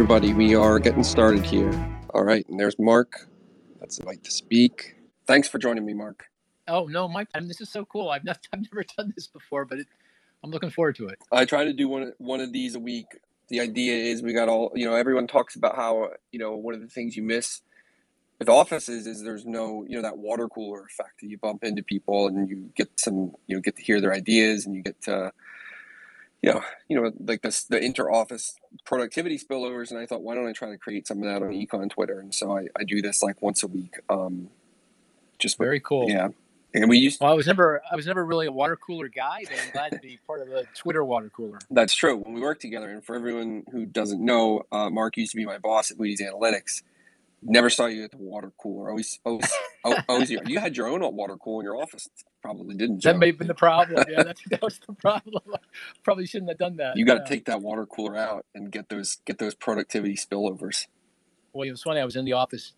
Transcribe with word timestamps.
everybody. 0.00 0.32
We 0.32 0.54
are 0.54 0.78
getting 0.78 1.04
started 1.04 1.44
here. 1.44 1.70
All 2.14 2.24
right, 2.24 2.48
and 2.48 2.58
there's 2.58 2.78
Mark. 2.78 3.28
That's 3.80 3.98
the 3.98 4.06
right 4.06 4.24
to 4.24 4.30
speak. 4.30 4.96
Thanks 5.26 5.46
for 5.46 5.58
joining 5.58 5.84
me, 5.84 5.92
Mark. 5.92 6.24
Oh 6.66 6.86
no, 6.86 7.06
Mike! 7.06 7.28
I 7.34 7.40
mean, 7.40 7.48
this 7.48 7.60
is 7.60 7.68
so 7.68 7.84
cool. 7.84 8.08
I've 8.08 8.24
not, 8.24 8.38
I've 8.50 8.62
never 8.62 8.82
done 8.96 9.12
this 9.14 9.26
before, 9.26 9.66
but 9.66 9.80
it, 9.80 9.86
I'm 10.42 10.50
looking 10.50 10.70
forward 10.70 10.96
to 10.96 11.08
it. 11.08 11.18
I 11.30 11.44
try 11.44 11.64
to 11.64 11.74
do 11.74 11.86
one 11.86 12.14
one 12.16 12.40
of 12.40 12.50
these 12.50 12.74
a 12.76 12.80
week. 12.80 13.08
The 13.48 13.60
idea 13.60 13.94
is 13.94 14.22
we 14.22 14.32
got 14.32 14.48
all 14.48 14.72
you 14.74 14.86
know. 14.86 14.94
Everyone 14.94 15.26
talks 15.26 15.54
about 15.54 15.76
how 15.76 16.08
you 16.32 16.38
know 16.38 16.56
one 16.56 16.72
of 16.72 16.80
the 16.80 16.88
things 16.88 17.14
you 17.14 17.22
miss 17.22 17.60
with 18.38 18.48
offices 18.48 19.06
is 19.06 19.22
there's 19.22 19.44
no 19.44 19.84
you 19.86 19.96
know 19.96 20.02
that 20.02 20.16
water 20.16 20.48
cooler 20.48 20.86
effect. 20.86 21.20
You 21.20 21.36
bump 21.36 21.62
into 21.62 21.82
people 21.82 22.26
and 22.26 22.48
you 22.48 22.70
get 22.74 22.88
some 22.98 23.34
you 23.46 23.54
know 23.54 23.60
get 23.60 23.76
to 23.76 23.82
hear 23.82 24.00
their 24.00 24.14
ideas 24.14 24.64
and 24.64 24.74
you 24.74 24.80
get 24.80 25.02
to 25.02 25.30
you 26.42 26.52
know, 26.52 26.62
you 26.88 27.00
know, 27.00 27.12
like 27.20 27.42
this 27.42 27.64
the 27.64 27.78
inter-office 27.82 28.56
productivity 28.84 29.38
spillovers, 29.38 29.90
and 29.90 29.98
I 30.00 30.06
thought, 30.06 30.22
why 30.22 30.34
don't 30.34 30.46
I 30.46 30.52
try 30.52 30.70
to 30.70 30.78
create 30.78 31.06
some 31.06 31.18
of 31.18 31.24
that 31.24 31.42
on 31.42 31.52
Econ 31.52 31.90
Twitter? 31.90 32.20
And 32.20 32.34
so 32.34 32.56
I, 32.56 32.66
I 32.78 32.84
do 32.84 33.02
this 33.02 33.22
like 33.22 33.42
once 33.42 33.62
a 33.62 33.66
week. 33.66 33.96
Um, 34.08 34.48
just 35.38 35.58
very 35.58 35.80
cool. 35.80 36.08
Yeah, 36.08 36.28
and 36.74 36.88
we 36.88 36.98
used. 36.98 37.20
Well, 37.20 37.30
I 37.30 37.34
was 37.34 37.46
never 37.46 37.82
I 37.90 37.96
was 37.96 38.06
never 38.06 38.24
really 38.24 38.46
a 38.46 38.52
water 38.52 38.76
cooler 38.76 39.08
guy, 39.08 39.44
but 39.44 39.58
I'm 39.62 39.72
glad 39.72 39.92
to 39.92 39.98
be 39.98 40.18
part 40.26 40.40
of 40.40 40.48
the 40.48 40.66
Twitter 40.74 41.04
water 41.04 41.30
cooler. 41.34 41.58
That's 41.70 41.94
true. 41.94 42.16
When 42.16 42.34
we 42.34 42.40
worked 42.40 42.62
together, 42.62 42.90
and 42.90 43.04
for 43.04 43.14
everyone 43.16 43.64
who 43.70 43.86
doesn't 43.86 44.24
know, 44.24 44.64
uh, 44.70 44.90
Mark 44.90 45.16
used 45.16 45.32
to 45.32 45.36
be 45.36 45.44
my 45.44 45.58
boss 45.58 45.90
at 45.90 45.98
Moody's 45.98 46.22
Analytics, 46.22 46.82
Never 47.42 47.70
saw 47.70 47.86
you 47.86 48.04
at 48.04 48.10
the 48.10 48.18
water 48.18 48.52
cooler. 48.58 48.90
Always, 48.90 49.18
always, 49.24 49.50
always. 50.08 50.30
You 50.30 50.58
had 50.58 50.76
your 50.76 50.88
own 50.88 51.00
water 51.14 51.36
cooler 51.36 51.62
in 51.62 51.64
your 51.64 51.76
office. 51.76 52.08
Probably 52.42 52.74
didn't. 52.74 53.02
That 53.02 53.18
may 53.18 53.28
have 53.28 53.38
been 53.38 53.48
the 53.48 53.54
problem. 53.54 54.04
Yeah, 54.08 54.22
that, 54.24 54.38
that 54.50 54.62
was 54.62 54.78
the 54.86 54.92
problem. 54.92 55.42
Probably 56.04 56.26
shouldn't 56.26 56.50
have 56.50 56.58
done 56.58 56.76
that. 56.76 56.96
You 56.96 57.06
got 57.06 57.14
to 57.14 57.20
yeah. 57.20 57.28
take 57.28 57.46
that 57.46 57.62
water 57.62 57.86
cooler 57.86 58.16
out 58.16 58.44
and 58.54 58.70
get 58.70 58.90
those 58.90 59.18
get 59.24 59.38
those 59.38 59.54
productivity 59.54 60.14
spillovers. 60.14 60.86
Well, 61.52 61.66
it 61.66 61.70
was 61.70 61.82
funny. 61.82 62.00
I 62.00 62.04
was 62.04 62.16
in 62.16 62.26
the 62.26 62.34
office 62.34 62.74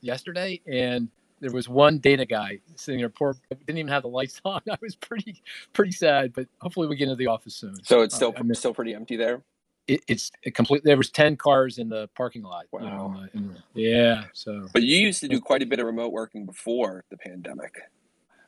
yesterday, 0.00 0.60
and 0.66 1.08
there 1.40 1.52
was 1.52 1.68
one 1.68 1.98
data 1.98 2.24
guy 2.24 2.60
sitting 2.76 3.00
there. 3.00 3.08
Poor, 3.08 3.36
didn't 3.50 3.78
even 3.78 3.88
have 3.88 4.02
the 4.02 4.08
lights 4.08 4.40
on. 4.44 4.62
I 4.70 4.78
was 4.80 4.94
pretty 4.94 5.42
pretty 5.72 5.92
sad, 5.92 6.32
but 6.32 6.46
hopefully 6.60 6.86
we 6.86 6.94
get 6.94 7.04
into 7.04 7.16
the 7.16 7.26
office 7.26 7.56
soon. 7.56 7.82
So 7.82 8.02
it's 8.02 8.14
still 8.14 8.32
uh, 8.36 8.54
still 8.54 8.74
pretty 8.74 8.94
empty 8.94 9.16
there 9.16 9.42
it, 9.86 10.02
it's 10.08 10.30
complete. 10.54 10.84
There 10.84 10.96
was 10.96 11.10
ten 11.10 11.36
cars 11.36 11.78
in 11.78 11.88
the 11.88 12.08
parking 12.16 12.42
lot. 12.42 12.66
Wow. 12.72 12.80
You 12.80 12.86
know, 12.86 13.26
in 13.34 13.48
the, 13.48 13.80
yeah. 13.80 14.24
So. 14.32 14.68
But 14.72 14.82
you 14.82 14.96
used 14.96 15.20
to 15.20 15.28
do 15.28 15.40
quite 15.40 15.62
a 15.62 15.66
bit 15.66 15.78
of 15.78 15.86
remote 15.86 16.12
working 16.12 16.46
before 16.46 17.04
the 17.10 17.16
pandemic. 17.16 17.74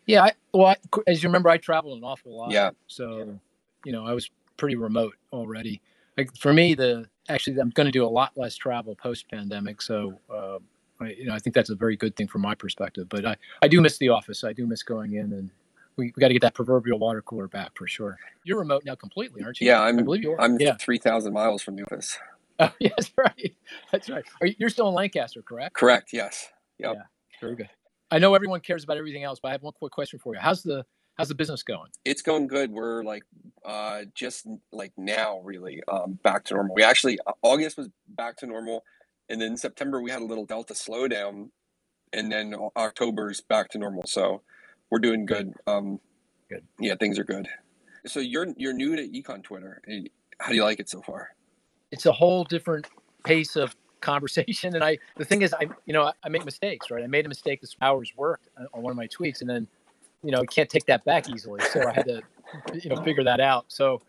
Yeah. 0.07 0.25
I, 0.25 0.33
well, 0.53 0.67
I, 0.67 0.77
as 1.07 1.23
you 1.23 1.29
remember, 1.29 1.49
I 1.49 1.57
traveled 1.57 1.99
an 1.99 2.05
awful 2.05 2.37
lot. 2.37 2.51
Yeah. 2.51 2.71
So, 2.87 3.39
you 3.85 3.93
know, 3.93 4.07
I 4.07 4.13
was 4.13 4.31
pretty 4.57 4.77
remote 4.77 5.15
already. 5.33 5.81
Like 6.17 6.37
for 6.37 6.53
me, 6.53 6.75
the 6.75 7.09
actually, 7.29 7.59
I'm 7.59 7.71
going 7.71 7.87
to 7.87 7.93
do 7.93 8.05
a 8.05 8.09
lot 8.09 8.33
less 8.37 8.57
travel 8.57 8.95
post 8.95 9.31
pandemic. 9.31 9.83
So. 9.83 10.19
Uh, 10.29 10.59
I, 10.99 11.09
you 11.09 11.27
know, 11.27 11.35
I 11.35 11.39
think 11.39 11.53
that's 11.53 11.69
a 11.69 11.75
very 11.75 11.95
good 11.95 12.17
thing 12.17 12.27
from 12.27 12.41
my 12.41 12.55
perspective. 12.55 13.07
But 13.11 13.27
I, 13.27 13.37
I 13.61 13.69
do 13.69 13.83
miss 13.83 13.99
the 13.99 14.09
office. 14.09 14.43
I 14.45 14.55
do 14.55 14.67
miss 14.67 14.83
going 14.83 15.13
in 15.13 15.31
and 15.35 15.51
we, 15.97 16.13
we 16.17 16.21
got 16.21 16.29
to 16.29 16.35
get 16.35 16.43
that 16.43 16.55
proverbial 16.55 16.99
water 16.99 17.23
cooler 17.23 17.49
back 17.49 17.73
for 17.77 17.87
sure. 17.87 18.19
You're 18.45 18.59
remote 18.59 18.83
now 18.85 18.95
completely, 18.95 19.43
aren't 19.43 19.61
you? 19.61 19.67
Yeah, 19.69 19.81
I'm, 19.81 19.99
I 19.99 20.03
believe 20.03 20.23
you 20.23 20.33
are. 20.33 20.41
I'm 20.41 20.59
yeah. 20.61 20.77
3,000 20.79 21.33
miles 21.33 21.63
from 21.63 21.77
the 21.77 21.85
office. 21.85 22.19
Oh, 22.59 22.73
yes, 22.81 23.13
right. 23.19 23.55
That's 23.93 24.09
right. 24.09 24.25
Are 24.41 24.47
you, 24.47 24.55
you're 24.59 24.71
still 24.71 24.89
in 24.89 24.95
Lancaster, 24.95 25.43
correct? 25.43 25.75
Correct, 25.75 26.09
yes. 26.15 26.49
Yep. 26.79 26.95
Yeah, 26.95 27.03
very 27.39 27.55
good. 27.55 27.69
I 28.11 28.19
know 28.19 28.35
everyone 28.35 28.61
cares 28.61 28.85
about 28.85 28.97
everything 28.97 29.25
else, 29.25 29.41
but 29.43 29.49
I 29.49 29.53
have 29.53 29.63
one 29.63 29.75
quick 29.75 29.93
question 29.93 30.19
for 30.19 30.35
you. 30.35 30.41
How's 30.41 30.63
the 30.63 30.87
how's 31.17 31.29
the 31.29 31.35
business 31.35 31.63
going? 31.63 31.91
It's 32.05 32.23
going 32.23 32.47
good. 32.47 32.71
We're 32.71 33.03
like 33.03 33.25
uh, 33.65 34.05
just 34.15 34.47
like 34.73 34.93
now, 34.97 35.41
really 35.45 35.83
um, 35.89 36.19
back 36.23 36.45
to 36.45 36.55
normal. 36.55 36.75
We 36.75 36.83
actually 36.83 37.19
uh, 37.27 37.33
August 37.43 37.77
was 37.77 37.89
back 38.09 38.37
to 38.39 38.47
normal, 38.47 38.85
and 39.29 39.41
then 39.41 39.57
September 39.57 40.01
we 40.01 40.11
had 40.11 40.23
a 40.23 40.25
little 40.25 40.47
Delta 40.47 40.75
slowdown, 40.75 41.51
and 42.13 42.31
then 42.31 42.55
October's 42.77 43.41
back 43.41 43.69
to 43.71 43.79
normal. 43.79 44.05
So 44.07 44.43
we're 44.91 44.99
doing 44.99 45.27
good. 45.27 45.53
Um, 45.67 46.01
good. 46.49 46.65
Yeah, 46.79 46.95
things 46.97 47.19
are 47.19 47.25
good. 47.25 47.49
So 48.07 48.21
you're 48.21 48.47
you're 48.57 48.73
new 48.73 48.97
to 48.97 49.09
Econ 49.09 49.43
Twitter. 49.43 49.83
How 50.39 50.51
do 50.51 50.55
you 50.55 50.65
like 50.65 50.81
it 50.81 50.89
so 50.89 51.03
far? 51.03 51.31
It's 51.91 52.07
a 52.07 52.13
whole 52.13 52.45
different 52.45 52.87
pace 53.25 53.57
of 53.57 53.75
conversation, 54.01 54.75
and 54.75 54.85
I 54.85 54.99
the 55.17 55.25
thing 55.25 55.43
is, 55.43 55.53
I 55.55 55.67
you 55.87 55.93
know 55.93 56.13
I 56.23 56.29
make 56.29 56.45
mistakes, 56.45 56.91
right? 56.91 57.03
I 57.03 57.07
made 57.07 57.27
a 57.27 57.29
mistake 57.29 57.61
this 57.61 57.77
hours 57.81 58.13
worked 58.17 58.49
on 58.73 58.83
one 58.83 58.91
of 58.91 58.97
my 58.97 59.09
tweets, 59.09 59.41
and 59.41 59.51
then 59.51 59.67
you 60.23 60.31
know 60.31 60.41
I 60.41 60.47
can't 60.47 60.71
take 60.71 60.87
that 60.87 61.05
back 61.05 61.29
easily, 61.29 61.61
so 61.73 61.87
I 61.87 61.93
had 61.93 62.07
to 62.07 62.23
you 62.75 62.91
know 62.91 63.03
figure 63.03 63.25
that 63.25 63.41
out. 63.41 63.67
So 63.69 64.01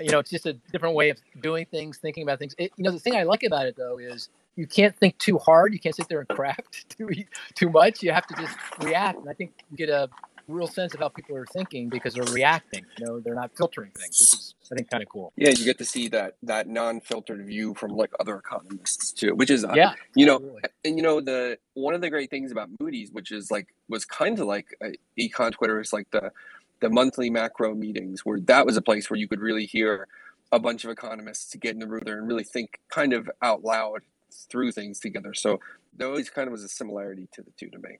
you 0.00 0.10
know 0.10 0.18
it's 0.18 0.30
just 0.30 0.46
a 0.46 0.54
different 0.72 0.94
way 0.94 1.10
of 1.10 1.18
doing 1.40 1.66
things, 1.66 1.98
thinking 1.98 2.24
about 2.24 2.38
things. 2.38 2.54
It, 2.58 2.72
you 2.76 2.84
know 2.84 2.90
the 2.90 2.98
thing 2.98 3.14
I 3.14 3.22
like 3.22 3.44
about 3.44 3.66
it 3.66 3.76
though 3.76 3.98
is 3.98 4.30
you 4.58 4.66
can't 4.66 4.96
think 4.96 5.16
too 5.18 5.38
hard. 5.38 5.72
You 5.72 5.78
can't 5.78 5.94
sit 5.94 6.08
there 6.08 6.18
and 6.18 6.28
craft 6.28 6.88
too 6.98 7.08
too 7.54 7.70
much. 7.70 8.02
You 8.02 8.10
have 8.10 8.26
to 8.26 8.34
just 8.34 8.56
react. 8.80 9.20
And 9.20 9.30
I 9.30 9.32
think 9.32 9.52
you 9.70 9.76
get 9.76 9.88
a 9.88 10.08
real 10.48 10.66
sense 10.66 10.94
of 10.94 11.00
how 11.00 11.08
people 11.10 11.36
are 11.36 11.46
thinking 11.46 11.88
because 11.88 12.14
they're 12.14 12.24
reacting. 12.24 12.84
You 12.98 13.06
know, 13.06 13.20
they're 13.20 13.36
not 13.36 13.52
filtering 13.56 13.92
things, 13.92 14.18
which 14.18 14.32
is 14.40 14.54
I 14.72 14.74
think 14.74 14.90
kind 14.90 15.02
of 15.02 15.08
cool. 15.08 15.32
Yeah, 15.36 15.50
you 15.50 15.64
get 15.64 15.78
to 15.78 15.84
see 15.84 16.08
that 16.08 16.34
that 16.42 16.66
non-filtered 16.66 17.46
view 17.46 17.74
from 17.74 17.92
like 17.92 18.10
other 18.18 18.36
economists 18.36 19.12
too, 19.12 19.32
which 19.36 19.48
is 19.48 19.64
yeah, 19.74 19.92
you 20.16 20.26
know, 20.26 20.36
absolutely. 20.36 20.62
and 20.84 20.96
you 20.96 21.02
know 21.04 21.20
the 21.20 21.58
one 21.74 21.94
of 21.94 22.00
the 22.00 22.10
great 22.10 22.28
things 22.28 22.50
about 22.50 22.68
Moody's, 22.80 23.12
which 23.12 23.30
is 23.30 23.52
like 23.52 23.68
was 23.88 24.04
kind 24.04 24.40
of 24.40 24.46
like 24.46 24.66
uh, 24.84 24.88
econ 25.16 25.52
Twitter 25.52 25.80
is 25.80 25.92
like 25.92 26.10
the 26.10 26.32
the 26.80 26.90
monthly 26.90 27.30
macro 27.30 27.76
meetings 27.76 28.26
where 28.26 28.40
that 28.40 28.66
was 28.66 28.76
a 28.76 28.82
place 28.82 29.08
where 29.08 29.18
you 29.18 29.28
could 29.28 29.40
really 29.40 29.66
hear 29.66 30.08
a 30.50 30.58
bunch 30.58 30.84
of 30.84 30.90
economists 30.90 31.50
to 31.50 31.58
get 31.58 31.74
in 31.74 31.78
the 31.78 31.86
room 31.86 32.02
there 32.04 32.18
and 32.18 32.26
really 32.26 32.44
think 32.44 32.80
kind 32.88 33.12
of 33.12 33.30
out 33.40 33.62
loud 33.62 34.00
through 34.30 34.72
things 34.72 35.00
together. 35.00 35.34
So 35.34 35.60
there 35.96 36.08
always 36.08 36.30
kind 36.30 36.48
of 36.48 36.52
was 36.52 36.64
a 36.64 36.68
similarity 36.68 37.28
to 37.32 37.42
the 37.42 37.50
two 37.58 37.70
to 37.70 37.78
me. 37.78 37.98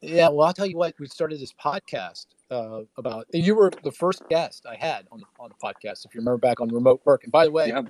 Yeah, 0.00 0.28
well, 0.28 0.46
I'll 0.46 0.52
tell 0.52 0.66
you 0.66 0.76
what. 0.76 0.94
We 1.00 1.06
started 1.08 1.40
this 1.40 1.52
podcast 1.52 2.26
uh, 2.50 2.82
about, 2.96 3.26
and 3.34 3.44
you 3.44 3.56
were 3.56 3.72
the 3.82 3.90
first 3.90 4.22
guest 4.28 4.64
I 4.68 4.76
had 4.76 5.06
on 5.10 5.20
the, 5.20 5.26
on 5.40 5.50
the 5.50 5.56
podcast. 5.56 6.04
If 6.04 6.14
you 6.14 6.20
remember 6.20 6.38
back 6.38 6.60
on 6.60 6.68
remote 6.68 7.00
work, 7.04 7.24
and 7.24 7.32
by 7.32 7.44
the 7.44 7.50
way, 7.50 7.68
yeah. 7.68 7.82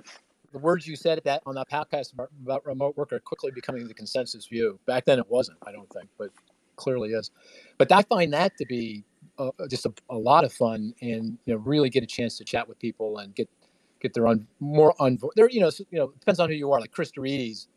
the 0.51 0.57
words 0.57 0.87
you 0.87 0.95
said 0.95 1.21
that 1.23 1.43
on 1.45 1.53
that 1.55 1.69
podcast 1.69 2.13
about, 2.13 2.31
about, 2.41 2.65
remote 2.65 2.97
work 2.97 3.13
are 3.13 3.19
quickly 3.19 3.51
becoming 3.51 3.87
the 3.87 3.93
consensus 3.93 4.47
view. 4.47 4.79
Back 4.87 5.05
then, 5.05 5.19
it 5.19 5.29
wasn't. 5.29 5.59
I 5.67 5.71
don't 5.71 5.89
think, 5.91 6.09
but 6.17 6.31
clearly 6.77 7.09
is. 7.09 7.29
But 7.77 7.91
I 7.91 8.01
find 8.01 8.33
that 8.33 8.57
to 8.57 8.65
be 8.65 9.03
uh, 9.37 9.51
just 9.69 9.85
a, 9.85 9.93
a, 10.09 10.17
lot 10.17 10.43
of 10.43 10.51
fun, 10.51 10.95
and 11.01 11.37
you 11.45 11.53
know, 11.53 11.59
really 11.59 11.91
get 11.91 12.01
a 12.01 12.07
chance 12.07 12.37
to 12.39 12.43
chat 12.43 12.67
with 12.67 12.79
people 12.79 13.19
and 13.19 13.35
get 13.35 13.49
get 13.99 14.13
their 14.13 14.27
own 14.27 14.47
more 14.59 14.93
on. 14.99 15.19
There, 15.35 15.49
you 15.49 15.59
know, 15.59 15.69
so, 15.69 15.83
you 15.91 15.99
know, 15.99 16.11
depends 16.19 16.39
on 16.39 16.49
who 16.49 16.55
you 16.55 16.71
are. 16.71 16.79
Like 16.79 16.91
Chris 16.91 17.11
deRitis 17.11 17.67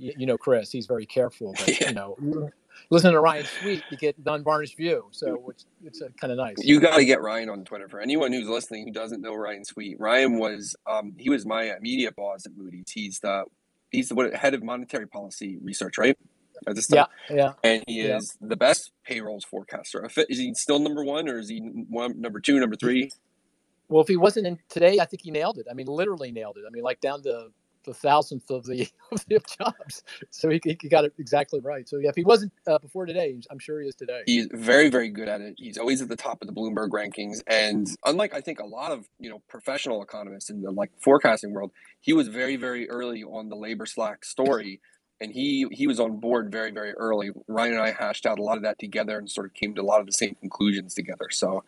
you, 0.00 0.12
you 0.16 0.26
know 0.26 0.38
Chris, 0.38 0.72
he's 0.72 0.86
very 0.86 1.06
careful. 1.06 1.52
But, 1.52 1.80
yeah. 1.80 1.88
You 1.90 1.94
know, 1.94 2.50
listen 2.90 3.12
to 3.12 3.20
Ryan 3.20 3.44
Sweet, 3.60 3.82
you 3.90 3.96
get 3.96 4.22
the 4.22 4.32
unvarnished 4.32 4.76
view. 4.76 5.06
So 5.10 5.34
which 5.34 5.64
it's 5.84 6.00
uh, 6.00 6.08
kind 6.20 6.32
of 6.32 6.38
nice. 6.38 6.56
You 6.58 6.80
got 6.80 6.96
to 6.96 7.04
get 7.04 7.20
Ryan 7.20 7.50
on 7.50 7.64
Twitter. 7.64 7.88
For 7.88 8.00
anyone 8.00 8.32
who's 8.32 8.48
listening 8.48 8.86
who 8.86 8.92
doesn't 8.92 9.20
know 9.20 9.34
Ryan 9.34 9.64
Sweet, 9.64 9.98
Ryan 10.00 10.38
was 10.38 10.74
um, 10.86 11.14
he 11.18 11.30
was 11.30 11.46
my 11.46 11.72
media 11.80 12.10
boss 12.12 12.46
at 12.46 12.52
Moody's. 12.56 12.90
He's 12.90 13.18
the 13.20 13.44
he's 13.90 14.08
the 14.08 14.30
head 14.34 14.54
of 14.54 14.62
monetary 14.62 15.06
policy 15.06 15.58
research, 15.62 15.98
right? 15.98 16.16
At 16.66 16.74
this 16.74 16.88
time. 16.88 17.06
Yeah, 17.30 17.36
yeah. 17.36 17.52
And 17.64 17.84
he 17.86 18.00
is 18.00 18.36
yeah. 18.40 18.48
the 18.48 18.56
best 18.56 18.92
payrolls 19.04 19.44
forecaster. 19.44 20.08
Is 20.28 20.38
he 20.38 20.52
still 20.54 20.78
number 20.78 21.02
one, 21.02 21.28
or 21.28 21.38
is 21.38 21.48
he 21.48 21.60
one, 21.60 22.20
number 22.20 22.38
two, 22.38 22.60
number 22.60 22.76
three? 22.76 23.10
Well, 23.90 24.02
if 24.02 24.08
he 24.08 24.16
wasn't 24.16 24.46
in 24.46 24.58
today, 24.68 25.00
I 25.00 25.04
think 25.04 25.22
he 25.22 25.32
nailed 25.32 25.58
it. 25.58 25.66
I 25.70 25.74
mean, 25.74 25.86
literally 25.86 26.30
nailed 26.30 26.56
it. 26.56 26.64
I 26.66 26.70
mean, 26.70 26.84
like 26.84 27.00
down 27.00 27.22
to 27.24 27.48
the 27.84 27.94
thousandth 27.94 28.48
of 28.50 28.64
the 28.64 28.88
of 29.12 29.24
the 29.26 29.40
jobs. 29.58 30.04
So 30.30 30.48
he, 30.48 30.60
he 30.64 30.88
got 30.88 31.04
it 31.04 31.12
exactly 31.18 31.60
right. 31.60 31.88
So 31.88 31.98
yeah, 31.98 32.10
if 32.10 32.14
he 32.14 32.24
wasn't 32.24 32.52
uh, 32.66 32.78
before 32.78 33.04
today, 33.06 33.40
I'm 33.50 33.58
sure 33.58 33.80
he 33.80 33.88
is 33.88 33.96
today. 33.96 34.22
He's 34.26 34.48
very 34.52 34.90
very 34.90 35.08
good 35.08 35.28
at 35.28 35.40
it. 35.40 35.54
He's 35.58 35.76
always 35.76 36.00
at 36.00 36.08
the 36.08 36.16
top 36.16 36.40
of 36.40 36.48
the 36.48 36.54
Bloomberg 36.54 36.90
rankings, 36.90 37.42
and 37.46 37.88
unlike 38.04 38.34
I 38.34 38.40
think 38.40 38.60
a 38.60 38.66
lot 38.66 38.92
of 38.92 39.08
you 39.18 39.28
know 39.28 39.42
professional 39.48 40.02
economists 40.02 40.50
in 40.50 40.62
the 40.62 40.70
like 40.70 40.90
forecasting 41.02 41.52
world, 41.52 41.72
he 42.00 42.12
was 42.12 42.28
very 42.28 42.56
very 42.56 42.88
early 42.88 43.24
on 43.24 43.48
the 43.48 43.56
labor 43.56 43.86
slack 43.86 44.24
story. 44.24 44.80
And 45.22 45.32
he 45.32 45.66
he 45.70 45.86
was 45.86 46.00
on 46.00 46.18
board 46.18 46.50
very 46.50 46.70
very 46.70 46.92
early. 46.92 47.30
Ryan 47.46 47.74
and 47.74 47.82
I 47.82 47.90
hashed 47.90 48.24
out 48.24 48.38
a 48.38 48.42
lot 48.42 48.56
of 48.56 48.62
that 48.62 48.78
together 48.78 49.18
and 49.18 49.30
sort 49.30 49.46
of 49.46 49.52
came 49.52 49.74
to 49.74 49.82
a 49.82 49.84
lot 49.84 50.00
of 50.00 50.06
the 50.06 50.14
same 50.14 50.34
conclusions 50.36 50.94
together. 50.94 51.28
So 51.30 51.62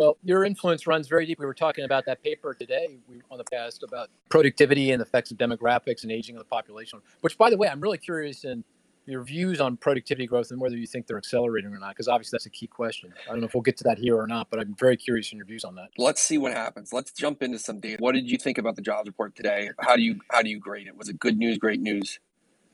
well, 0.00 0.16
your 0.24 0.46
influence 0.46 0.86
runs 0.86 1.08
very 1.08 1.26
deep. 1.26 1.38
We 1.38 1.44
were 1.44 1.52
talking 1.52 1.84
about 1.84 2.06
that 2.06 2.22
paper 2.22 2.54
today 2.54 2.96
on 3.30 3.36
the 3.36 3.44
past 3.44 3.82
about 3.82 4.08
productivity 4.30 4.92
and 4.92 5.00
the 5.00 5.04
effects 5.04 5.30
of 5.30 5.36
demographics 5.36 6.04
and 6.04 6.10
aging 6.10 6.36
of 6.36 6.40
the 6.40 6.46
population. 6.46 7.02
Which, 7.20 7.36
by 7.36 7.50
the 7.50 7.58
way, 7.58 7.68
I'm 7.68 7.82
really 7.82 7.98
curious 7.98 8.44
in 8.44 8.64
your 9.04 9.22
views 9.22 9.60
on 9.60 9.76
productivity 9.76 10.26
growth 10.26 10.52
and 10.52 10.58
whether 10.58 10.74
you 10.74 10.86
think 10.86 11.06
they're 11.06 11.18
accelerating 11.18 11.70
or 11.70 11.78
not, 11.78 11.90
because 11.90 12.08
obviously 12.08 12.34
that's 12.34 12.46
a 12.46 12.50
key 12.50 12.66
question. 12.66 13.12
I 13.28 13.32
don't 13.32 13.40
know 13.40 13.46
if 13.46 13.52
we'll 13.52 13.60
get 13.60 13.76
to 13.76 13.84
that 13.84 13.98
here 13.98 14.16
or 14.16 14.26
not, 14.26 14.48
but 14.48 14.58
I'm 14.58 14.74
very 14.74 14.96
curious 14.96 15.32
in 15.32 15.36
your 15.36 15.46
views 15.46 15.64
on 15.64 15.74
that. 15.74 15.88
Let's 15.98 16.22
see 16.22 16.38
what 16.38 16.54
happens. 16.54 16.94
Let's 16.94 17.12
jump 17.12 17.42
into 17.42 17.58
some 17.58 17.78
data. 17.78 17.98
What 18.00 18.14
did 18.14 18.30
you 18.30 18.38
think 18.38 18.56
about 18.56 18.76
the 18.76 18.82
jobs 18.82 19.06
report 19.06 19.36
today? 19.36 19.68
How 19.80 19.96
do 19.96 20.02
you 20.02 20.20
how 20.30 20.40
do 20.40 20.48
you 20.48 20.58
grade 20.58 20.86
it? 20.86 20.96
Was 20.96 21.10
it 21.10 21.18
good 21.18 21.36
news, 21.36 21.58
great 21.58 21.80
news? 21.82 22.20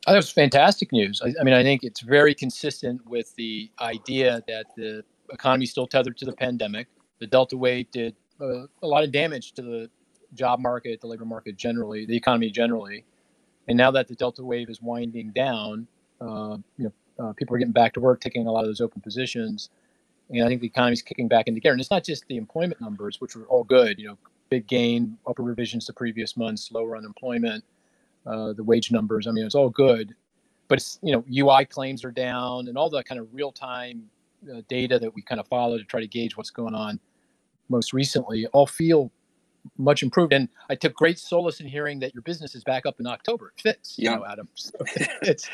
Oh, 0.07 0.13
I 0.13 0.13
think 0.13 0.17
it 0.17 0.27
was 0.27 0.31
fantastic 0.31 0.93
news. 0.93 1.21
I, 1.25 1.35
I 1.41 1.43
mean, 1.43 1.55
I 1.55 1.65
think 1.65 1.83
it's 1.83 2.03
very 2.03 2.37
consistent 2.37 3.05
with 3.05 3.35
the 3.35 3.69
idea 3.81 4.43
that 4.47 4.67
the 4.77 5.03
economy 5.33 5.65
is 5.65 5.73
still 5.73 5.89
tethered 5.89 6.17
to 6.19 6.25
the 6.25 6.33
pandemic 6.33 6.87
the 7.19 7.27
Delta 7.27 7.57
wave 7.57 7.91
did 7.91 8.15
uh, 8.41 8.67
a 8.83 8.87
lot 8.87 9.05
of 9.05 9.13
damage 9.13 9.53
to 9.53 9.63
the 9.63 9.91
job 10.35 10.61
market, 10.61 11.01
the 11.01 11.07
labor 11.07 11.25
market 11.25 11.57
generally, 11.57 12.07
the 12.07 12.17
economy 12.17 12.51
generally. 12.51 13.05
And 13.69 13.77
now 13.77 13.91
that 13.93 14.09
the 14.09 14.15
Delta 14.15 14.45
wave 14.45 14.71
is 14.71 14.81
winding 14.81 15.31
down, 15.31 15.87
uh, 16.21 16.59
you 16.77 16.85
know, 16.85 16.93
uh, 17.19 17.33
people 17.33 17.57
are 17.57 17.59
getting 17.59 17.73
back 17.73 17.95
to 17.95 18.01
work, 18.01 18.21
taking 18.21 18.47
a 18.47 18.53
lot 18.53 18.61
of 18.61 18.67
those 18.67 18.81
open 18.81 19.01
positions, 19.01 19.71
and 20.31 20.45
I 20.45 20.49
think 20.49 20.61
the 20.61 20.67
economy 20.67 20.95
is 20.95 21.03
kicking 21.03 21.29
back 21.29 21.47
into 21.47 21.61
gear. 21.61 21.73
And 21.73 21.81
it's 21.81 21.91
not 21.91 22.05
just 22.05 22.27
the 22.27 22.37
employment 22.37 22.81
numbers, 22.81 23.21
which 23.21 23.37
were 23.37 23.45
all 23.45 23.65
good. 23.65 23.99
You 23.99 24.09
know, 24.09 24.19
big 24.51 24.67
gain, 24.67 25.19
upper 25.27 25.43
revisions 25.43 25.87
to 25.87 25.93
previous 25.93 26.37
months, 26.37 26.71
lower 26.73 26.97
unemployment, 26.97 27.65
uh, 28.27 28.53
the 28.53 28.65
wage 28.65 28.91
numbers. 28.91 29.27
I 29.27 29.31
mean, 29.31 29.47
it's 29.47 29.55
all 29.55 29.71
good, 29.71 30.15
but 30.69 30.79
it's 30.79 30.99
you 31.03 31.13
know, 31.13 31.25
UI 31.33 31.65
claims 31.65 32.05
are 32.05 32.11
down, 32.11 32.69
and 32.69 32.77
all 32.77 32.91
the 32.91 33.03
kind 33.05 33.21
of 33.21 33.33
real 33.33 33.53
time 33.53 34.11
uh, 34.53 34.63
data 34.69 34.99
that 34.99 35.15
we 35.15 35.23
kind 35.23 35.41
of 35.41 35.47
follow 35.49 35.79
to 35.79 35.85
try 35.85 36.01
to 36.01 36.07
gauge 36.07 36.37
what's 36.37 36.51
going 36.51 36.75
on. 36.75 37.01
Most 37.69 37.93
recently, 37.93 38.47
all 38.49 38.67
feel 38.67 39.11
much 39.79 40.03
improved. 40.03 40.33
And 40.33 40.49
I 40.69 40.75
took 40.75 40.95
great 40.95 41.19
solace 41.19 41.61
in 41.61 41.67
hearing 41.67 41.99
that 42.01 42.15
your 42.15 42.23
business 42.23 42.55
is 42.55 42.65
back 42.65 42.87
up 42.87 43.01
in 43.01 43.07
October. 43.07 43.53
It 43.57 43.61
fits, 43.61 43.97
yeah. 43.99 44.13
you 44.13 44.17
know, 44.17 44.27
Adam. 44.27 44.49
So 44.55 44.73
it's 45.23 45.49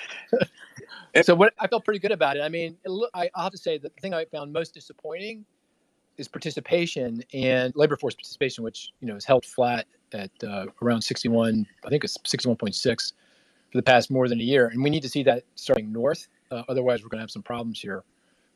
so 1.27 1.35
what 1.35 1.55
I 1.59 1.67
felt 1.67 1.85
pretty 1.85 2.01
good 2.01 2.13
about 2.13 2.37
it. 2.37 2.41
I 2.41 2.49
mean, 2.49 2.77
it, 2.85 3.11
I, 3.15 3.31
I'll 3.35 3.45
have 3.45 3.53
to 3.53 3.59
say 3.59 3.79
the 3.79 3.91
thing 4.01 4.15
I 4.15 4.25
found 4.27 4.53
most 4.53 4.75
disappointing 4.75 5.45
is 6.19 6.29
participation 6.29 7.23
and 7.33 7.73
labor 7.75 7.97
force 7.97 8.15
participation, 8.15 8.65
which 8.65 8.93
you 9.01 9.09
know 9.09 9.17
is 9.17 9.25
held 9.25 9.45
flat 9.45 9.87
at 10.13 10.31
uh, 10.47 10.67
around 10.83 11.03
61. 11.03 11.67
I 11.85 11.89
think 11.89 12.05
it's 12.05 12.19
61.6 12.19 13.13
for 13.71 13.79
the 13.79 13.83
past 13.83 14.11
more 14.11 14.29
than 14.29 14.41
a 14.41 14.45
year, 14.45 14.69
and 14.69 14.83
we 14.83 14.91
need 14.91 15.03
to 15.03 15.09
see 15.09 15.23
that 15.25 15.45
starting 15.55 15.93
north. 15.93 16.29
Uh, 16.51 16.63
otherwise, 16.69 17.03
we're 17.03 17.09
going 17.09 17.19
to 17.19 17.23
have 17.23 17.31
some 17.31 17.43
problems 17.43 17.81
here 17.81 18.05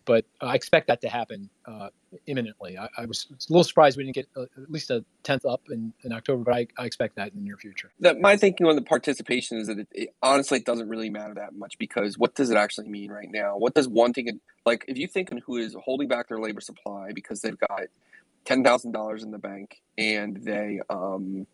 but 0.07 0.25
I 0.41 0.55
expect 0.55 0.87
that 0.87 1.03
to 1.03 1.09
happen 1.09 1.51
uh, 1.67 1.89
imminently. 2.27 2.79
I, 2.79 2.89
I, 2.97 3.05
was 3.05 3.27
a 3.31 3.53
little 3.53 3.65
surprised 3.65 3.99
we 3.99 4.05
didn't 4.05 4.15
get 4.15 4.29
uh, 4.37 4.43
at 4.43 4.71
least 4.71 4.91
a 4.91 5.05
tenth 5.25 5.45
up 5.45 5.63
in, 5.69 5.93
in 6.05 6.13
October, 6.13 6.45
but 6.45 6.55
I, 6.55 6.67
I, 6.79 6.87
expect 6.87 7.17
that 7.17 7.33
in 7.33 7.41
the 7.41 7.43
near 7.43 7.57
future. 7.57 7.91
That 8.01 8.21
my 8.21 8.37
thinking 8.37 8.67
on 8.67 8.77
the 8.77 8.83
participation 8.83 9.59
is 9.59 9.67
that 9.67 9.81
it, 9.81 9.89
it, 9.93 10.15
honestly 10.23 10.59
it 10.59 10.65
doesn't 10.65 10.89
really 10.89 11.11
matter 11.11 11.35
that 11.35 11.55
much 11.55 11.77
because 11.79 12.17
what 12.17 12.35
does 12.35 12.51
it 12.51 12.57
actually 12.57 12.89
mean 12.89 13.11
right 13.11 13.29
now? 13.31 13.59
What 13.59 13.75
does 13.75 13.89
wanting 13.89 14.29
it 14.29 14.37
like 14.65 14.85
if 14.89 14.97
you 14.97 15.09
think 15.09 15.31
who 15.45 15.57
is 15.57 15.77
holding 15.85 16.09
back 16.09 16.29
their 16.29 16.41
labor 16.41 16.61
supply 16.61 17.11
because 17.13 17.41
they've 17.41 17.59
got 17.59 17.83
ten 18.45 18.63
thousand 18.63 18.93
dollars 18.93 19.25
in 19.25 19.33
the 19.33 19.39
bank 19.39 19.83
and 19.99 20.37
they 20.45 20.81
um, 20.89 21.47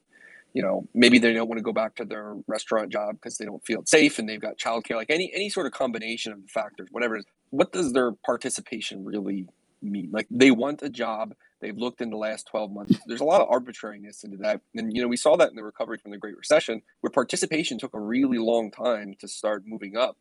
you 0.53 0.63
know 0.63 0.87
maybe 0.95 1.19
they 1.19 1.33
don't 1.33 1.49
want 1.49 1.59
to 1.59 1.63
go 1.63 1.73
back 1.73 1.95
to 1.97 2.05
their 2.05 2.37
restaurant 2.47 2.93
job 2.93 3.15
because 3.15 3.39
they 3.39 3.45
don't 3.45 3.65
feel 3.65 3.83
safe 3.87 4.19
and 4.19 4.29
they've 4.29 4.41
got 4.41 4.59
childcare 4.59 4.97
like 4.97 5.11
any 5.11 5.33
any 5.35 5.49
sort 5.49 5.67
of 5.67 5.73
combination 5.73 6.33
of 6.33 6.39
factors 6.51 6.89
whatever 6.91 7.17
it 7.17 7.21
is 7.21 7.25
what 7.53 7.71
does 7.71 7.93
their 7.93 8.13
participation 8.13 9.05
really 9.05 9.47
mean? 9.83 10.09
Like 10.11 10.27
they 10.31 10.51
want 10.51 10.83
a 10.83 10.89
job. 10.89 11.35
They've 11.61 11.77
looked 11.77 12.01
in 12.01 12.11
the 12.11 12.17
last 12.17 12.49
12 12.49 12.73
months. 12.73 12.99
There's 13.07 13.21
a 13.21 13.25
lot 13.25 13.43
of 13.43 13.49
arbitrariness 13.49 14.25
into 14.25 14.39
that. 14.39 14.63
And, 14.75 14.93
you 14.93 15.03
know, 15.03 15.07
we 15.07 15.19
saw 15.19 15.37
that 15.37 15.51
in 15.51 15.55
the 15.55 15.63
recovery 15.63 15.99
from 15.99 16.11
the 16.11 16.19
Great 16.19 16.37
Recession 16.37 16.83
where 17.03 17.11
participation 17.11 17.79
took 17.79 17.95
a 17.95 18.01
really 18.01 18.39
long 18.39 18.71
time 18.71 19.15
to 19.21 19.29
start 19.29 19.65
moving 19.67 19.97
up. 19.97 20.17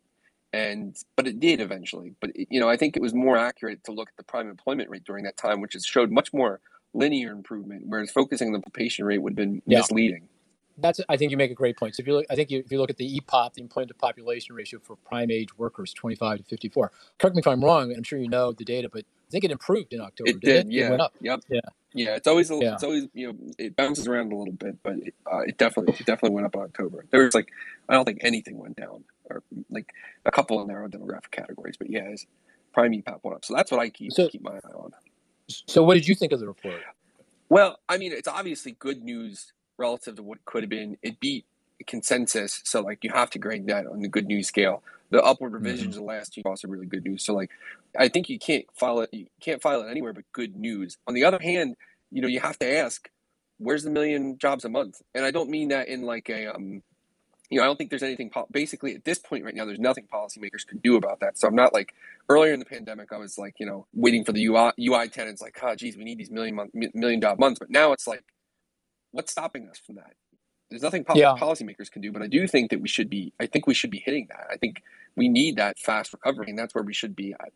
And, 0.53 0.95
but 1.15 1.25
it 1.25 1.39
did 1.39 1.61
eventually. 1.61 2.13
But, 2.19 2.31
you 2.35 2.59
know, 2.59 2.69
I 2.69 2.75
think 2.75 2.97
it 2.97 3.01
was 3.01 3.13
more 3.13 3.37
accurate 3.37 3.85
to 3.85 3.93
look 3.93 4.09
at 4.09 4.17
the 4.17 4.23
prime 4.23 4.49
employment 4.49 4.89
rate 4.89 5.05
during 5.05 5.23
that 5.23 5.37
time, 5.37 5.61
which 5.61 5.73
has 5.73 5.85
showed 5.85 6.11
much 6.11 6.33
more 6.33 6.59
linear 6.93 7.31
improvement, 7.31 7.83
whereas 7.87 8.11
focusing 8.11 8.49
on 8.49 8.53
the 8.53 8.59
participation 8.59 9.05
rate 9.05 9.21
would 9.21 9.31
have 9.31 9.37
been 9.37 9.61
yeah. 9.65 9.77
misleading 9.77 10.27
that's 10.77 10.99
I 11.09 11.17
think 11.17 11.31
you 11.31 11.37
make 11.37 11.51
a 11.51 11.55
great 11.55 11.77
point. 11.77 11.95
So 11.95 12.01
if 12.01 12.07
you 12.07 12.13
look, 12.13 12.25
I 12.29 12.35
think 12.35 12.51
you, 12.51 12.59
if 12.59 12.71
you 12.71 12.79
look 12.79 12.89
at 12.89 12.97
the 12.97 13.19
EPOP, 13.19 13.53
the 13.53 13.61
employment 13.61 13.89
to 13.89 13.93
population 13.95 14.55
ratio 14.55 14.79
for 14.81 14.95
prime 14.95 15.31
age 15.31 15.57
workers, 15.57 15.93
25 15.93 16.39
to 16.39 16.43
54. 16.43 16.91
Correct 17.17 17.35
me 17.35 17.39
if 17.39 17.47
I'm 17.47 17.63
wrong. 17.63 17.93
I'm 17.95 18.03
sure 18.03 18.19
you 18.19 18.29
know 18.29 18.51
the 18.51 18.65
data, 18.65 18.89
but 18.91 19.01
I 19.01 19.31
think 19.31 19.43
it 19.43 19.51
improved 19.51 19.93
in 19.93 20.01
October. 20.01 20.31
It 20.31 20.41
did, 20.41 20.67
it? 20.67 20.71
yeah. 20.71 20.87
It 20.87 20.89
went 20.89 21.01
up. 21.01 21.13
Yep. 21.21 21.41
Yeah. 21.49 21.59
Yeah, 21.93 22.15
it's 22.15 22.27
always 22.27 22.49
a, 22.49 22.55
yeah. 22.55 22.73
it's 22.73 22.83
always 22.83 23.07
you 23.13 23.27
know 23.27 23.53
it 23.57 23.75
bounces 23.75 24.07
around 24.07 24.31
a 24.31 24.35
little 24.35 24.53
bit, 24.53 24.77
but 24.81 24.93
it, 24.99 25.13
uh, 25.29 25.39
it 25.39 25.57
definitely 25.57 25.93
it 25.99 26.05
definitely 26.05 26.31
went 26.31 26.45
up 26.45 26.55
in 26.55 26.61
October. 26.61 27.05
There 27.11 27.23
was 27.23 27.35
like 27.35 27.49
I 27.89 27.93
don't 27.95 28.05
think 28.05 28.19
anything 28.21 28.57
went 28.57 28.77
down, 28.77 29.03
or 29.29 29.43
like 29.69 29.91
a 30.25 30.31
couple 30.31 30.61
of 30.61 30.67
narrow 30.67 30.87
demographic 30.87 31.31
categories, 31.31 31.75
but 31.77 31.89
yeah, 31.89 32.03
it's 32.03 32.25
prime 32.73 32.93
EPOP 32.93 33.19
went 33.23 33.35
up. 33.35 33.45
So 33.45 33.55
that's 33.55 33.71
what 33.71 33.81
I 33.81 33.89
keep 33.89 34.13
so, 34.13 34.29
keep 34.29 34.41
my 34.41 34.51
eye 34.51 34.73
on. 34.73 34.91
So 35.49 35.83
what 35.83 35.95
did 35.95 36.07
you 36.07 36.15
think 36.15 36.31
of 36.31 36.39
the 36.39 36.47
report? 36.47 36.81
Well, 37.49 37.79
I 37.89 37.97
mean, 37.97 38.13
it's 38.13 38.29
obviously 38.29 38.71
good 38.79 39.03
news 39.03 39.51
relative 39.81 40.15
to 40.15 40.23
what 40.23 40.43
could 40.45 40.63
have 40.63 40.69
been. 40.69 40.97
It 41.01 41.19
beat 41.19 41.45
consensus, 41.87 42.61
so 42.63 42.81
like 42.81 43.03
you 43.03 43.11
have 43.13 43.29
to 43.31 43.39
grade 43.39 43.67
that 43.67 43.87
on 43.87 44.01
the 44.01 44.07
good 44.07 44.27
news 44.27 44.47
scale. 44.47 44.83
The 45.09 45.21
upward 45.21 45.53
revisions 45.53 45.95
mm-hmm. 45.95 46.05
the 46.05 46.11
last 46.11 46.33
two 46.33 46.41
also 46.45 46.67
really 46.69 46.85
good 46.85 47.03
news. 47.03 47.23
So 47.23 47.33
like, 47.33 47.49
I 47.99 48.07
think 48.07 48.29
you 48.29 48.39
can't 48.39 48.65
file 48.73 49.01
it. 49.01 49.09
You 49.13 49.25
can't 49.41 49.61
file 49.61 49.81
it 49.81 49.89
anywhere 49.89 50.13
but 50.13 50.23
good 50.31 50.55
news. 50.55 50.97
On 51.07 51.13
the 51.13 51.25
other 51.25 51.39
hand, 51.41 51.75
you 52.11 52.21
know 52.21 52.29
you 52.29 52.39
have 52.39 52.57
to 52.59 52.77
ask, 52.77 53.09
where's 53.57 53.83
the 53.83 53.89
million 53.89 54.37
jobs 54.37 54.63
a 54.63 54.69
month? 54.69 55.01
And 55.13 55.25
I 55.25 55.31
don't 55.31 55.49
mean 55.49 55.69
that 55.69 55.89
in 55.89 56.03
like 56.03 56.29
a 56.29 56.47
um, 56.55 56.83
you 57.51 57.57
know, 57.57 57.63
I 57.63 57.65
don't 57.65 57.75
think 57.75 57.89
there's 57.89 58.01
anything. 58.01 58.31
Basically, 58.49 58.95
at 58.95 59.03
this 59.03 59.19
point 59.19 59.43
right 59.43 59.53
now, 59.53 59.65
there's 59.65 59.79
nothing 59.79 60.07
policymakers 60.11 60.65
can 60.65 60.77
do 60.77 60.95
about 60.95 61.19
that. 61.19 61.37
So 61.37 61.49
I'm 61.49 61.55
not 61.55 61.73
like 61.73 61.93
earlier 62.29 62.53
in 62.53 62.59
the 62.59 62.65
pandemic, 62.65 63.11
I 63.11 63.17
was 63.17 63.37
like, 63.37 63.55
you 63.59 63.65
know, 63.65 63.85
waiting 63.93 64.23
for 64.23 64.31
the 64.31 64.45
UI, 64.45 64.71
UI 64.79 65.09
tenants, 65.09 65.41
like, 65.41 65.59
oh, 65.61 65.75
geez, 65.75 65.97
we 65.97 66.05
need 66.05 66.17
these 66.17 66.31
million 66.31 66.55
month, 66.55 66.71
million 66.73 67.19
job 67.19 67.39
months. 67.39 67.59
But 67.59 67.69
now 67.69 67.91
it's 67.91 68.07
like, 68.07 68.23
what's 69.11 69.31
stopping 69.31 69.67
us 69.69 69.77
from 69.77 69.95
that? 69.95 70.13
There's 70.69 70.81
nothing 70.81 71.03
pol- 71.03 71.17
yeah. 71.17 71.35
policymakers 71.37 71.91
can 71.91 72.01
do, 72.01 72.11
but 72.11 72.21
I 72.21 72.27
do 72.27 72.47
think 72.47 72.71
that 72.71 72.79
we 72.79 72.87
should 72.87 73.09
be. 73.09 73.33
I 73.39 73.45
think 73.45 73.67
we 73.67 73.73
should 73.73 73.91
be 73.91 73.99
hitting 73.99 74.27
that. 74.29 74.47
I 74.49 74.55
think 74.55 74.81
we 75.17 75.27
need 75.27 75.57
that 75.57 75.77
fast 75.77 76.13
recovery, 76.13 76.49
and 76.49 76.57
that's 76.57 76.73
where 76.73 76.83
we 76.83 76.93
should 76.93 77.15
be 77.15 77.33
at. 77.33 77.51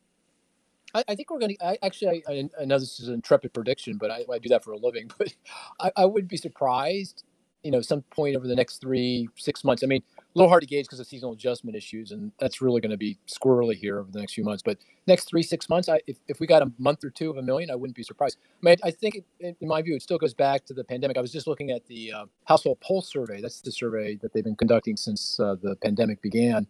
I, 0.93 1.03
I 1.07 1.15
think 1.15 1.29
we're 1.29 1.39
going 1.39 1.55
to. 1.55 1.85
Actually, 1.85 2.23
I, 2.27 2.49
I, 2.59 2.65
know 2.65 2.77
this 2.77 2.99
is 2.99 3.07
an 3.07 3.13
intrepid 3.15 3.53
prediction, 3.53 3.97
but 3.97 4.11
I, 4.11 4.25
I 4.31 4.39
do 4.39 4.49
that 4.49 4.63
for 4.63 4.73
a 4.73 4.77
living. 4.77 5.09
But 5.17 5.33
I, 5.79 5.91
I 5.95 6.05
would 6.05 6.27
be 6.27 6.35
surprised, 6.35 7.23
you 7.65 7.71
know, 7.71 7.81
some 7.81 8.03
point 8.11 8.35
over 8.35 8.47
the 8.47 8.55
next 8.55 8.77
three, 8.77 9.27
six 9.35 9.63
months. 9.63 9.83
I 9.83 9.87
mean, 9.87 10.03
a 10.19 10.21
little 10.35 10.49
hard 10.49 10.61
to 10.61 10.67
gauge 10.67 10.85
because 10.85 10.99
of 10.99 11.07
seasonal 11.07 11.33
adjustment 11.33 11.75
issues, 11.75 12.11
and 12.11 12.31
that's 12.39 12.61
really 12.61 12.79
going 12.79 12.91
to 12.91 12.97
be 12.97 13.17
squirrely 13.27 13.73
here 13.73 13.99
over 13.99 14.11
the 14.11 14.19
next 14.19 14.33
few 14.33 14.43
months. 14.43 14.61
But 14.63 14.77
next 15.07 15.27
three 15.27 15.41
six 15.41 15.67
months, 15.67 15.89
I, 15.89 15.99
if, 16.05 16.17
if 16.27 16.39
we 16.39 16.45
got 16.45 16.61
a 16.61 16.71
month 16.77 17.03
or 17.03 17.09
two 17.09 17.31
of 17.31 17.37
a 17.37 17.41
million, 17.41 17.71
I 17.71 17.75
wouldn't 17.75 17.95
be 17.95 18.03
surprised. 18.03 18.37
I 18.61 18.69
mean, 18.69 18.75
I 18.83 18.91
think 18.91 19.23
in 19.39 19.55
my 19.61 19.81
view, 19.81 19.95
it 19.95 20.03
still 20.03 20.19
goes 20.19 20.35
back 20.35 20.63
to 20.65 20.75
the 20.75 20.83
pandemic. 20.83 21.17
I 21.17 21.21
was 21.21 21.31
just 21.31 21.47
looking 21.47 21.71
at 21.71 21.87
the 21.87 22.13
uh, 22.13 22.25
household 22.45 22.79
pulse 22.81 23.09
survey. 23.09 23.41
That's 23.41 23.61
the 23.61 23.71
survey 23.71 24.15
that 24.21 24.31
they've 24.31 24.43
been 24.43 24.55
conducting 24.55 24.95
since 24.95 25.39
uh, 25.39 25.55
the 25.59 25.75
pandemic 25.75 26.21
began. 26.21 26.67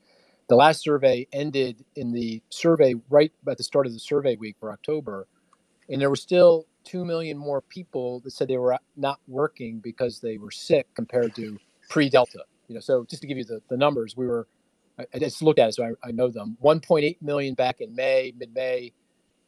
The 0.47 0.55
last 0.55 0.81
survey 0.81 1.27
ended 1.33 1.83
in 1.97 2.13
the 2.13 2.41
survey 2.49 2.95
right 3.09 3.33
at 3.49 3.57
the 3.57 3.63
start 3.63 3.85
of 3.85 3.91
the 3.91 3.99
survey 3.99 4.37
week 4.37 4.55
for 4.61 4.71
October, 4.71 5.27
and 5.89 5.99
there 5.99 6.09
were 6.09 6.15
still 6.15 6.67
two 6.85 7.03
million 7.03 7.37
more 7.37 7.61
people 7.61 8.21
that 8.21 8.31
said 8.31 8.47
they 8.47 8.57
were 8.57 8.77
not 8.95 9.19
working 9.27 9.79
because 9.79 10.19
they 10.19 10.37
were 10.37 10.51
sick 10.51 10.87
compared 10.95 11.35
to 11.35 11.57
pre-Delta. 11.89 12.43
You 12.67 12.75
know, 12.75 12.81
so 12.81 13.05
just 13.09 13.21
to 13.21 13.27
give 13.27 13.37
you 13.37 13.43
the, 13.43 13.61
the 13.69 13.77
numbers, 13.77 14.15
we 14.15 14.27
were 14.27 14.47
I, 14.97 15.19
just 15.19 15.41
looked 15.41 15.59
at 15.59 15.69
it, 15.69 15.75
so 15.75 15.83
I, 15.83 16.07
I 16.07 16.11
know 16.11 16.29
them. 16.29 16.57
1.8 16.63 17.21
million 17.21 17.53
back 17.53 17.81
in 17.81 17.93
May, 17.95 18.33
mid-May, 18.37 18.93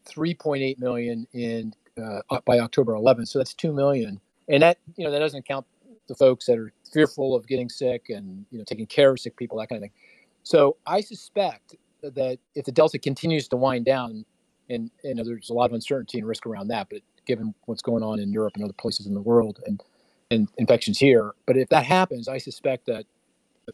3.8 0.08 0.79
million 0.79 1.27
in 1.34 1.74
uh, 2.01 2.22
by 2.46 2.60
October 2.60 2.94
11th. 2.94 3.29
So 3.29 3.39
that's 3.39 3.53
two 3.53 3.74
million, 3.74 4.20
and 4.48 4.62
that 4.63 4.77
you 4.96 5.06
know 5.06 5.12
that 5.12 5.20
doesn't 5.20 5.48
count 5.48 5.65
the 6.08 6.15
folks 6.15 6.46
that 6.46 6.58
are 6.58 6.72
fearful 6.94 7.36
of 7.36 7.48
getting 7.48 7.70
sick 7.70 8.10
and 8.10 8.46
you 8.51 8.58
know 8.58 8.63
taking 8.63 8.86
care 8.86 9.12
of 9.12 9.20
sick 9.20 9.36
people, 9.36 9.58
that 9.58 9.70
kind 9.70 9.77
of 9.77 9.84
thing. 9.84 9.98
So 10.44 10.77
I 10.86 11.01
suspect 11.01 11.75
that 12.01 12.38
if 12.56 12.65
the 12.65 12.72
Delta 12.72 13.00
continues 13.00 13.48
to 13.50 13.58
wind 13.58 13.86
down, 13.86 14.25
and 14.70 14.91
know 15.03 15.24
there's 15.24 15.50
a 15.50 15.53
lot 15.53 15.65
of 15.65 15.74
uncertainty 15.74 16.20
and 16.20 16.27
risk 16.27 16.46
around 16.46 16.70
that, 16.70 16.88
but 16.89 17.01
given 17.27 17.53
what's 17.65 17.81
going 17.81 18.03
on 18.03 18.19
in 18.19 18.31
Europe 18.31 18.53
and 18.55 18.63
other 18.63 18.74
places 18.74 19.05
in 19.05 19.13
the 19.13 19.22
world, 19.22 19.60
and 19.65 19.84
and 20.31 20.48
infections 20.57 20.98
here. 20.98 21.34
But 21.46 21.57
if 21.57 21.69
that 21.69 21.86
happens, 21.86 22.27
I 22.27 22.38
suspect 22.38 22.86
that 22.88 23.05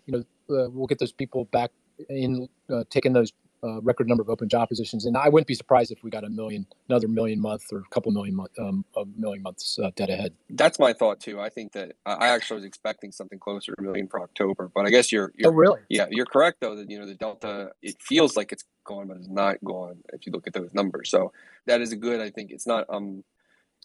you 0.05 0.13
know 0.13 0.19
uh, 0.55 0.69
we'll 0.69 0.87
get 0.87 0.99
those 0.99 1.11
people 1.11 1.45
back 1.45 1.71
in 2.09 2.49
uh, 2.69 2.83
taking 2.89 3.13
those 3.13 3.31
uh, 3.63 3.81
record 3.81 4.09
number 4.09 4.21
of 4.21 4.29
open 4.29 4.49
job 4.49 4.67
positions, 4.67 5.05
and 5.05 5.15
I 5.15 5.29
wouldn't 5.29 5.47
be 5.47 5.53
surprised 5.53 5.91
if 5.91 6.03
we 6.03 6.09
got 6.09 6.23
a 6.23 6.29
million, 6.29 6.67
another 6.89 7.07
million 7.07 7.39
month 7.39 7.63
or 7.71 7.79
a 7.79 7.89
couple 7.91 8.11
million 8.11 8.35
month, 8.35 8.51
um, 8.59 8.83
a 8.97 9.05
million 9.17 9.41
months 9.41 9.79
uh, 9.81 9.91
dead 9.95 10.09
ahead. 10.09 10.33
That's 10.49 10.79
my 10.79 10.91
thought 10.91 11.21
too. 11.21 11.39
I 11.39 11.49
think 11.49 11.71
that 11.71 11.93
I 12.05 12.27
actually 12.27 12.55
was 12.55 12.65
expecting 12.65 13.11
something 13.11 13.39
closer 13.39 13.73
to 13.73 13.79
a 13.79 13.81
million 13.81 14.07
for 14.07 14.21
October, 14.21 14.69
but 14.73 14.85
I 14.85 14.89
guess 14.89 15.11
you're, 15.11 15.31
you're 15.35 15.51
oh 15.51 15.55
really 15.55 15.79
yeah 15.89 16.07
you're 16.09 16.25
correct 16.25 16.57
though 16.59 16.75
that 16.75 16.89
you 16.89 16.99
know 16.99 17.05
the 17.05 17.15
delta 17.15 17.71
it 17.81 18.01
feels 18.01 18.35
like 18.35 18.51
it's 18.51 18.65
gone, 18.83 19.07
but 19.07 19.17
it's 19.17 19.29
not 19.29 19.63
gone 19.63 19.99
if 20.11 20.25
you 20.25 20.33
look 20.33 20.45
at 20.45 20.53
those 20.53 20.73
numbers. 20.73 21.09
So 21.09 21.31
that 21.65 21.79
is 21.79 21.93
a 21.93 21.95
good. 21.95 22.19
I 22.19 22.31
think 22.31 22.51
it's 22.51 22.67
not 22.67 22.85
um 22.89 23.23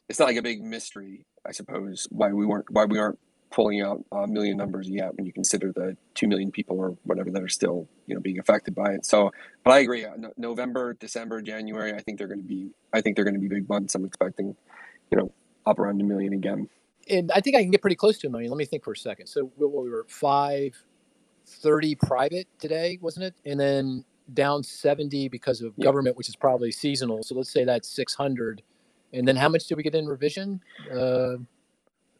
it's 0.09 0.19
not 0.19 0.27
like 0.27 0.37
a 0.37 0.43
big 0.43 0.63
mystery 0.63 1.25
I 1.47 1.53
suppose 1.53 2.07
why 2.11 2.33
we 2.33 2.47
weren't 2.47 2.67
why 2.71 2.85
we 2.85 2.99
aren't 2.99 3.19
pulling 3.51 3.81
out 3.81 4.05
a 4.13 4.27
million 4.27 4.57
numbers 4.57 4.89
yet 4.89 5.15
when 5.17 5.25
you 5.25 5.33
consider 5.33 5.73
the 5.73 5.97
two 6.15 6.29
million 6.29 6.51
people 6.51 6.79
or 6.79 6.97
whatever 7.05 7.31
that 7.31 7.43
are 7.43 7.49
still 7.49 7.89
you 8.07 8.15
know 8.15 8.21
being 8.21 8.39
affected 8.39 8.75
by 8.75 8.93
it. 8.93 9.07
So, 9.07 9.31
but 9.65 9.73
I 9.73 9.79
agree. 9.81 10.05
Uh, 10.05 10.17
no, 10.17 10.33
November, 10.37 10.95
December, 10.95 11.41
January. 11.41 11.95
I 11.95 12.01
think 12.01 12.19
they're 12.19 12.29
going 12.29 12.43
to 12.43 12.47
be. 12.47 12.71
I 12.93 13.01
think 13.01 13.17
they're 13.17 13.25
going 13.25 13.35
to 13.35 13.41
be 13.41 13.49
big 13.49 13.69
months. 13.69 13.95
I'm 13.95 14.05
expecting, 14.05 14.55
you 15.11 15.19
know, 15.19 15.33
up 15.67 15.79
around 15.79 16.01
a 16.01 16.05
million 16.05 16.33
again. 16.33 16.69
And 17.09 17.33
I 17.33 17.41
think 17.41 17.57
I 17.57 17.63
can 17.63 17.71
get 17.71 17.81
pretty 17.81 17.97
close 17.97 18.19
to 18.19 18.27
a 18.27 18.31
million. 18.31 18.51
Let 18.51 18.59
me 18.59 18.67
think 18.67 18.85
for 18.85 18.93
a 18.93 18.97
second. 18.97 19.29
So 19.29 19.51
we 19.57 19.67
were 19.67 20.05
five 20.09 20.77
thirty 21.47 21.95
private 21.95 22.47
today, 22.59 22.99
wasn't 23.01 23.27
it? 23.27 23.35
And 23.47 23.59
then 23.59 24.05
down 24.35 24.63
seventy 24.63 25.29
because 25.29 25.63
of 25.63 25.79
government, 25.81 26.19
which 26.19 26.29
is 26.29 26.37
probably 26.37 26.71
seasonal. 26.71 27.23
So 27.23 27.35
let's 27.35 27.51
say 27.51 27.65
that's 27.65 27.89
six 27.89 28.15
hundred 28.15 28.63
and 29.13 29.27
then 29.27 29.37
how 29.37 29.49
much 29.49 29.67
did 29.67 29.77
we 29.77 29.83
get 29.83 29.95
in 29.95 30.07
revision? 30.07 30.61
Uh, 30.93 31.35
a 31.35 31.39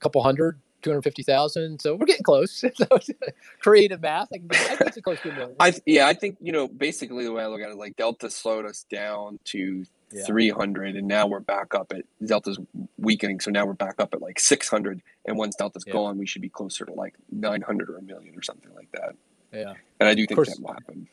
couple 0.01 0.23
hundred. 0.23 0.61
250,000. 0.83 1.81
So 1.81 1.95
we're 1.95 2.07
getting 2.07 2.23
close. 2.23 2.65
creative 3.61 4.01
math. 4.01 4.29
I 4.33 4.39
can, 4.39 4.49
I 4.53 4.77
can 4.77 4.91
get 4.95 5.05
close 5.05 5.21
to 5.23 5.31
a 5.31 5.35
million. 5.35 5.57
I, 5.59 5.75
yeah, 5.87 6.07
I 6.07 6.15
think, 6.15 6.39
you 6.41 6.53
know, 6.53 6.69
basically 6.69 7.25
the 7.25 7.33
way 7.33 7.43
I 7.43 7.47
look 7.47 7.61
at 7.61 7.71
it, 7.71 7.77
like 7.77 7.97
Delta 7.97 8.31
slowed 8.31 8.67
us 8.67 8.85
down 8.91 9.39
to 9.47 9.85
yeah. 10.13 10.25
300 10.25 10.97
and 10.97 11.07
now 11.09 11.27
we're 11.27 11.41
back 11.41 11.75
up 11.75 11.93
at 11.93 12.05
Delta's 12.25 12.59
weakening. 12.97 13.41
So 13.41 13.51
now 13.51 13.67
we're 13.67 13.75
back 13.75 13.97
up 13.99 14.15
at 14.15 14.23
like 14.23 14.39
600. 14.39 15.03
And 15.27 15.37
once 15.37 15.57
Delta's 15.57 15.85
yeah. 15.87 15.93
gone, 15.93 16.19
we 16.19 16.27
should 16.27 16.43
be 16.43 16.49
closer 16.49 16.85
to 16.85 16.93
like 16.93 17.15
900 17.31 17.91
or 17.91 17.99
a 17.99 18.03
million 18.03 18.37
or 18.37 18.43
something 18.43 18.73
like 18.75 18.91
that. 18.93 19.17
Yeah. 19.53 19.75
And 20.01 20.09
I 20.09 20.15
do 20.15 20.27
think 20.27 20.37
course, 20.37 20.55
that 20.55 20.61
will 20.61 20.73
happen. 20.73 21.09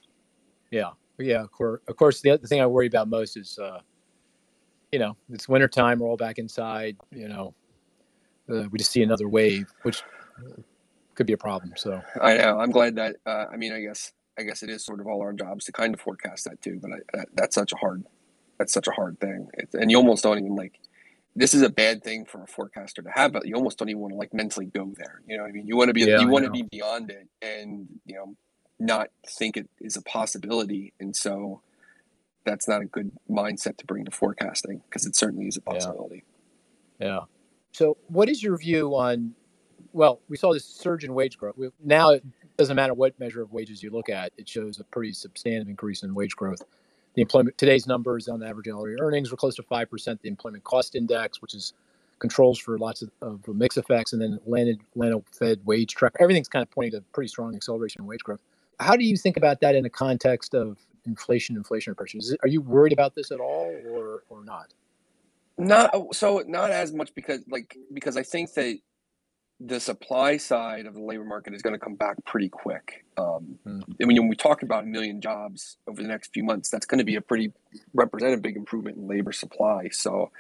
Yeah. 0.70 0.92
Yeah. 1.18 1.42
Of 1.42 1.52
course, 1.52 1.82
of 1.88 1.96
course 1.96 2.22
the 2.22 2.32
other 2.32 2.46
thing 2.48 2.62
I 2.62 2.66
worry 2.68 2.88
about 2.88 3.08
most 3.08 3.38
is, 3.38 3.58
uh, 3.58 3.80
you 4.96 5.00
know, 5.00 5.18
it's 5.30 5.50
wintertime. 5.50 6.00
We're 6.00 6.08
all 6.08 6.16
back 6.16 6.38
inside, 6.38 6.96
you 7.12 7.28
know, 7.28 7.54
uh, 8.50 8.64
we 8.72 8.78
just 8.78 8.92
see 8.92 9.04
another 9.04 9.28
wave, 9.28 9.68
which 9.82 10.04
could 11.16 11.28
be 11.28 11.34
a 11.34 11.38
problem. 11.38 11.74
So 11.76 12.02
I 12.22 12.38
know. 12.38 12.58
I'm 12.62 12.72
glad 12.72 12.96
that. 12.96 13.18
Uh, 13.26 13.44
I 13.52 13.58
mean, 13.58 13.74
I 13.74 13.82
guess 13.82 14.14
I 14.40 14.44
guess 14.44 14.64
it 14.64 14.70
is 14.70 14.86
sort 14.86 15.02
of 15.02 15.08
all 15.08 15.22
our 15.22 15.34
jobs 15.34 15.66
to 15.66 15.74
kind 15.74 15.94
of 15.94 16.00
forecast 16.00 16.46
that 16.46 16.62
too. 16.62 16.80
But 16.82 16.92
I, 16.92 17.18
that, 17.18 17.28
that's 17.34 17.56
such 17.56 17.74
a 17.74 17.76
hard 17.76 18.06
that's 18.58 18.72
such 18.72 18.88
a 18.88 18.92
hard 18.92 19.20
thing, 19.20 19.50
it's, 19.56 19.76
and 19.76 19.92
you 19.92 19.98
almost 19.98 20.24
don't 20.24 20.38
even 20.38 20.56
like. 20.56 20.80
This 21.36 21.54
is 21.54 21.62
a 21.62 21.70
bad 21.70 22.02
thing 22.02 22.24
for 22.24 22.42
a 22.44 22.48
forecaster 22.48 23.02
to 23.02 23.10
have, 23.14 23.34
but 23.34 23.46
you 23.46 23.56
almost 23.56 23.78
don't 23.78 23.90
even 23.90 24.02
want 24.02 24.14
to 24.14 24.18
like 24.18 24.34
mentally 24.34 24.68
go 24.68 24.94
there. 24.96 25.20
You 25.28 25.36
know 25.36 25.44
what 25.44 25.50
I 25.50 25.52
mean? 25.52 25.68
You 25.68 25.76
want 25.76 25.90
to 25.90 25.94
be 25.94 26.06
yeah, 26.06 26.22
you 26.22 26.30
want 26.30 26.46
to 26.46 26.52
be 26.52 26.62
beyond 26.72 27.12
it, 27.12 27.28
and 27.42 27.90
you 28.06 28.16
know, 28.16 28.38
not 28.80 29.10
think 29.28 29.58
it 29.58 29.70
is 29.82 29.98
a 29.98 30.02
possibility. 30.02 30.94
And 31.02 31.14
so, 31.14 31.60
that's 32.46 32.68
not 32.68 32.82
a 32.82 32.86
good 32.86 33.12
mindset 33.30 33.78
to 33.78 33.86
bring 33.86 34.06
to 34.06 34.12
forecasting 34.12 34.82
because 34.90 35.06
it 35.06 35.16
certainly 35.16 35.48
is 35.48 35.58
a 35.58 35.62
possibility. 35.62 36.24
yeah. 37.00 37.08
yeah. 37.08 37.20
So, 37.72 37.98
what 38.08 38.30
is 38.30 38.42
your 38.42 38.58
view 38.58 38.96
on? 38.96 39.34
Well, 39.92 40.22
we 40.30 40.38
saw 40.38 40.54
this 40.54 40.64
surge 40.64 41.04
in 41.04 41.14
wage 41.14 41.38
growth. 41.38 41.56
Now 41.84 42.12
it 42.12 42.24
doesn't 42.58 42.76
matter 42.76 42.94
what 42.94 43.20
measure 43.20 43.42
of 43.42 43.52
wages 43.52 43.84
you 43.84 43.90
look 43.90 44.08
at; 44.08 44.32
it 44.38 44.48
shows 44.48 44.80
a 44.80 44.86
pretty 44.86 45.12
substantive 45.12 45.68
increase 45.68 46.02
in 46.02 46.16
wage 46.16 46.38
growth. 46.38 46.64
The 47.16 47.22
employment 47.22 47.58
today's 47.58 47.86
numbers 47.86 48.30
on 48.30 48.40
the 48.40 48.48
average 48.48 48.70
hourly 48.70 48.96
earnings 49.00 49.30
were 49.30 49.36
close 49.36 49.56
to 49.56 49.64
five 49.64 49.90
percent. 49.90 50.22
The 50.22 50.30
employment 50.30 50.64
cost 50.64 50.96
index, 50.96 51.42
which 51.42 51.54
is 51.54 51.74
controls 52.20 52.58
for 52.58 52.78
lots 52.78 53.02
of, 53.02 53.12
of 53.22 53.46
mix 53.50 53.76
effects, 53.76 54.14
and 54.14 54.22
then 54.22 54.34
Atlanta, 54.34 54.76
Atlanta 54.94 55.22
Fed 55.38 55.60
wage 55.66 55.96
track. 55.96 56.14
Everything's 56.20 56.48
kind 56.48 56.64
of 56.64 56.72
pointing 56.72 56.94
to 56.94 57.02
pretty 57.12 57.28
strong 57.28 57.54
acceleration 57.56 58.02
in 58.02 58.08
wage 58.08 58.24
growth. 58.24 58.40
How 58.80 58.96
do 58.96 59.04
you 59.04 59.18
think 59.18 59.36
about 59.36 59.60
that 59.60 59.76
in 59.76 59.84
the 59.84 59.90
context 59.90 60.56
of 60.56 60.78
inflation, 61.06 61.62
inflationary 61.62 61.98
pressures? 61.98 62.36
Are 62.42 62.48
you 62.48 62.62
worried 62.62 62.94
about 62.94 63.16
this 63.16 63.32
at 63.32 63.40
all, 63.40 63.74
or 63.88 64.24
or 64.30 64.44
not? 64.44 64.74
Not 65.58 66.16
so 66.16 66.44
not 66.48 66.72
as 66.72 66.94
much 66.94 67.14
because 67.16 67.42
like 67.50 67.78
because 67.94 68.18
I 68.18 68.24
think 68.24 68.54
that 68.54 68.78
the 69.60 69.80
supply 69.80 70.36
side 70.36 70.86
of 70.86 70.94
the 70.94 71.02
labor 71.02 71.24
market 71.24 71.54
is 71.54 71.62
going 71.62 71.74
to 71.74 71.80
come 71.80 71.96
back 71.96 72.18
pretty 72.26 72.50
quick. 72.50 73.06
Um, 73.18 73.58
mm. 73.66 73.84
I 74.02 74.06
mean, 74.06 74.18
when 74.18 74.28
we 74.28 74.36
talk 74.36 74.64
about 74.64 74.84
a 74.84 74.88
million 74.88 75.22
jobs 75.22 75.78
over 75.88 76.02
the 76.02 76.08
next 76.08 76.34
few 76.34 76.44
months, 76.44 76.70
that's 76.70 76.86
going 76.86 76.98
to 77.00 77.06
be 77.06 77.16
a 77.16 77.22
pretty 77.22 77.54
representative 77.94 78.42
big 78.42 78.58
improvement 78.58 78.98
in 78.98 79.08
labor 79.08 79.32
supply. 79.32 79.90
So 79.90 80.32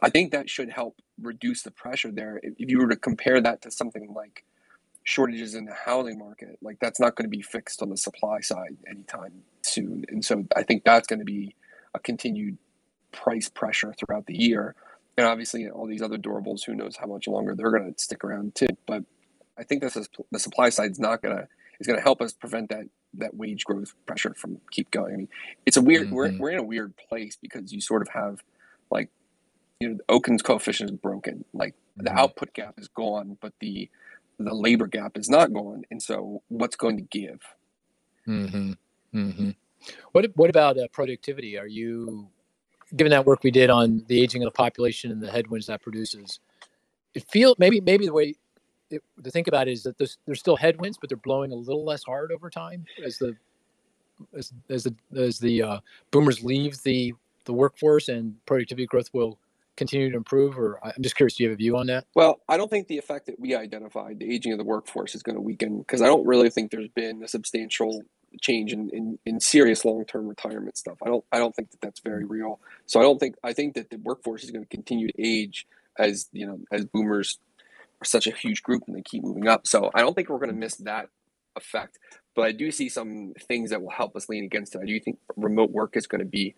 I 0.00 0.08
think 0.08 0.32
that 0.32 0.48
should 0.48 0.70
help 0.70 0.96
reduce 1.20 1.62
the 1.62 1.70
pressure 1.70 2.10
there. 2.10 2.40
If, 2.42 2.54
if 2.58 2.70
you 2.70 2.78
were 2.78 2.88
to 2.88 2.96
compare 2.96 3.40
that 3.42 3.60
to 3.62 3.70
something 3.70 4.14
like 4.14 4.44
shortages 5.02 5.54
in 5.54 5.66
the 5.66 5.74
housing 5.74 6.18
market, 6.18 6.58
like 6.62 6.78
that's 6.80 6.98
not 6.98 7.16
going 7.16 7.30
to 7.30 7.36
be 7.36 7.42
fixed 7.42 7.82
on 7.82 7.90
the 7.90 7.98
supply 7.98 8.40
side 8.40 8.76
anytime 8.88 9.42
soon. 9.74 10.04
And 10.08 10.24
so 10.24 10.44
I 10.56 10.62
think 10.62 10.84
that's 10.84 11.06
going 11.06 11.18
to 11.18 11.24
be 11.24 11.54
a 11.94 11.98
continued 11.98 12.58
price 13.12 13.48
pressure 13.48 13.94
throughout 13.98 14.26
the 14.26 14.36
year. 14.36 14.74
And 15.16 15.26
obviously, 15.26 15.68
all 15.68 15.86
these 15.86 16.02
other 16.02 16.18
durables, 16.18 16.64
who 16.64 16.74
knows 16.74 16.96
how 16.96 17.06
much 17.06 17.28
longer 17.28 17.54
they're 17.54 17.70
going 17.70 17.92
to 17.92 18.02
stick 18.02 18.24
around 18.24 18.54
too. 18.54 18.66
But 18.86 19.04
I 19.58 19.62
think 19.62 19.82
this 19.82 19.96
is 19.96 20.08
the 20.30 20.38
supply 20.38 20.70
side 20.70 20.90
is 20.90 20.98
not 20.98 21.22
going 21.22 21.36
to 21.36 21.48
is 21.80 21.86
going 21.86 21.98
to 21.98 22.02
help 22.02 22.20
us 22.20 22.32
prevent 22.32 22.70
that 22.70 22.86
that 23.14 23.36
wage 23.36 23.64
growth 23.64 23.94
pressure 24.06 24.34
from 24.34 24.58
keep 24.70 24.90
going. 24.90 25.14
I 25.14 25.16
mean, 25.16 25.28
it's 25.66 25.76
a 25.76 25.82
weird 25.82 26.06
mm-hmm. 26.06 26.14
we're 26.14 26.38
we're 26.38 26.50
in 26.50 26.58
a 26.58 26.64
weird 26.64 26.94
place 26.96 27.36
because 27.40 27.72
you 27.72 27.80
sort 27.80 28.02
of 28.02 28.08
have 28.08 28.42
like 28.90 29.10
you 29.80 29.90
know 29.90 29.98
Okun's 30.08 30.42
coefficient 30.42 30.90
is 30.90 30.96
broken, 30.96 31.44
like 31.52 31.74
mm-hmm. 31.74 32.06
the 32.06 32.12
output 32.12 32.52
gap 32.54 32.74
is 32.78 32.88
gone, 32.88 33.38
but 33.40 33.52
the 33.60 33.88
the 34.38 34.54
labor 34.54 34.88
gap 34.88 35.16
is 35.16 35.28
not 35.28 35.52
gone, 35.52 35.84
and 35.90 36.02
so 36.02 36.42
what's 36.48 36.76
going 36.76 36.96
to 36.96 37.02
give? 37.02 37.40
Mm-hmm. 38.26 38.72
Mm-hmm. 39.14 39.50
What 40.12 40.30
what 40.36 40.50
about 40.50 40.78
uh, 40.78 40.88
productivity? 40.92 41.58
Are 41.58 41.66
you 41.66 42.28
given 42.96 43.10
that 43.10 43.26
work 43.26 43.42
we 43.42 43.50
did 43.50 43.70
on 43.70 44.04
the 44.08 44.20
aging 44.20 44.42
of 44.42 44.46
the 44.46 44.56
population 44.56 45.10
and 45.10 45.20
the 45.20 45.30
headwinds 45.30 45.66
that 45.66 45.82
produces, 45.82 46.40
it 47.14 47.24
feels 47.30 47.56
maybe 47.58 47.80
maybe 47.80 48.06
the 48.06 48.12
way 48.12 48.34
it, 48.90 49.02
to 49.22 49.30
think 49.30 49.48
about 49.48 49.68
it 49.68 49.72
is 49.72 49.82
that 49.82 49.98
there's, 49.98 50.18
there's 50.26 50.40
still 50.40 50.56
headwinds, 50.56 50.98
but 50.98 51.08
they're 51.08 51.16
blowing 51.16 51.52
a 51.52 51.54
little 51.54 51.84
less 51.84 52.04
hard 52.04 52.32
over 52.32 52.50
time 52.50 52.84
as 53.04 53.18
the 53.18 53.36
as, 54.36 54.52
as 54.70 54.84
the 54.84 54.94
as 55.16 55.38
the 55.38 55.62
uh, 55.62 55.80
boomers 56.10 56.42
leave 56.42 56.82
the 56.82 57.12
the 57.44 57.52
workforce 57.52 58.08
and 58.08 58.34
productivity 58.46 58.86
growth 58.86 59.10
will 59.12 59.38
continue 59.76 60.08
to 60.08 60.16
improve 60.16 60.56
or 60.56 60.78
i'm 60.84 61.02
just 61.02 61.16
curious 61.16 61.34
do 61.34 61.42
you 61.42 61.50
have 61.50 61.56
a 61.56 61.58
view 61.58 61.76
on 61.76 61.86
that 61.86 62.06
well 62.14 62.40
i 62.48 62.56
don't 62.56 62.70
think 62.70 62.86
the 62.86 62.96
effect 62.96 63.26
that 63.26 63.38
we 63.40 63.56
identified 63.56 64.20
the 64.20 64.32
aging 64.32 64.52
of 64.52 64.58
the 64.58 64.64
workforce 64.64 65.16
is 65.16 65.22
going 65.22 65.34
to 65.34 65.40
weaken 65.40 65.78
because 65.80 66.00
i 66.00 66.06
don't 66.06 66.24
really 66.24 66.48
think 66.48 66.70
there's 66.70 66.88
been 66.90 67.20
a 67.24 67.28
substantial 67.28 68.00
change 68.40 68.72
in, 68.72 68.90
in, 68.90 69.18
in 69.24 69.40
serious 69.40 69.84
long-term 69.84 70.26
retirement 70.26 70.76
stuff. 70.76 70.98
I 71.02 71.08
don't 71.08 71.24
I 71.32 71.38
don't 71.38 71.54
think 71.54 71.70
that 71.70 71.80
that's 71.80 72.00
very 72.00 72.24
real. 72.24 72.60
So 72.86 73.00
I 73.00 73.02
don't 73.02 73.18
think 73.18 73.36
I 73.42 73.52
think 73.52 73.74
that 73.74 73.90
the 73.90 73.98
workforce 73.98 74.44
is 74.44 74.50
going 74.50 74.64
to 74.64 74.68
continue 74.68 75.08
to 75.08 75.22
age 75.22 75.66
as 75.98 76.28
you 76.32 76.46
know 76.46 76.60
as 76.72 76.84
boomers 76.84 77.38
are 78.00 78.04
such 78.04 78.26
a 78.26 78.32
huge 78.32 78.62
group 78.62 78.84
and 78.86 78.96
they 78.96 79.02
keep 79.02 79.22
moving 79.22 79.48
up. 79.48 79.66
So 79.66 79.90
I 79.94 80.00
don't 80.00 80.14
think 80.14 80.28
we're 80.28 80.38
going 80.38 80.50
to 80.50 80.56
miss 80.56 80.76
that 80.76 81.08
effect. 81.56 81.98
But 82.34 82.42
I 82.42 82.52
do 82.52 82.70
see 82.72 82.88
some 82.88 83.32
things 83.48 83.70
that 83.70 83.80
will 83.80 83.90
help 83.90 84.16
us 84.16 84.28
lean 84.28 84.44
against 84.44 84.74
it. 84.74 84.80
I 84.82 84.86
do 84.86 84.98
think 84.98 85.18
remote 85.36 85.70
work 85.70 85.96
is 85.96 86.06
going 86.06 86.20
to 86.20 86.26
be 86.26 86.54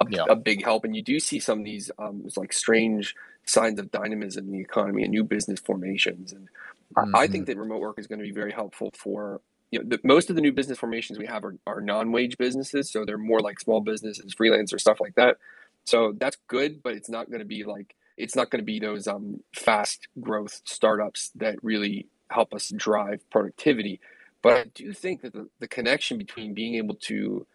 a, 0.00 0.06
yeah. 0.08 0.24
a 0.28 0.36
big 0.36 0.62
help, 0.64 0.84
and 0.84 0.94
you 0.94 1.02
do 1.02 1.18
see 1.18 1.40
some 1.40 1.60
of 1.60 1.64
these 1.64 1.90
um, 1.98 2.28
like 2.36 2.52
strange 2.52 3.14
signs 3.44 3.80
of 3.80 3.90
dynamism 3.90 4.46
in 4.46 4.52
the 4.52 4.60
economy 4.60 5.02
and 5.02 5.10
new 5.10 5.24
business 5.24 5.60
formations. 5.60 6.32
And 6.32 6.48
mm-hmm. 6.96 7.16
I 7.16 7.26
think 7.26 7.46
that 7.46 7.56
remote 7.56 7.80
work 7.80 7.98
is 7.98 8.06
going 8.06 8.20
to 8.20 8.24
be 8.24 8.32
very 8.32 8.52
helpful 8.52 8.90
for 8.94 9.40
you 9.72 9.80
know, 9.80 9.88
the, 9.88 10.00
most 10.04 10.30
of 10.30 10.36
the 10.36 10.42
new 10.42 10.52
business 10.52 10.78
formations 10.78 11.18
we 11.18 11.26
have 11.26 11.44
are, 11.44 11.56
are 11.66 11.80
non-wage 11.80 12.38
businesses, 12.38 12.92
so 12.92 13.04
they're 13.04 13.18
more 13.18 13.40
like 13.40 13.58
small 13.58 13.80
businesses, 13.80 14.34
freelancer 14.34 14.78
stuff 14.78 15.00
like 15.00 15.16
that. 15.16 15.38
So 15.84 16.14
that's 16.16 16.36
good, 16.46 16.82
but 16.82 16.94
it's 16.94 17.08
not 17.08 17.28
going 17.28 17.40
to 17.40 17.46
be 17.46 17.64
like 17.64 17.96
it's 18.16 18.36
not 18.36 18.50
going 18.50 18.60
to 18.60 18.64
be 18.64 18.78
those 18.78 19.08
um, 19.08 19.40
fast 19.56 20.06
growth 20.20 20.60
startups 20.64 21.30
that 21.36 21.56
really 21.64 22.06
help 22.30 22.54
us 22.54 22.70
drive 22.76 23.28
productivity. 23.30 23.98
But 24.42 24.52
I 24.52 24.64
do 24.74 24.92
think 24.92 25.22
that 25.22 25.32
the, 25.32 25.48
the 25.60 25.68
connection 25.68 26.18
between 26.18 26.52
being 26.54 26.74
able 26.74 26.96
to 27.06 27.46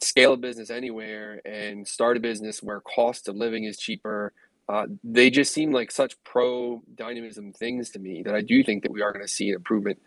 scale 0.00 0.34
a 0.34 0.36
business 0.36 0.70
anywhere 0.70 1.40
and 1.46 1.88
start 1.88 2.18
a 2.18 2.20
business 2.20 2.62
where 2.62 2.80
cost 2.80 3.28
of 3.28 3.36
living 3.36 3.64
is 3.64 3.78
cheaper, 3.78 4.32
uh, 4.68 4.86
they 5.02 5.30
just 5.30 5.52
seem 5.52 5.72
like 5.72 5.90
such 5.90 6.22
pro 6.24 6.82
dynamism 6.94 7.52
things 7.52 7.90
to 7.90 7.98
me 7.98 8.22
that 8.22 8.34
I 8.34 8.42
do 8.42 8.62
think 8.62 8.82
that 8.82 8.92
we 8.92 9.02
are 9.02 9.12
going 9.12 9.24
to 9.24 9.32
see 9.32 9.48
an 9.48 9.56
improvement 9.56 10.00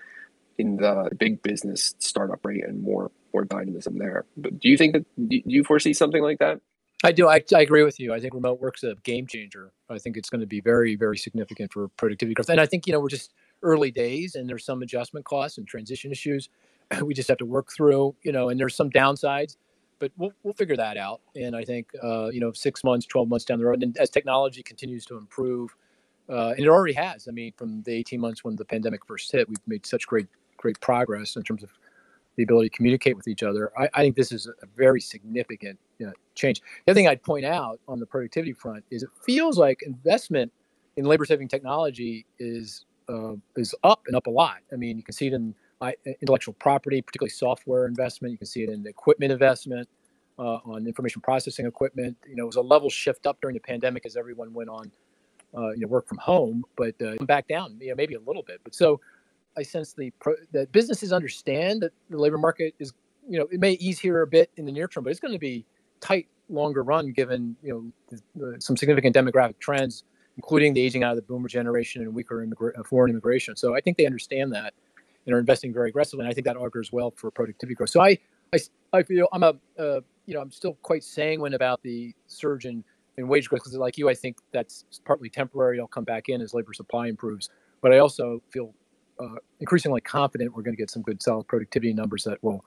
in 0.58 0.78
the 0.78 1.10
big 1.18 1.42
business 1.42 1.96
startup 2.00 2.46
rate 2.46 2.64
and 2.64 2.82
more 2.82 3.12
more 3.34 3.46
dynamism 3.46 3.98
there. 3.98 4.26
But 4.38 4.60
do 4.60 4.70
you 4.70 4.78
think 4.78 4.94
that 4.94 5.06
do 5.28 5.42
you 5.46 5.64
foresee 5.64 5.94
something 5.94 6.22
like 6.22 6.40
that? 6.40 6.62
I 7.04 7.12
do. 7.12 7.28
I, 7.28 7.44
I 7.54 7.62
agree 7.62 7.84
with 7.84 8.00
you. 8.00 8.14
I 8.14 8.20
think 8.20 8.34
remote 8.34 8.60
work's 8.60 8.84
a 8.84 8.96
game 9.04 9.28
changer. 9.28 9.72
I 9.90 10.00
think 10.00 10.18
it's 10.18 10.30
going 10.30 10.42
to 10.42 10.48
be 10.48 10.62
very, 10.62 10.96
very 10.96 11.18
significant 11.18 11.72
for 11.72 11.90
productivity 11.90 12.34
growth. 12.34 12.50
And 12.50 12.60
I 12.60 12.66
think, 12.66 12.88
you 12.88 12.94
know, 12.94 13.00
we're 13.00 13.10
just 13.10 13.34
early 13.62 13.92
days 13.92 14.34
and 14.34 14.50
there's 14.50 14.66
some 14.66 14.82
adjustment 14.82 15.26
costs 15.26 15.58
and 15.58 15.68
transition 15.68 16.12
issues 16.12 16.50
we 17.02 17.14
just 17.14 17.30
have 17.30 17.38
to 17.38 17.46
work 17.46 17.72
through, 17.72 18.16
you 18.24 18.32
know, 18.32 18.50
and 18.50 18.60
there's 18.60 18.76
some 18.76 18.90
downsides, 18.90 19.58
but 20.00 20.12
we'll, 20.18 20.32
we'll 20.44 20.54
figure 20.54 20.76
that 20.76 20.98
out. 20.98 21.22
And 21.36 21.56
I 21.56 21.64
think, 21.64 21.90
uh, 22.04 22.30
you 22.30 22.40
know, 22.40 22.52
six 22.52 22.84
months, 22.84 23.06
12 23.06 23.28
months 23.28 23.46
down 23.46 23.60
the 23.60 23.66
road, 23.66 23.84
and 23.84 23.98
as 23.98 24.10
technology 24.10 24.64
continues 24.64 25.06
to 25.06 25.18
improve, 25.18 25.76
uh, 26.30 26.50
and 26.50 26.60
it 26.60 26.68
already 26.68 26.94
has, 26.94 27.28
I 27.28 27.32
mean, 27.32 27.54
from 27.56 27.84
the 27.84 27.94
18 27.94 28.20
months 28.20 28.44
when 28.44 28.56
the 28.56 28.66
pandemic 28.66 29.06
first 29.06 29.32
hit, 29.32 29.48
we've 29.48 29.58
made 29.68 29.86
such 29.86 30.08
great 30.08 30.28
great 30.66 30.80
progress 30.82 31.36
in 31.36 31.44
terms 31.44 31.64
of 31.64 31.70
the 32.38 32.44
ability 32.44 32.70
to 32.70 32.76
communicate 32.76 33.16
with 33.16 33.28
each 33.28 33.44
other. 33.44 33.72
I, 33.78 33.88
I 33.94 34.02
think 34.02 34.16
this 34.16 34.32
is 34.32 34.48
a 34.48 34.68
very 34.76 35.00
significant 35.00 35.78
you 36.00 36.08
know, 36.08 36.14
change. 36.34 36.62
The 36.62 36.92
other 36.92 36.98
thing 37.00 37.08
I'd 37.08 37.24
point 37.24 37.46
out 37.46 37.80
on 37.88 38.00
the 38.00 38.06
productivity 38.06 38.54
front 38.54 38.84
is 38.90 39.04
it 39.04 39.10
feels 39.22 39.58
like 39.58 39.84
investment 39.84 40.52
in 40.98 41.06
labor 41.06 41.26
saving 41.26 41.50
technology 41.50 42.26
is 42.40 42.86
uh, 43.08 43.36
is 43.56 43.76
up 43.84 44.02
and 44.08 44.16
up 44.16 44.26
a 44.26 44.32
lot. 44.32 44.58
I 44.74 44.76
mean, 44.76 44.98
you 44.98 45.04
can 45.04 45.14
see 45.14 45.28
it 45.28 45.34
in 45.34 45.54
intellectual 46.22 46.56
property, 46.56 47.02
particularly 47.02 47.30
software 47.30 47.86
investment. 47.86 48.32
You 48.32 48.40
can 48.40 48.48
see 48.48 48.64
it 48.64 48.70
in 48.70 48.88
equipment 48.88 49.32
investment 49.32 49.88
uh, 50.40 50.60
on 50.66 50.88
information 50.88 51.22
processing 51.22 51.68
equipment. 51.68 52.18
You 52.28 52.36
know, 52.36 52.44
it 52.44 52.48
was 52.48 52.56
a 52.56 52.62
level 52.62 52.90
shift 52.90 53.28
up 53.28 53.38
during 53.42 53.54
the 53.54 53.60
pandemic 53.60 54.06
as 54.06 54.18
everyone 54.18 54.54
went 54.54 54.70
on, 54.70 54.92
uh, 55.56 55.70
you 55.72 55.82
know, 55.82 55.88
work 55.88 56.08
from 56.08 56.18
home, 56.18 56.64
but 56.76 56.96
uh, 57.02 57.14
back 57.26 57.48
down, 57.48 57.78
you 57.80 57.90
know, 57.90 57.96
maybe 57.96 58.16
a 58.16 58.20
little 58.20 58.44
bit. 58.44 58.62
But 58.64 58.74
so 58.74 59.00
I 59.58 59.64
sense 59.64 59.94
the 59.94 60.12
pro, 60.20 60.36
that 60.52 60.72
businesses 60.72 61.14
understand 61.14 61.82
that 61.82 61.92
the 62.10 62.18
labor 62.18 62.38
market 62.38 62.76
is, 62.80 62.94
you 63.28 63.40
know, 63.40 63.48
it 63.52 63.60
may 63.60 63.74
ease 63.74 64.00
here 64.00 64.22
a 64.22 64.28
bit 64.28 64.52
in 64.58 64.66
the 64.66 64.72
near 64.72 64.88
term, 64.88 65.04
but 65.04 65.12
it's 65.12 65.20
going 65.20 65.34
to 65.34 65.40
be 65.40 65.66
tight 66.02 66.28
longer 66.50 66.84
run 66.84 67.12
given, 67.12 67.56
you 67.64 67.74
know, 67.74 67.92
the, 68.10 68.22
the, 68.36 68.62
some 68.62 68.78
significant 68.78 69.16
demographic 69.16 69.60
trends 69.60 70.04
including 70.38 70.74
the 70.74 70.82
aging 70.82 71.04
out 71.04 71.12
of 71.12 71.16
the 71.16 71.22
boomer 71.22 71.48
generation 71.48 72.02
and 72.02 72.14
weaker 72.14 72.46
immigra- 72.46 72.78
uh, 72.78 72.84
foreign 72.84 73.10
immigration. 73.10 73.56
So 73.56 73.76
I 73.76 73.82
think 73.82 73.98
they 73.98 74.06
understand 74.06 74.54
that 74.54 74.74
and 75.26 75.34
are 75.34 75.40
investing 75.40 75.74
very 75.74 75.90
aggressively. 75.90 76.24
And 76.24 76.32
I 76.32 76.34
think 76.34 76.46
that 76.46 76.58
augurs 76.58 76.92
well 76.92 77.12
for 77.12 77.32
productivity 77.32 77.76
growth. 77.76 77.90
So 77.90 78.02
I, 78.02 78.18
I, 78.54 78.60
I 78.94 79.04
feel 79.04 79.28
I'm 79.32 79.44
a, 79.44 79.54
uh, 79.80 80.02
you 80.26 80.34
know, 80.34 80.42
I'm 80.42 80.52
still 80.52 80.74
quite 80.82 81.04
sanguine 81.04 81.54
about 81.54 81.82
the 81.84 82.14
surge 82.28 82.66
in, 82.66 82.84
in 83.18 83.28
wage 83.28 83.50
growth 83.50 83.62
because, 83.62 83.76
like 83.76 83.98
you, 83.98 84.10
I 84.10 84.14
think 84.14 84.38
that's 84.52 84.86
partly 85.06 85.30
temporary. 85.30 85.78
It'll 85.78 85.88
come 85.88 86.04
back 86.04 86.30
in 86.30 86.42
as 86.42 86.54
labor 86.54 86.74
supply 86.74 87.08
improves. 87.08 87.50
But 87.82 87.94
I 87.94 88.00
also 88.00 88.42
feel 88.50 88.74
uh, 89.20 89.36
increasingly 89.60 90.02
confident 90.02 90.56
we're 90.56 90.64
going 90.64 90.76
to 90.76 90.82
get 90.82 90.90
some 90.90 91.02
good, 91.02 91.22
solid 91.22 91.48
productivity 91.48 91.94
numbers 91.94 92.24
that 92.26 92.44
will 92.44 92.64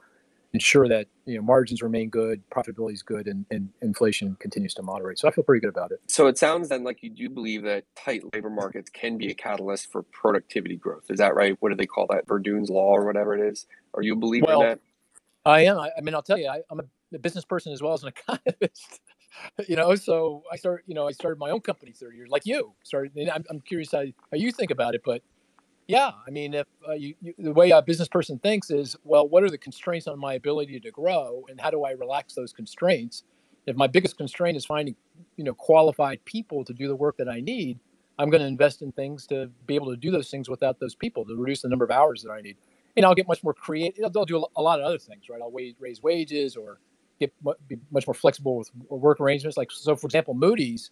ensure 0.53 0.87
that 0.87 1.07
you 1.25 1.35
know 1.35 1.41
margins 1.43 1.81
remain 1.81 2.09
good, 2.09 2.41
profitability 2.49 2.93
is 2.93 3.03
good, 3.03 3.27
and, 3.27 3.45
and 3.51 3.69
inflation 3.81 4.35
continues 4.39 4.73
to 4.73 4.81
moderate. 4.81 5.19
So 5.19 5.27
I 5.27 5.31
feel 5.31 5.43
pretty 5.43 5.61
good 5.61 5.69
about 5.69 5.91
it. 5.91 6.01
So 6.07 6.27
it 6.27 6.37
sounds 6.37 6.69
then 6.69 6.83
like 6.83 7.03
you 7.03 7.09
do 7.09 7.29
believe 7.29 7.63
that 7.63 7.85
tight 7.95 8.23
labor 8.33 8.49
markets 8.49 8.89
can 8.89 9.17
be 9.17 9.29
a 9.29 9.33
catalyst 9.33 9.91
for 9.91 10.03
productivity 10.03 10.75
growth. 10.75 11.05
Is 11.09 11.19
that 11.19 11.35
right? 11.35 11.55
What 11.59 11.69
do 11.69 11.75
they 11.75 11.85
call 11.85 12.07
that? 12.09 12.27
Verdoorn's 12.27 12.69
law 12.69 12.95
or 12.95 13.05
whatever 13.05 13.35
it 13.35 13.51
is. 13.51 13.65
Are 13.93 14.01
you 14.01 14.15
believing 14.15 14.47
well, 14.47 14.61
that? 14.61 14.79
I 15.45 15.65
am. 15.65 15.77
I, 15.77 15.91
I, 15.97 16.01
mean, 16.01 16.15
I'll 16.15 16.21
tell 16.21 16.37
you, 16.37 16.47
I, 16.47 16.61
am 16.71 16.81
a 17.13 17.19
business 17.19 17.45
person 17.45 17.71
as 17.71 17.81
well 17.81 17.93
as 17.93 18.03
an 18.03 18.09
economist. 18.27 18.99
you 19.67 19.75
know, 19.75 19.93
so 19.95 20.43
I 20.51 20.55
start. 20.55 20.83
You 20.87 20.95
know, 20.95 21.07
I 21.07 21.11
started 21.11 21.39
my 21.39 21.51
own 21.51 21.61
company 21.61 21.91
30 21.91 22.17
years, 22.17 22.29
like 22.29 22.45
you 22.45 22.73
started. 22.83 23.11
I'm, 23.29 23.45
I'm 23.49 23.61
curious 23.61 23.91
how, 23.91 24.03
how 24.03 24.37
you 24.37 24.51
think 24.51 24.71
about 24.71 24.95
it, 24.95 25.01
but 25.05 25.21
yeah, 25.89 26.11
I 26.27 26.29
mean, 26.29 26.53
if 26.53 26.67
uh, 26.87 26.93
you, 26.93 27.15
you, 27.19 27.33
the 27.39 27.51
way 27.51 27.71
a 27.71 27.81
business 27.81 28.07
person 28.07 28.37
thinks 28.37 28.69
is, 28.69 28.95
well, 29.03 29.27
what 29.27 29.41
are 29.41 29.49
the 29.49 29.57
constraints 29.57 30.05
on 30.05 30.19
my 30.19 30.35
ability 30.35 30.79
to 30.79 30.91
grow, 30.91 31.43
and 31.49 31.59
how 31.59 31.71
do 31.71 31.83
I 31.83 31.93
relax 31.93 32.35
those 32.35 32.53
constraints? 32.53 33.23
If 33.65 33.75
my 33.75 33.87
biggest 33.87 34.15
constraint 34.15 34.55
is 34.55 34.67
finding, 34.67 34.95
you 35.35 35.43
know, 35.43 35.55
qualified 35.55 36.23
people 36.25 36.63
to 36.65 36.73
do 36.73 36.87
the 36.87 36.95
work 36.95 37.17
that 37.17 37.27
I 37.27 37.39
need, 37.39 37.79
I'm 38.19 38.29
going 38.29 38.41
to 38.41 38.45
invest 38.47 38.83
in 38.83 38.91
things 38.91 39.25
to 39.27 39.49
be 39.65 39.73
able 39.73 39.89
to 39.89 39.97
do 39.97 40.11
those 40.11 40.29
things 40.29 40.47
without 40.47 40.79
those 40.79 40.93
people 40.93 41.25
to 41.25 41.35
reduce 41.35 41.63
the 41.63 41.69
number 41.69 41.85
of 41.85 41.91
hours 41.91 42.21
that 42.21 42.29
I 42.29 42.41
need. 42.41 42.57
And 42.95 43.03
I'll 43.03 43.15
get 43.15 43.27
much 43.27 43.43
more 43.43 43.55
creative. 43.55 44.05
I'll 44.15 44.25
do 44.25 44.45
a 44.55 44.61
lot 44.61 44.79
of 44.79 44.85
other 44.85 44.99
things, 44.99 45.27
right? 45.27 45.41
I'll 45.41 45.51
raise 45.51 46.03
wages 46.03 46.55
or 46.55 46.79
get 47.19 47.33
be 47.67 47.77
much 47.89 48.05
more 48.05 48.13
flexible 48.13 48.57
with 48.57 48.69
work 48.89 49.19
arrangements. 49.19 49.57
Like 49.57 49.71
so, 49.71 49.95
for 49.95 50.05
example, 50.05 50.35
Moody's 50.35 50.91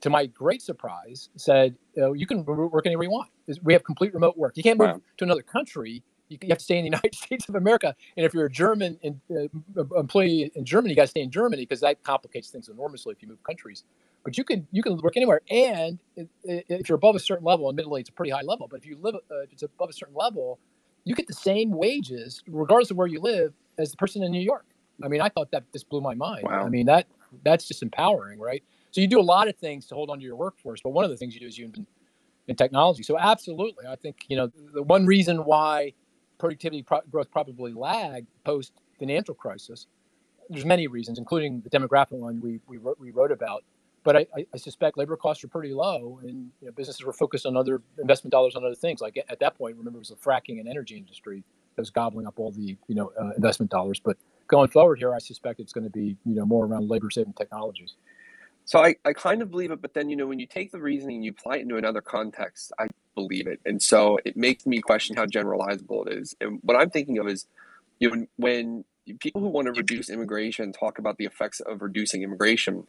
to 0.00 0.10
my 0.10 0.26
great 0.26 0.62
surprise, 0.62 1.28
said, 1.36 1.76
you 1.96 2.26
can 2.26 2.44
work 2.44 2.86
anywhere 2.86 3.04
you 3.04 3.10
want. 3.10 3.30
We 3.62 3.72
have 3.72 3.84
complete 3.84 4.14
remote 4.14 4.36
work. 4.36 4.56
You 4.56 4.62
can't 4.62 4.78
move 4.78 4.88
wow. 4.88 5.00
to 5.16 5.24
another 5.24 5.42
country. 5.42 6.02
You, 6.28 6.38
have 6.48 6.58
to 6.58 6.64
stay 6.64 6.78
in 6.78 6.84
the 6.84 6.90
United 6.96 7.14
States 7.14 7.48
of 7.48 7.54
America. 7.54 7.94
And 8.16 8.26
if 8.26 8.34
you're 8.34 8.44
a 8.44 8.50
German 8.50 8.98
in, 9.02 9.20
uh, 9.30 9.84
employee 9.96 10.50
in 10.54 10.64
Germany, 10.64 10.92
you 10.92 10.96
got 10.96 11.02
to 11.02 11.08
stay 11.08 11.22
in 11.22 11.30
Germany 11.30 11.62
because 11.62 11.80
that 11.80 12.02
complicates 12.02 12.50
things 12.50 12.68
enormously 12.68 13.12
if 13.12 13.22
you 13.22 13.28
move 13.28 13.42
countries. 13.44 13.84
But 14.24 14.36
you 14.36 14.44
can 14.44 14.66
you 14.72 14.82
can 14.82 14.98
work 14.98 15.16
anywhere. 15.16 15.40
And 15.50 15.98
if 16.44 16.88
you're 16.88 16.96
above 16.96 17.16
a 17.16 17.20
certain 17.20 17.44
level, 17.44 17.68
admittedly, 17.70 18.00
it's 18.00 18.10
a 18.10 18.12
pretty 18.12 18.30
high 18.30 18.42
level. 18.42 18.68
But 18.68 18.80
if 18.80 18.86
you 18.86 18.98
live, 19.00 19.14
uh, 19.14 19.40
if 19.42 19.52
it's 19.52 19.62
above 19.62 19.88
a 19.88 19.92
certain 19.92 20.14
level, 20.14 20.58
you 21.04 21.14
get 21.14 21.28
the 21.28 21.32
same 21.32 21.70
wages 21.70 22.42
regardless 22.46 22.90
of 22.90 22.98
where 22.98 23.06
you 23.06 23.20
live 23.20 23.54
as 23.78 23.90
the 23.90 23.96
person 23.96 24.22
in 24.22 24.30
New 24.30 24.42
York. 24.42 24.66
I 25.02 25.08
mean, 25.08 25.20
I 25.20 25.28
thought 25.28 25.50
that 25.52 25.64
this 25.72 25.84
blew 25.84 26.00
my 26.00 26.14
mind. 26.14 26.42
Wow. 26.42 26.64
I 26.64 26.68
mean, 26.68 26.86
that 26.86 27.06
that's 27.44 27.66
just 27.66 27.82
empowering, 27.82 28.38
right? 28.38 28.62
So 28.98 29.02
you 29.02 29.06
do 29.06 29.20
a 29.20 29.22
lot 29.22 29.46
of 29.46 29.54
things 29.54 29.86
to 29.86 29.94
hold 29.94 30.10
on 30.10 30.18
to 30.18 30.24
your 30.24 30.34
workforce, 30.34 30.80
but 30.82 30.90
one 30.90 31.04
of 31.04 31.10
the 31.12 31.16
things 31.16 31.32
you 31.32 31.38
do 31.38 31.46
is 31.46 31.56
you 31.56 31.66
invent 31.66 31.86
in 32.48 32.56
technology. 32.56 33.04
So 33.04 33.16
absolutely, 33.16 33.86
I 33.86 33.94
think 33.94 34.24
you 34.26 34.36
know 34.36 34.50
the 34.74 34.82
one 34.82 35.06
reason 35.06 35.44
why 35.44 35.92
productivity 36.36 36.82
pro- 36.82 37.02
growth 37.08 37.30
probably 37.30 37.72
lagged 37.72 38.26
post 38.42 38.72
financial 38.98 39.36
crisis. 39.36 39.86
There's 40.50 40.64
many 40.64 40.88
reasons, 40.88 41.16
including 41.16 41.60
the 41.60 41.70
demographic 41.70 42.18
one 42.18 42.40
we 42.40 42.58
we 42.66 42.78
wrote, 42.78 42.98
we 42.98 43.12
wrote 43.12 43.30
about. 43.30 43.62
But 44.02 44.16
I, 44.16 44.26
I, 44.52 44.56
suspect 44.56 44.98
labor 44.98 45.16
costs 45.16 45.44
are 45.44 45.48
pretty 45.48 45.74
low, 45.74 46.18
and 46.24 46.50
you 46.60 46.66
know, 46.66 46.72
businesses 46.72 47.04
were 47.04 47.12
focused 47.12 47.46
on 47.46 47.56
other 47.56 47.80
investment 48.00 48.32
dollars 48.32 48.56
on 48.56 48.64
other 48.64 48.74
things. 48.74 49.00
Like 49.00 49.16
at 49.28 49.38
that 49.38 49.56
point, 49.56 49.76
remember 49.76 49.98
it 49.98 50.00
was 50.00 50.08
the 50.08 50.16
fracking 50.16 50.58
and 50.58 50.68
energy 50.68 50.96
industry 50.96 51.44
that 51.76 51.82
was 51.82 51.90
gobbling 51.90 52.26
up 52.26 52.40
all 52.40 52.50
the 52.50 52.76
you 52.88 52.96
know 52.96 53.12
uh, 53.20 53.30
investment 53.36 53.70
dollars. 53.70 54.00
But 54.00 54.16
going 54.48 54.70
forward 54.70 54.98
here, 54.98 55.14
I 55.14 55.20
suspect 55.20 55.60
it's 55.60 55.72
going 55.72 55.84
to 55.84 55.90
be 55.90 56.16
you 56.26 56.34
know 56.34 56.44
more 56.44 56.66
around 56.66 56.88
labor 56.90 57.10
saving 57.10 57.34
technologies. 57.34 57.94
So 58.68 58.84
I, 58.84 58.96
I 59.02 59.14
kind 59.14 59.40
of 59.40 59.50
believe 59.50 59.70
it, 59.70 59.80
but 59.80 59.94
then 59.94 60.10
you 60.10 60.16
know 60.16 60.26
when 60.26 60.38
you 60.38 60.46
take 60.46 60.72
the 60.72 60.78
reasoning 60.78 61.16
and 61.16 61.24
you 61.24 61.30
apply 61.30 61.56
it 61.56 61.60
into 61.62 61.78
another 61.78 62.02
context, 62.02 62.70
I 62.78 62.88
believe 63.14 63.46
it, 63.46 63.60
and 63.64 63.82
so 63.82 64.18
it 64.26 64.36
makes 64.36 64.66
me 64.66 64.82
question 64.82 65.16
how 65.16 65.24
generalizable 65.24 66.06
it 66.06 66.12
is. 66.12 66.36
And 66.38 66.60
what 66.62 66.76
I'm 66.76 66.90
thinking 66.90 67.16
of 67.16 67.26
is, 67.28 67.46
you 67.98 68.14
know, 68.14 68.26
when 68.36 68.84
people 69.20 69.40
who 69.40 69.48
want 69.48 69.68
to 69.68 69.72
reduce 69.72 70.10
immigration 70.10 70.74
talk 70.74 70.98
about 70.98 71.16
the 71.16 71.24
effects 71.24 71.60
of 71.60 71.80
reducing 71.80 72.22
immigration, 72.22 72.86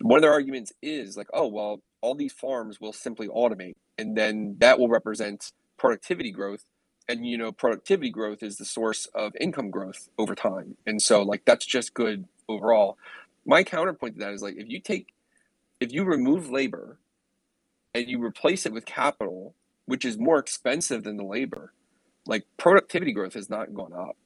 one 0.00 0.18
of 0.18 0.22
their 0.22 0.32
arguments 0.32 0.72
is 0.80 1.16
like, 1.16 1.26
oh 1.34 1.48
well, 1.48 1.80
all 2.02 2.14
these 2.14 2.32
farms 2.32 2.80
will 2.80 2.92
simply 2.92 3.26
automate, 3.26 3.74
and 3.98 4.16
then 4.16 4.54
that 4.60 4.78
will 4.78 4.88
represent 4.88 5.50
productivity 5.76 6.30
growth, 6.30 6.62
and 7.08 7.26
you 7.26 7.36
know, 7.36 7.50
productivity 7.50 8.10
growth 8.10 8.44
is 8.44 8.58
the 8.58 8.64
source 8.64 9.06
of 9.06 9.32
income 9.40 9.72
growth 9.72 10.08
over 10.18 10.36
time, 10.36 10.76
and 10.86 11.02
so 11.02 11.22
like 11.22 11.44
that's 11.44 11.66
just 11.66 11.94
good 11.94 12.28
overall. 12.48 12.96
My 13.44 13.64
counterpoint 13.64 14.14
to 14.14 14.20
that 14.20 14.32
is 14.32 14.40
like 14.42 14.54
if 14.56 14.68
you 14.68 14.78
take 14.78 15.08
if 15.80 15.92
you 15.92 16.04
remove 16.04 16.50
labor 16.50 16.98
and 17.94 18.08
you 18.08 18.22
replace 18.22 18.66
it 18.66 18.72
with 18.72 18.86
capital, 18.86 19.54
which 19.86 20.04
is 20.04 20.18
more 20.18 20.38
expensive 20.38 21.04
than 21.04 21.16
the 21.16 21.24
labor, 21.24 21.72
like 22.26 22.44
productivity 22.56 23.12
growth 23.12 23.34
has 23.34 23.48
not 23.48 23.74
gone 23.74 23.92
up. 23.92 24.16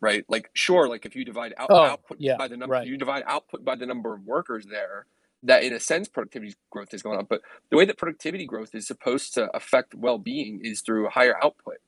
Right? 0.00 0.24
Like 0.28 0.50
sure, 0.54 0.88
like 0.88 1.04
if 1.04 1.16
you 1.16 1.24
divide 1.24 1.54
out, 1.58 1.68
oh, 1.70 1.82
output 1.82 2.18
yeah, 2.20 2.36
by 2.36 2.46
the 2.46 2.56
number 2.56 2.72
right. 2.74 2.86
you 2.86 2.96
divide 2.96 3.24
output 3.26 3.64
by 3.64 3.74
the 3.74 3.84
number 3.84 4.14
of 4.14 4.24
workers 4.24 4.64
there, 4.70 5.06
that 5.42 5.64
in 5.64 5.72
a 5.72 5.80
sense 5.80 6.08
productivity 6.08 6.54
growth 6.70 6.92
has 6.92 7.02
gone 7.02 7.18
up. 7.18 7.28
But 7.28 7.40
the 7.70 7.76
way 7.76 7.84
that 7.84 7.98
productivity 7.98 8.46
growth 8.46 8.76
is 8.76 8.86
supposed 8.86 9.34
to 9.34 9.50
affect 9.56 9.96
well-being 9.96 10.60
is 10.62 10.82
through 10.82 11.08
higher 11.08 11.34
output. 11.42 11.78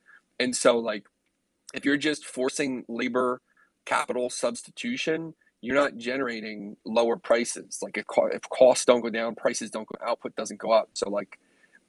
And 0.41 0.57
so 0.57 0.77
like 0.77 1.05
if 1.73 1.85
you're 1.85 1.97
just 1.97 2.25
forcing 2.25 2.85
labor 2.89 3.43
capital 3.85 4.29
substitution, 4.29 5.35
you're 5.61 5.77
not 5.77 5.97
generating 5.97 6.77
lower 6.85 7.17
prices. 7.17 7.81
Like 7.83 7.99
if, 7.99 8.05
if 8.33 8.43
costs 8.49 8.85
don't 8.85 9.01
go 9.01 9.11
down, 9.11 9.35
prices 9.35 9.71
don't 9.71 9.87
go, 9.87 9.95
output 10.07 10.35
doesn't 10.37 10.59
go 10.59 10.73
up. 10.73 10.91
So 10.95 11.11
like, 11.11 11.39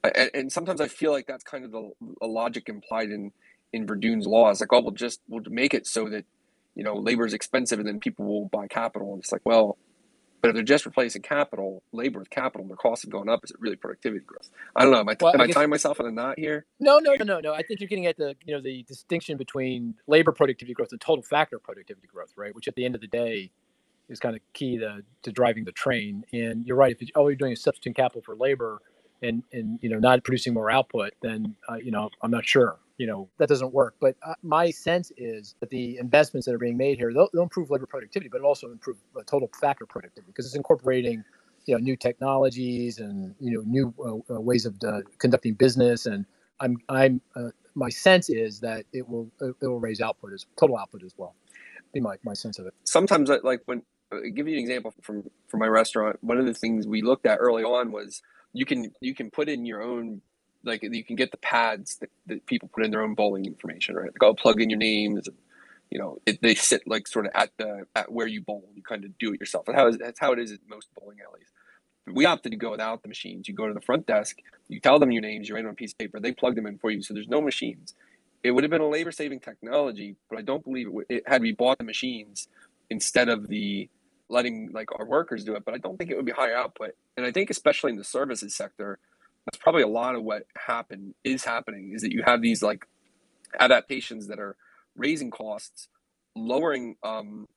and, 0.04 0.30
and 0.34 0.52
sometimes 0.52 0.80
I 0.80 0.88
feel 0.88 1.12
like 1.12 1.26
that's 1.26 1.44
kind 1.44 1.64
of 1.64 1.72
the 1.72 1.90
logic 2.20 2.68
implied 2.68 3.10
in 3.10 3.32
in 3.72 3.86
Verdoorn's 3.86 4.26
laws. 4.26 4.60
Like, 4.60 4.72
oh, 4.72 4.80
we'll 4.80 4.90
just 4.90 5.20
we'll 5.28 5.42
make 5.48 5.74
it 5.74 5.86
so 5.86 6.08
that 6.08 6.24
you 6.74 6.84
know 6.84 6.94
labor 6.94 7.26
is 7.26 7.34
expensive, 7.34 7.78
and 7.78 7.88
then 7.88 8.00
people 8.00 8.26
will 8.26 8.48
buy 8.48 8.66
capital. 8.66 9.12
And 9.12 9.22
it's 9.22 9.32
like, 9.32 9.42
well, 9.44 9.78
but 10.42 10.48
if 10.48 10.54
they're 10.54 10.64
just 10.64 10.84
replacing 10.84 11.22
capital, 11.22 11.84
labor 11.92 12.18
with 12.18 12.30
capital, 12.30 12.62
and 12.62 12.70
their 12.70 12.76
costs 12.76 13.04
have 13.04 13.12
gone 13.12 13.28
up, 13.28 13.44
is 13.44 13.52
it 13.52 13.56
really 13.60 13.76
productivity 13.76 14.24
growth? 14.24 14.50
I 14.74 14.82
don't 14.82 14.92
know. 14.92 14.98
Am 14.98 15.08
I, 15.08 15.16
well, 15.20 15.34
am 15.34 15.40
I, 15.40 15.46
guess, 15.46 15.54
tying 15.54 15.70
myself 15.70 16.00
in 16.00 16.06
a 16.06 16.10
knot 16.10 16.36
here? 16.36 16.66
No, 16.80 16.98
no, 16.98 17.14
no, 17.14 17.24
no, 17.24 17.40
no. 17.40 17.54
I 17.54 17.62
think 17.62 17.78
you're 17.78 17.88
getting 17.88 18.06
at 18.06 18.16
the 18.16 18.34
you 18.44 18.52
know 18.52 18.60
the 18.60 18.82
distinction 18.82 19.36
between 19.36 19.94
labor 20.08 20.32
productivity 20.32 20.74
growth 20.74 20.90
and 20.90 21.00
total 21.00 21.22
factor 21.22 21.58
productivity 21.60 22.08
growth, 22.08 22.32
right? 22.36 22.54
Which 22.54 22.66
at 22.66 22.74
the 22.74 22.84
end 22.84 22.96
of 22.96 23.00
the 23.00 23.06
day 23.06 23.52
is 24.08 24.20
kind 24.20 24.36
of 24.36 24.42
key 24.52 24.78
to, 24.78 25.02
to 25.22 25.32
driving 25.32 25.64
the 25.64 25.72
train. 25.72 26.24
And 26.32 26.66
you're 26.66 26.76
right. 26.76 26.96
If 26.98 27.08
all 27.16 27.30
you're 27.30 27.36
doing 27.36 27.52
is 27.52 27.62
substituting 27.62 27.94
capital 27.94 28.22
for 28.22 28.34
labor 28.34 28.80
and, 29.22 29.42
and, 29.52 29.78
you 29.82 29.88
know, 29.88 29.98
not 29.98 30.24
producing 30.24 30.52
more 30.52 30.70
output, 30.70 31.12
then, 31.22 31.54
uh, 31.68 31.76
you 31.76 31.90
know, 31.90 32.10
I'm 32.22 32.30
not 32.30 32.44
sure, 32.44 32.78
you 32.98 33.06
know, 33.06 33.28
that 33.38 33.48
doesn't 33.48 33.72
work. 33.72 33.94
But 34.00 34.16
uh, 34.26 34.34
my 34.42 34.70
sense 34.70 35.12
is 35.16 35.54
that 35.60 35.70
the 35.70 35.98
investments 35.98 36.46
that 36.46 36.54
are 36.54 36.58
being 36.58 36.76
made 36.76 36.98
here, 36.98 37.12
they'll, 37.12 37.28
they'll 37.32 37.44
improve 37.44 37.70
labor 37.70 37.86
productivity, 37.86 38.28
but 38.28 38.40
also 38.42 38.70
improve 38.70 38.96
uh, 39.16 39.22
total 39.24 39.48
factor 39.60 39.86
productivity 39.86 40.30
because 40.32 40.46
it's 40.46 40.56
incorporating, 40.56 41.22
you 41.66 41.74
know, 41.74 41.80
new 41.80 41.96
technologies 41.96 42.98
and, 42.98 43.34
you 43.38 43.52
know, 43.52 43.62
new 43.64 43.94
uh, 44.04 44.34
uh, 44.34 44.40
ways 44.40 44.66
of 44.66 44.74
uh, 44.84 45.02
conducting 45.18 45.54
business. 45.54 46.06
And 46.06 46.26
I'm, 46.58 46.78
I'm, 46.88 47.20
my 47.74 47.88
sense 47.88 48.28
is 48.28 48.60
that 48.60 48.84
it 48.92 49.08
will, 49.08 49.30
it 49.40 49.54
will 49.62 49.80
raise 49.80 50.00
output 50.00 50.32
as 50.32 50.44
total 50.58 50.76
output 50.76 51.04
as 51.04 51.14
well. 51.16 51.34
Be 51.92 52.00
my, 52.00 52.16
my 52.24 52.34
sense 52.34 52.58
of 52.58 52.66
it. 52.66 52.74
Sometimes, 52.84 53.30
like 53.42 53.60
when 53.66 53.82
I'll 54.12 54.18
uh, 54.18 54.22
give 54.34 54.46
you 54.48 54.54
an 54.54 54.60
example 54.60 54.94
from 55.02 55.30
from 55.48 55.60
my 55.60 55.66
restaurant. 55.66 56.18
One 56.22 56.38
of 56.38 56.46
the 56.46 56.54
things 56.54 56.86
we 56.86 57.02
looked 57.02 57.26
at 57.26 57.38
early 57.38 57.64
on 57.64 57.92
was 57.92 58.22
you 58.52 58.66
can 58.66 58.92
you 59.00 59.14
can 59.14 59.30
put 59.30 59.48
in 59.48 59.64
your 59.64 59.82
own 59.82 60.20
like 60.64 60.82
you 60.82 61.04
can 61.04 61.16
get 61.16 61.30
the 61.30 61.38
pads 61.38 61.96
that, 61.96 62.10
that 62.26 62.46
people 62.46 62.68
put 62.72 62.84
in 62.84 62.90
their 62.90 63.02
own 63.02 63.14
bowling 63.14 63.46
information, 63.46 63.96
right? 63.96 64.06
Like 64.12 64.22
I'll 64.22 64.34
plug 64.34 64.60
in 64.60 64.70
your 64.70 64.78
names. 64.78 65.26
And, 65.26 65.36
you 65.90 65.98
know, 65.98 66.18
it, 66.24 66.40
they 66.40 66.54
sit 66.54 66.82
like 66.86 67.08
sort 67.08 67.26
of 67.26 67.32
at 67.34 67.50
the 67.58 67.86
at 67.96 68.12
where 68.12 68.26
you 68.26 68.42
bowl. 68.42 68.68
You 68.74 68.82
kind 68.82 69.04
of 69.04 69.16
do 69.18 69.32
it 69.32 69.40
yourself. 69.40 69.66
That's 69.66 69.78
how, 69.78 69.90
that's 69.90 70.20
how 70.20 70.32
it 70.32 70.38
is 70.38 70.52
at 70.52 70.60
most 70.68 70.88
bowling 70.98 71.18
alleys. 71.26 71.46
We 72.06 72.26
opted 72.26 72.52
to 72.52 72.58
go 72.58 72.72
without 72.72 73.02
the 73.02 73.08
machines. 73.08 73.48
You 73.48 73.54
go 73.54 73.68
to 73.68 73.74
the 73.74 73.80
front 73.80 74.06
desk, 74.06 74.38
you 74.68 74.80
tell 74.80 74.98
them 74.98 75.12
your 75.12 75.22
names, 75.22 75.48
you 75.48 75.54
write 75.54 75.64
on 75.64 75.70
a 75.70 75.74
piece 75.74 75.92
of 75.92 75.98
paper, 75.98 76.18
they 76.18 76.32
plug 76.32 76.56
them 76.56 76.66
in 76.66 76.78
for 76.78 76.90
you. 76.90 77.00
So 77.00 77.14
there's 77.14 77.28
no 77.28 77.40
machines. 77.40 77.94
It 78.42 78.50
would 78.50 78.64
have 78.64 78.70
been 78.70 78.80
a 78.80 78.88
labor 78.88 79.12
saving 79.12 79.40
technology, 79.40 80.16
but 80.28 80.38
I 80.38 80.42
don't 80.42 80.64
believe 80.64 80.88
it, 80.88 80.92
would, 80.92 81.06
it 81.08 81.22
had 81.26 81.42
we 81.42 81.52
bought 81.52 81.78
the 81.78 81.84
machines 81.84 82.48
instead 82.90 83.28
of 83.28 83.48
the 83.48 83.88
letting 84.28 84.70
like 84.72 84.88
our 84.98 85.06
workers 85.06 85.44
do 85.44 85.54
it, 85.54 85.64
but 85.64 85.74
I 85.74 85.78
don't 85.78 85.96
think 85.96 86.10
it 86.10 86.16
would 86.16 86.26
be 86.26 86.32
higher 86.32 86.56
output. 86.56 86.92
And 87.16 87.24
I 87.24 87.30
think 87.30 87.50
especially 87.50 87.92
in 87.92 87.98
the 87.98 88.04
services 88.04 88.54
sector, 88.54 88.98
that's 89.44 89.58
probably 89.58 89.82
a 89.82 89.88
lot 89.88 90.14
of 90.14 90.22
what 90.22 90.44
happened 90.56 91.14
is 91.24 91.44
happening 91.44 91.92
is 91.94 92.02
that 92.02 92.12
you 92.12 92.22
have 92.24 92.42
these 92.42 92.62
like 92.62 92.86
adaptations 93.58 94.28
that 94.28 94.38
are 94.38 94.56
raising 94.96 95.30
costs, 95.30 95.88
lowering 96.34 96.96
um, 97.02 97.48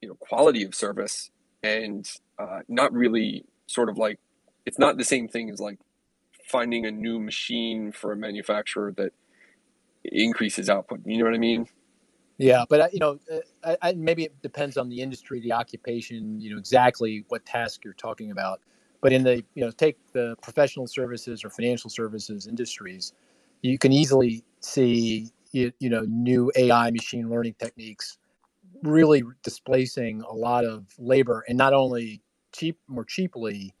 you 0.00 0.08
know 0.08 0.14
quality 0.14 0.64
of 0.64 0.74
service, 0.74 1.30
and 1.62 2.10
uh, 2.38 2.60
not 2.68 2.92
really 2.92 3.44
sort 3.66 3.88
of 3.88 3.98
like 3.98 4.18
it's 4.66 4.78
not 4.78 4.96
the 4.96 5.04
same 5.04 5.28
thing 5.28 5.50
as 5.50 5.60
like 5.60 5.78
finding 6.46 6.84
a 6.84 6.90
new 6.90 7.18
machine 7.18 7.92
for 7.92 8.12
a 8.12 8.16
manufacturer 8.16 8.92
that 8.96 9.12
increases 10.04 10.68
output. 10.70 11.00
You 11.04 11.18
know 11.18 11.24
what 11.24 11.34
I 11.34 11.38
mean? 11.38 11.66
Yeah, 12.38 12.64
but 12.68 12.80
uh, 12.80 12.88
you 12.92 13.00
know, 13.00 13.18
uh, 13.30 13.76
I, 13.82 13.90
I, 13.90 13.92
maybe 13.92 14.24
it 14.24 14.40
depends 14.40 14.78
on 14.78 14.88
the 14.88 15.00
industry, 15.00 15.40
the 15.40 15.52
occupation. 15.52 16.40
You 16.40 16.52
know 16.52 16.58
exactly 16.58 17.24
what 17.28 17.44
task 17.44 17.84
you're 17.84 17.92
talking 17.92 18.30
about. 18.30 18.60
But 19.02 19.12
in 19.12 19.24
the 19.24 19.44
you 19.54 19.64
know, 19.64 19.70
take 19.70 19.98
the 20.12 20.36
professional 20.42 20.86
services 20.86 21.44
or 21.44 21.50
financial 21.50 21.90
services 21.90 22.46
industries, 22.46 23.12
you 23.60 23.78
can 23.78 23.92
easily 23.92 24.42
see 24.60 25.30
you, 25.52 25.72
you 25.80 25.90
know 25.90 26.06
new 26.08 26.50
AI 26.56 26.90
machine 26.90 27.28
learning 27.28 27.56
techniques 27.58 28.16
really 28.82 29.22
displacing 29.42 30.22
a 30.22 30.32
lot 30.32 30.64
of 30.64 30.86
labor, 30.98 31.44
and 31.46 31.58
not 31.58 31.74
only 31.74 32.22
cheap 32.52 32.78
more 32.88 33.04
cheaply, 33.04 33.74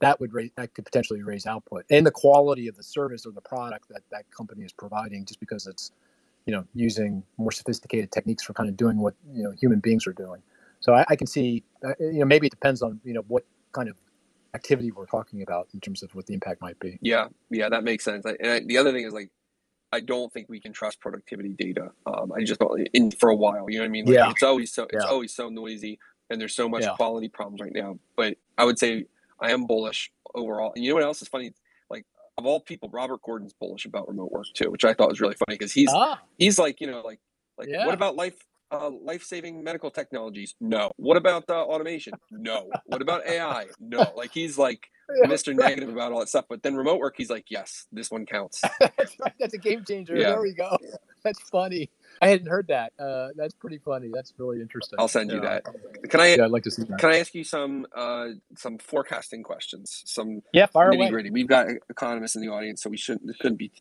that 0.00 0.20
would 0.20 0.32
raise 0.32 0.50
that 0.56 0.74
could 0.74 0.84
potentially 0.84 1.22
raise 1.22 1.46
output 1.46 1.84
and 1.90 2.06
the 2.06 2.10
quality 2.10 2.68
of 2.68 2.76
the 2.76 2.82
service 2.82 3.26
or 3.26 3.32
the 3.32 3.40
product 3.40 3.88
that 3.88 4.02
that 4.10 4.30
company 4.30 4.64
is 4.64 4.72
providing, 4.72 5.24
just 5.24 5.40
because 5.40 5.66
it's 5.66 5.92
you 6.46 6.52
know 6.52 6.64
using 6.74 7.22
more 7.36 7.52
sophisticated 7.52 8.12
techniques 8.12 8.42
for 8.42 8.52
kind 8.52 8.68
of 8.68 8.76
doing 8.76 8.98
what 8.98 9.14
you 9.32 9.42
know 9.42 9.52
human 9.52 9.80
beings 9.80 10.06
are 10.06 10.12
doing. 10.12 10.42
So 10.80 10.94
I, 10.94 11.04
I 11.08 11.16
can 11.16 11.26
see 11.26 11.64
uh, 11.84 11.92
you 11.98 12.20
know 12.20 12.26
maybe 12.26 12.46
it 12.46 12.50
depends 12.50 12.82
on 12.82 13.00
you 13.04 13.14
know 13.14 13.24
what 13.28 13.44
kind 13.72 13.88
of 13.88 13.96
activity 14.54 14.90
we're 14.90 15.06
talking 15.06 15.42
about 15.42 15.68
in 15.74 15.80
terms 15.80 16.02
of 16.02 16.14
what 16.14 16.26
the 16.26 16.34
impact 16.34 16.60
might 16.60 16.78
be. 16.80 16.98
Yeah, 17.02 17.28
yeah, 17.50 17.68
that 17.68 17.84
makes 17.84 18.04
sense. 18.04 18.24
And 18.24 18.36
I, 18.42 18.60
the 18.60 18.78
other 18.78 18.92
thing 18.92 19.04
is 19.04 19.12
like, 19.12 19.30
I 19.92 20.00
don't 20.00 20.32
think 20.32 20.48
we 20.48 20.60
can 20.60 20.72
trust 20.72 21.00
productivity 21.00 21.50
data. 21.50 21.90
Um, 22.06 22.32
I 22.32 22.44
just 22.44 22.60
don't 22.60 22.88
in 22.92 23.10
for 23.10 23.30
a 23.30 23.36
while. 23.36 23.68
You 23.68 23.78
know 23.78 23.84
what 23.84 23.88
I 23.88 23.90
mean? 23.90 24.06
Like, 24.06 24.14
yeah. 24.14 24.30
It's 24.30 24.42
always 24.42 24.72
so 24.72 24.84
it's 24.84 25.04
yeah. 25.04 25.10
always 25.10 25.34
so 25.34 25.48
noisy, 25.48 25.98
and 26.30 26.40
there's 26.40 26.54
so 26.54 26.68
much 26.68 26.82
yeah. 26.82 26.94
quality 26.94 27.28
problems 27.28 27.60
right 27.60 27.72
now. 27.74 27.98
But 28.16 28.36
I 28.56 28.64
would 28.64 28.78
say 28.78 29.06
I 29.40 29.52
am 29.52 29.66
bullish 29.66 30.10
overall. 30.34 30.72
And 30.74 30.84
you 30.84 30.90
know 30.90 30.96
what 30.96 31.04
else 31.04 31.22
is 31.22 31.28
funny? 31.28 31.52
Like 31.90 32.04
of 32.36 32.46
all 32.46 32.60
people, 32.60 32.88
Robert 32.92 33.22
Gordon's 33.22 33.54
bullish 33.54 33.84
about 33.84 34.08
remote 34.08 34.30
work 34.30 34.46
too, 34.54 34.70
which 34.70 34.84
I 34.84 34.94
thought 34.94 35.08
was 35.08 35.20
really 35.20 35.34
funny 35.34 35.56
because 35.56 35.72
he's 35.72 35.90
ah. 35.92 36.20
he's 36.38 36.58
like 36.58 36.80
you 36.80 36.86
know 36.86 37.02
like 37.02 37.20
like 37.58 37.68
yeah. 37.68 37.86
what 37.86 37.94
about 37.94 38.16
life 38.16 38.36
uh, 38.70 38.90
life 38.90 39.22
saving 39.22 39.62
medical 39.64 39.90
technologies? 39.90 40.54
No. 40.60 40.92
What 40.96 41.16
about 41.16 41.48
uh, 41.48 41.64
automation? 41.64 42.14
No. 42.30 42.70
What 42.86 43.02
about 43.02 43.26
AI? 43.26 43.66
No. 43.80 44.12
Like 44.16 44.32
he's 44.32 44.58
like 44.58 44.90
yeah, 45.22 45.28
Mr. 45.28 45.54
Negative 45.54 45.88
about 45.88 46.12
all 46.12 46.20
that 46.20 46.28
stuff, 46.28 46.44
but 46.48 46.62
then 46.62 46.76
remote 46.76 46.98
work, 46.98 47.14
he's 47.16 47.30
like, 47.30 47.46
yes, 47.48 47.86
this 47.92 48.10
one 48.10 48.26
counts. 48.26 48.60
That's 48.80 49.18
right. 49.20 49.32
That's 49.40 49.54
a 49.54 49.58
game 49.58 49.84
changer. 49.86 50.16
Yeah. 50.16 50.30
There 50.30 50.42
we 50.42 50.52
go. 50.52 50.76
That's 51.24 51.40
funny. 51.40 51.88
I 52.20 52.28
hadn't 52.28 52.48
heard 52.48 52.68
that. 52.68 52.92
Uh, 52.98 53.28
that's 53.36 53.54
pretty 53.54 53.78
funny. 53.78 54.10
That's 54.12 54.32
really 54.38 54.60
interesting. 54.60 54.98
I'll 54.98 55.08
send 55.08 55.30
you 55.30 55.40
that. 55.40 55.64
Can 56.08 56.20
I? 56.20 56.34
Yeah, 56.34 56.44
I'd 56.44 56.50
like 56.50 56.64
to 56.64 56.70
see 56.70 56.82
that. 56.84 56.98
Can 56.98 57.10
I 57.10 57.18
ask 57.18 57.34
you 57.34 57.44
some 57.44 57.86
uh, 57.94 58.28
some 58.56 58.78
forecasting 58.78 59.42
questions? 59.42 60.02
Some 60.06 60.42
yeah, 60.52 60.66
fire 60.66 60.92
nitty 60.92 61.10
gritty. 61.10 61.30
We've 61.30 61.46
got 61.48 61.68
economists 61.88 62.36
in 62.36 62.42
the 62.42 62.48
audience, 62.48 62.82
so 62.82 62.90
we 62.90 62.96
shouldn't. 62.96 63.26
This 63.26 63.36
shouldn't 63.36 63.58
be. 63.58 63.72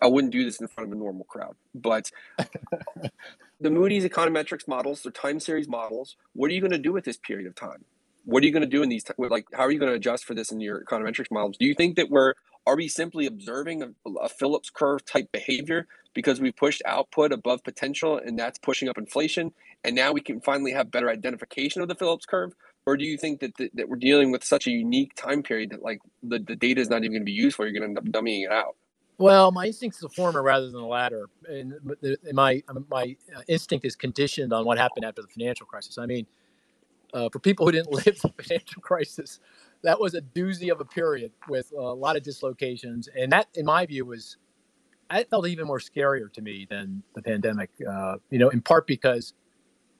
I 0.00 0.06
wouldn't 0.06 0.32
do 0.32 0.44
this 0.44 0.60
in 0.60 0.68
front 0.68 0.90
of 0.90 0.96
a 0.96 0.98
normal 0.98 1.24
crowd. 1.24 1.56
But 1.74 2.10
the 3.60 3.70
Moody's 3.70 4.04
econometrics 4.04 4.68
models, 4.68 5.02
they're 5.02 5.12
time 5.12 5.40
series 5.40 5.68
models. 5.68 6.16
What 6.34 6.50
are 6.50 6.54
you 6.54 6.60
going 6.60 6.72
to 6.72 6.78
do 6.78 6.92
with 6.92 7.04
this 7.04 7.16
period 7.16 7.46
of 7.46 7.54
time? 7.54 7.84
What 8.24 8.42
are 8.42 8.46
you 8.46 8.52
going 8.52 8.62
to 8.62 8.68
do 8.68 8.82
in 8.82 8.88
these? 8.88 9.02
T- 9.02 9.14
like, 9.18 9.46
how 9.52 9.62
are 9.64 9.70
you 9.72 9.80
going 9.80 9.90
to 9.90 9.96
adjust 9.96 10.24
for 10.24 10.34
this 10.34 10.52
in 10.52 10.60
your 10.60 10.84
econometrics 10.84 11.30
models? 11.32 11.56
Do 11.58 11.66
you 11.66 11.74
think 11.74 11.96
that 11.96 12.08
we're 12.08 12.34
are 12.66 12.76
we 12.76 12.88
simply 12.88 13.26
observing 13.26 13.82
a, 13.82 14.10
a 14.20 14.28
Phillips 14.28 14.70
curve 14.70 15.04
type 15.04 15.30
behavior 15.32 15.86
because 16.14 16.40
we 16.40 16.52
pushed 16.52 16.82
output 16.86 17.32
above 17.32 17.64
potential 17.64 18.18
and 18.18 18.38
that's 18.38 18.58
pushing 18.58 18.88
up 18.88 18.98
inflation 18.98 19.52
and 19.84 19.96
now 19.96 20.12
we 20.12 20.20
can 20.20 20.40
finally 20.40 20.72
have 20.72 20.90
better 20.90 21.10
identification 21.10 21.82
of 21.82 21.88
the 21.88 21.94
phillips 21.94 22.26
curve? 22.26 22.54
Or 22.86 22.96
do 22.96 23.04
you 23.04 23.16
think 23.16 23.40
that, 23.40 23.56
th- 23.56 23.70
that 23.74 23.88
we're 23.88 23.96
dealing 23.96 24.32
with 24.32 24.44
such 24.44 24.66
a 24.66 24.70
unique 24.70 25.14
time 25.14 25.42
period 25.42 25.70
that 25.70 25.82
like 25.82 26.00
the, 26.22 26.38
the 26.38 26.56
data 26.56 26.80
is 26.80 26.88
not 26.88 26.98
even 26.98 27.12
going 27.12 27.22
to 27.22 27.26
be 27.26 27.32
useful 27.32 27.64
you're 27.64 27.72
going 27.72 27.82
to 27.82 27.88
end 27.88 27.98
up 27.98 28.04
dummying 28.04 28.44
it 28.44 28.52
out? 28.52 28.76
Well 29.18 29.52
my 29.52 29.66
instinct 29.66 29.96
is 29.96 30.00
the 30.00 30.08
former 30.08 30.42
rather 30.42 30.66
than 30.66 30.80
the 30.80 30.86
latter 30.86 31.28
and 31.48 31.74
my 32.32 32.62
my 32.88 33.16
instinct 33.48 33.84
is 33.84 33.94
conditioned 33.94 34.52
on 34.52 34.64
what 34.64 34.78
happened 34.78 35.04
after 35.04 35.22
the 35.22 35.28
financial 35.28 35.66
crisis. 35.66 35.98
I 35.98 36.06
mean 36.06 36.26
uh, 37.14 37.28
for 37.28 37.38
people 37.38 37.66
who 37.66 37.72
didn't 37.72 37.92
live 38.06 38.20
the 38.20 38.32
financial 38.42 38.82
crisis 38.82 39.38
that 39.82 40.00
was 40.00 40.14
a 40.14 40.20
doozy 40.20 40.70
of 40.70 40.80
a 40.80 40.84
period 40.84 41.32
with 41.48 41.72
a 41.76 41.80
lot 41.80 42.16
of 42.16 42.22
dislocations 42.22 43.08
and 43.16 43.32
that 43.32 43.48
in 43.54 43.64
my 43.64 43.84
view 43.86 44.04
was 44.04 44.36
that 45.12 45.28
felt 45.28 45.46
even 45.46 45.66
more 45.66 45.78
scarier 45.78 46.32
to 46.32 46.40
me 46.40 46.66
than 46.68 47.02
the 47.14 47.22
pandemic. 47.22 47.70
Uh, 47.88 48.16
you 48.30 48.38
know, 48.38 48.48
in 48.48 48.60
part 48.60 48.86
because 48.86 49.34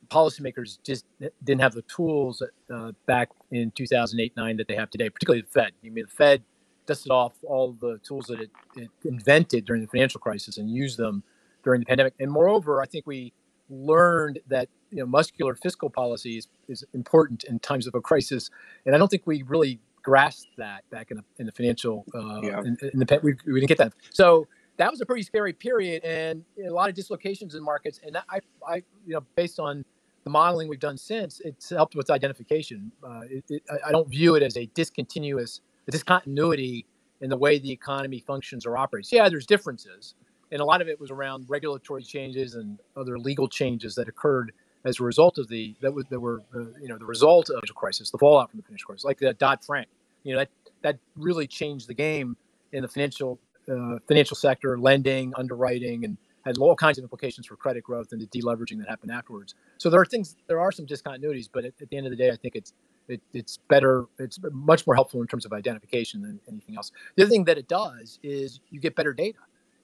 policymakers 0.08 0.78
just 0.82 1.04
didn't 1.44 1.60
have 1.60 1.74
the 1.74 1.82
tools 1.82 2.42
uh, 2.72 2.92
back 3.06 3.30
in 3.50 3.70
2008 3.72 4.36
9 4.36 4.56
that 4.56 4.68
they 4.68 4.74
have 4.74 4.90
today, 4.90 5.10
particularly 5.10 5.42
the 5.42 5.48
Fed. 5.48 5.72
I 5.84 5.88
mean, 5.88 6.04
the 6.04 6.10
Fed 6.10 6.42
dusted 6.86 7.12
off 7.12 7.32
all 7.44 7.76
the 7.80 7.98
tools 8.02 8.26
that 8.26 8.40
it, 8.40 8.50
it 8.76 8.90
invented 9.04 9.64
during 9.64 9.82
the 9.82 9.88
financial 9.88 10.20
crisis 10.20 10.58
and 10.58 10.70
used 10.70 10.98
them 10.98 11.22
during 11.62 11.80
the 11.80 11.86
pandemic. 11.86 12.14
And 12.18 12.30
moreover, 12.30 12.82
I 12.82 12.86
think 12.86 13.06
we 13.06 13.32
learned 13.72 14.40
that 14.48 14.68
you 14.90 14.98
know 14.98 15.06
muscular 15.06 15.54
fiscal 15.54 15.90
policy 15.90 16.38
is, 16.38 16.48
is 16.68 16.85
important 16.92 17.44
in 17.44 17.58
times 17.58 17.87
of 17.87 17.94
a 17.94 18.00
crisis, 18.00 18.50
and 18.87 18.94
I 18.94 18.98
don't 18.98 19.08
think 19.08 19.26
we 19.26 19.42
really 19.42 19.80
grasped 20.02 20.56
that 20.58 20.88
back 20.90 21.11
in 21.11 21.16
the, 21.18 21.24
in 21.38 21.46
the 21.46 21.52
financial 21.52 22.04
uh, 22.14 22.40
yeah. 22.42 22.61
in, 22.61 22.76
in, 22.92 22.98
the 22.98 23.20
we, 23.22 23.35
we 23.46 23.61
didn't 23.61 23.68
get 23.68 23.78
that. 23.78 23.92
So 24.11 24.48
that 24.76 24.90
was 24.90 25.00
a 25.00 25.06
pretty 25.06 25.22
scary 25.22 25.52
period 25.52 26.02
and 26.04 26.44
a 26.64 26.70
lot 26.70 26.88
of 26.88 26.94
dislocations 26.94 27.54
in 27.54 27.62
markets. 27.62 28.00
And 28.04 28.16
I, 28.16 28.40
I, 28.66 28.76
you 29.06 29.14
know, 29.14 29.20
based 29.37 29.61
on 29.61 29.85
the 30.24 30.30
modeling 30.30 30.68
we've 30.68 30.80
done 30.80 30.96
since, 30.96 31.40
it's 31.44 31.70
helped 31.70 31.94
with 31.94 32.11
identification. 32.11 32.90
Uh, 33.02 33.20
it, 33.30 33.44
it, 33.48 33.62
I 33.85 33.92
don't 33.92 34.08
view 34.08 34.35
it 34.35 34.42
as 34.42 34.56
a 34.56 34.66
discontinuous, 34.74 35.61
a 35.88 35.90
discontinuity 35.90 36.87
in 37.20 37.30
the 37.30 37.37
way 37.37 37.58
the 37.58 37.70
economy 37.70 38.20
functions 38.20 38.66
or 38.66 38.76
operates. 38.76 39.12
Yeah, 39.12 39.28
there's 39.28 39.46
differences, 39.46 40.14
and 40.52 40.60
a 40.60 40.64
lot 40.64 40.80
of 40.80 40.88
it 40.88 41.00
was 41.00 41.10
around 41.10 41.46
regulatory 41.48 42.02
changes 42.04 42.54
and 42.54 42.78
other 42.96 43.18
legal 43.18 43.48
changes 43.48 43.96
that 43.96 44.08
occurred 44.08 44.52
as 44.84 45.00
a 45.00 45.02
result 45.02 45.38
of 45.38 45.48
the 45.48 45.74
that, 45.80 45.92
was, 45.92 46.04
that 46.10 46.20
were 46.20 46.42
uh, 46.54 46.64
you 46.80 46.88
know 46.88 46.98
the 46.98 47.04
result 47.04 47.50
of 47.50 47.62
the 47.66 47.72
crisis, 47.72 48.10
the 48.10 48.18
fallout 48.18 48.50
from 48.50 48.60
the 48.60 48.64
financial 48.64 48.86
crisis, 48.86 49.04
like 49.04 49.18
the 49.18 49.32
Dodd 49.34 49.64
Frank. 49.64 49.88
You 50.22 50.34
know 50.34 50.38
that 50.40 50.50
that 50.82 50.98
really 51.16 51.46
changed 51.46 51.88
the 51.88 51.94
game 51.94 52.36
in 52.72 52.82
the 52.82 52.88
financial 52.88 53.40
uh, 53.70 53.98
financial 54.06 54.36
sector, 54.36 54.78
lending, 54.78 55.32
underwriting, 55.36 56.04
and 56.04 56.16
had 56.44 56.58
all 56.58 56.74
kinds 56.74 56.98
of 56.98 57.04
implications 57.04 57.46
for 57.46 57.56
credit 57.56 57.84
growth 57.84 58.08
and 58.12 58.20
the 58.20 58.26
deleveraging 58.26 58.78
that 58.78 58.88
happened 58.88 59.12
afterwards. 59.12 59.54
So 59.78 59.90
there 59.90 60.00
are 60.00 60.04
things, 60.04 60.36
there 60.48 60.60
are 60.60 60.72
some 60.72 60.86
discontinuities, 60.86 61.48
but 61.52 61.64
at, 61.64 61.72
at 61.80 61.88
the 61.88 61.96
end 61.96 62.06
of 62.06 62.10
the 62.10 62.16
day, 62.16 62.30
I 62.30 62.36
think 62.36 62.56
it's 62.56 62.72
it, 63.08 63.20
it's 63.32 63.58
better, 63.68 64.06
it's 64.18 64.38
much 64.52 64.86
more 64.86 64.94
helpful 64.94 65.20
in 65.20 65.26
terms 65.26 65.44
of 65.44 65.52
identification 65.52 66.22
than 66.22 66.40
anything 66.48 66.76
else. 66.76 66.92
The 67.16 67.24
other 67.24 67.30
thing 67.30 67.44
that 67.44 67.58
it 67.58 67.68
does 67.68 68.18
is 68.22 68.60
you 68.70 68.80
get 68.80 68.94
better 68.94 69.12
data. 69.12 69.38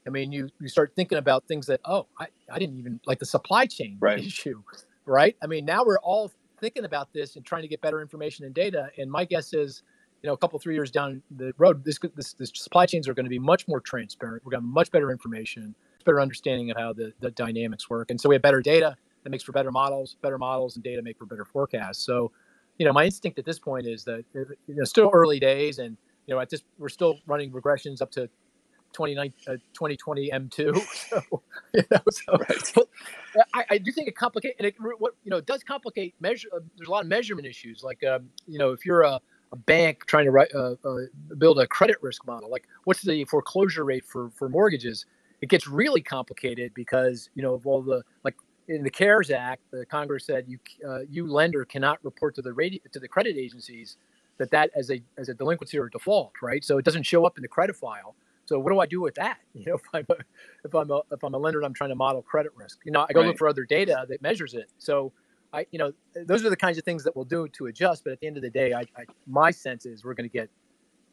I 0.08 0.10
mean, 0.10 0.32
you 0.32 0.48
you 0.60 0.68
start 0.68 0.92
thinking 0.96 1.18
about 1.18 1.44
things 1.46 1.66
that 1.66 1.80
oh, 1.84 2.06
I, 2.18 2.26
I 2.50 2.58
didn't 2.58 2.78
even 2.78 3.00
like 3.06 3.18
the 3.18 3.26
supply 3.26 3.66
chain 3.66 3.98
right. 4.00 4.18
issue, 4.18 4.62
right? 5.06 5.36
I 5.42 5.46
mean, 5.46 5.64
now 5.64 5.84
we're 5.84 6.00
all 6.00 6.32
thinking 6.60 6.84
about 6.84 7.12
this 7.12 7.36
and 7.36 7.44
trying 7.44 7.62
to 7.62 7.68
get 7.68 7.80
better 7.80 8.00
information 8.00 8.44
and 8.44 8.54
data. 8.54 8.90
And 8.98 9.10
my 9.10 9.24
guess 9.24 9.52
is 9.52 9.82
you 10.22 10.26
know, 10.26 10.34
a 10.34 10.36
couple 10.36 10.58
three 10.58 10.74
years 10.74 10.90
down 10.90 11.22
the 11.36 11.52
road, 11.58 11.84
this, 11.84 11.98
this, 12.16 12.32
this 12.32 12.50
supply 12.52 12.86
chains 12.86 13.06
are 13.06 13.14
going 13.14 13.24
to 13.24 13.30
be 13.30 13.38
much 13.38 13.68
more 13.68 13.80
transparent. 13.80 14.44
We're 14.44 14.50
going 14.50 14.62
to 14.62 14.66
have 14.66 14.74
much 14.74 14.90
better 14.90 15.12
information, 15.12 15.74
better 16.04 16.20
understanding 16.20 16.70
of 16.70 16.76
how 16.76 16.92
the, 16.92 17.12
the 17.20 17.30
dynamics 17.30 17.88
work, 17.88 18.10
and 18.10 18.20
so 18.20 18.28
we 18.28 18.34
have 18.34 18.42
better 18.42 18.60
data 18.60 18.96
that 19.22 19.30
makes 19.30 19.44
for 19.44 19.52
better 19.52 19.70
models. 19.70 20.16
Better 20.22 20.38
models 20.38 20.76
and 20.76 20.82
data 20.84 21.02
make 21.02 21.18
for 21.18 21.26
better 21.26 21.44
forecasts. 21.44 22.04
So, 22.04 22.32
you 22.78 22.86
know, 22.86 22.92
my 22.92 23.04
instinct 23.04 23.38
at 23.38 23.44
this 23.44 23.58
point 23.58 23.86
is 23.86 24.04
that 24.04 24.24
you 24.34 24.56
know, 24.68 24.84
still 24.84 25.10
early 25.12 25.38
days, 25.38 25.78
and 25.78 25.96
you 26.26 26.34
know, 26.34 26.40
at 26.40 26.50
this 26.50 26.62
we're 26.78 26.88
still 26.88 27.18
running 27.26 27.52
regressions 27.52 28.02
up 28.02 28.10
to 28.12 28.28
2020 28.92 30.32
uh, 30.32 30.38
M2. 30.38 30.80
So, 31.08 31.42
you 31.74 31.82
know, 31.90 32.00
so 32.10 32.38
right. 32.38 33.46
I, 33.54 33.64
I, 33.70 33.78
do 33.78 33.92
think 33.92 34.08
it 34.08 34.16
complicates, 34.16 34.56
and 34.58 34.66
it, 34.66 34.74
what 34.98 35.14
you 35.24 35.30
know, 35.30 35.36
it 35.36 35.46
does 35.46 35.62
complicate 35.62 36.14
measure. 36.20 36.48
Uh, 36.54 36.60
there's 36.76 36.88
a 36.88 36.90
lot 36.90 37.02
of 37.02 37.08
measurement 37.08 37.46
issues. 37.46 37.82
Like, 37.82 38.02
um, 38.04 38.28
you 38.46 38.58
know, 38.58 38.72
if 38.72 38.84
you're 38.84 39.02
a 39.02 39.20
a 39.52 39.56
bank 39.56 40.04
trying 40.06 40.24
to 40.26 40.30
write, 40.30 40.54
uh, 40.54 40.74
uh, 40.84 40.96
build 41.38 41.58
a 41.58 41.66
credit 41.66 41.96
risk 42.02 42.26
model. 42.26 42.50
Like, 42.50 42.66
what's 42.84 43.02
the 43.02 43.24
foreclosure 43.24 43.84
rate 43.84 44.04
for 44.04 44.30
for 44.30 44.48
mortgages? 44.48 45.06
It 45.40 45.48
gets 45.48 45.68
really 45.68 46.02
complicated 46.02 46.74
because 46.74 47.30
you 47.34 47.42
know 47.42 47.54
of 47.54 47.66
all 47.66 47.82
the 47.82 48.02
like 48.24 48.36
in 48.68 48.82
the 48.82 48.90
CARES 48.90 49.30
Act, 49.30 49.62
the 49.70 49.86
Congress 49.86 50.26
said 50.26 50.44
you 50.46 50.58
uh, 50.86 51.00
you 51.08 51.26
lender 51.26 51.64
cannot 51.64 52.02
report 52.04 52.34
to 52.36 52.42
the 52.42 52.50
radi- 52.50 52.82
to 52.92 53.00
the 53.00 53.08
credit 53.08 53.36
agencies 53.36 53.96
that 54.38 54.50
that 54.50 54.70
as 54.76 54.90
a 54.90 55.02
as 55.16 55.28
a 55.28 55.34
delinquency 55.34 55.78
or 55.78 55.88
default, 55.88 56.32
right? 56.42 56.64
So 56.64 56.78
it 56.78 56.84
doesn't 56.84 57.04
show 57.04 57.24
up 57.24 57.38
in 57.38 57.42
the 57.42 57.48
credit 57.48 57.76
file. 57.76 58.14
So 58.48 58.58
what 58.58 58.72
do 58.72 58.80
I 58.80 58.86
do 58.86 59.00
with 59.02 59.14
that? 59.16 59.38
You 59.54 59.64
know, 59.66 59.74
if 59.74 59.82
I'm 59.92 60.06
a, 60.08 60.14
if 60.64 60.74
I'm 60.74 60.90
a, 60.90 61.02
if 61.10 61.22
I'm 61.22 61.34
a 61.34 61.38
lender 61.38 61.58
and 61.58 61.66
I'm 61.66 61.74
trying 61.74 61.90
to 61.90 61.96
model 61.96 62.22
credit 62.22 62.52
risk, 62.54 62.78
you 62.84 62.92
know, 62.92 63.04
I 63.08 63.12
go 63.12 63.20
right. 63.20 63.26
look 63.26 63.38
for 63.38 63.48
other 63.48 63.64
data 63.64 64.06
that 64.08 64.22
measures 64.22 64.54
it. 64.54 64.70
So 64.78 65.12
I, 65.52 65.66
you 65.72 65.78
know, 65.80 65.92
those 66.14 66.44
are 66.44 66.50
the 66.50 66.56
kinds 66.56 66.78
of 66.78 66.84
things 66.84 67.02
that 67.04 67.16
we'll 67.16 67.24
do 67.24 67.48
to 67.48 67.66
adjust. 67.66 68.04
But 68.04 68.12
at 68.12 68.20
the 68.20 68.28
end 68.28 68.36
of 68.36 68.42
the 68.42 68.50
day, 68.50 68.72
I, 68.72 68.82
I 68.96 69.04
my 69.26 69.50
sense 69.50 69.84
is 69.84 70.04
we're 70.04 70.14
going 70.14 70.28
to 70.28 70.32
get, 70.32 70.48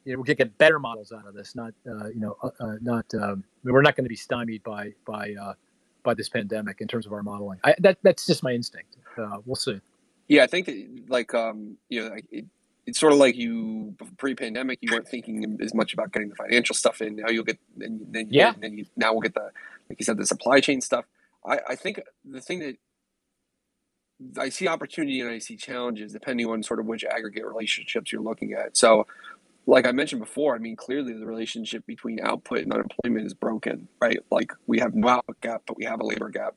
you 0.04 0.14
know, 0.14 0.20
we're 0.20 0.26
going 0.26 0.38
to 0.38 0.44
get 0.44 0.58
better 0.60 0.78
models 0.78 1.12
out 1.12 1.26
of 1.26 1.34
this. 1.34 1.56
Not, 1.56 1.74
uh, 1.90 2.08
you 2.10 2.20
know, 2.20 2.38
uh, 2.44 2.50
uh, 2.60 2.76
not 2.82 3.06
um, 3.16 3.44
we're 3.64 3.82
not 3.82 3.96
going 3.96 4.06
to 4.06 4.10
be 4.10 4.16
stymied 4.16 4.64
by 4.64 4.94
by 5.06 5.34
uh, 5.42 5.54
by 6.04 6.14
this 6.14 6.30
pandemic 6.30 6.82
in 6.82 6.88
terms 6.88 7.08
of 7.08 7.14
our 7.14 7.24
modeling. 7.24 7.60
I, 7.64 7.74
that 7.80 7.98
that's 8.04 8.28
just 8.28 8.44
my 8.44 8.52
instinct. 8.52 8.98
Uh, 9.18 9.40
we'll 9.46 9.56
see. 9.56 9.82
Yeah, 10.28 10.44
I 10.44 10.48
think 10.48 10.68
that, 10.68 11.06
like 11.10 11.34
um, 11.34 11.78
you 11.90 12.04
know, 12.04 12.10
like 12.10 12.26
it, 12.32 12.46
it's 12.86 13.00
sort 13.00 13.14
of 13.14 13.20
like 13.20 13.36
you 13.36 13.96
pre-pandemic 14.18 14.80
you 14.82 14.92
weren't 14.92 15.08
thinking 15.08 15.58
as 15.62 15.74
much 15.74 15.94
about 15.94 16.12
getting 16.12 16.30
the 16.30 16.36
financial 16.36 16.76
stuff 16.76 17.02
in 17.02 17.16
now 17.16 17.30
you'll 17.30 17.44
get 17.44 17.60
then, 17.78 18.00
then 18.10 18.28
yeah 18.30 18.52
get, 18.52 18.62
then 18.62 18.78
you, 18.78 18.86
now 18.96 19.12
we'll 19.12 19.22
get 19.22 19.34
the 19.34 19.52
like 19.90 20.00
you 20.00 20.06
said 20.06 20.18
the 20.18 20.26
supply 20.26 20.60
chain 20.60 20.82
stuff 20.82 21.06
I, 21.46 21.60
I 21.70 21.76
think 21.76 22.02
the 22.24 22.42
thing 22.42 22.60
that 22.60 22.78
I 24.38 24.50
see 24.50 24.68
opportunity 24.68 25.20
and 25.22 25.30
I 25.30 25.40
see 25.40 25.58
challenges 25.58 26.14
depending 26.14 26.48
on 26.48 26.64
sort 26.64 26.80
of 26.80 26.86
which 26.86 27.04
aggregate 27.04 27.46
relationships 27.46 28.12
you're 28.12 28.22
looking 28.22 28.54
at. 28.54 28.78
So, 28.78 29.08
like 29.68 29.88
I 29.88 29.92
mentioned 29.92 30.22
before, 30.22 30.56
I 30.56 30.60
mean, 30.60 30.76
clearly 30.76 31.14
the 31.14 31.26
relationship 31.26 31.86
between 31.86 32.20
output 32.22 32.60
and 32.60 32.72
unemployment 32.72 33.26
is 33.26 33.34
broken, 33.34 33.88
right? 34.00 34.20
Like 34.32 34.54
we 34.68 34.80
have 34.80 34.94
no 34.94 35.10
output 35.10 35.42
gap, 35.42 35.64
but 35.68 35.76
we 35.76 35.86
have 35.86 36.00
a 36.00 36.06
labor 36.06 36.30
gap. 36.30 36.56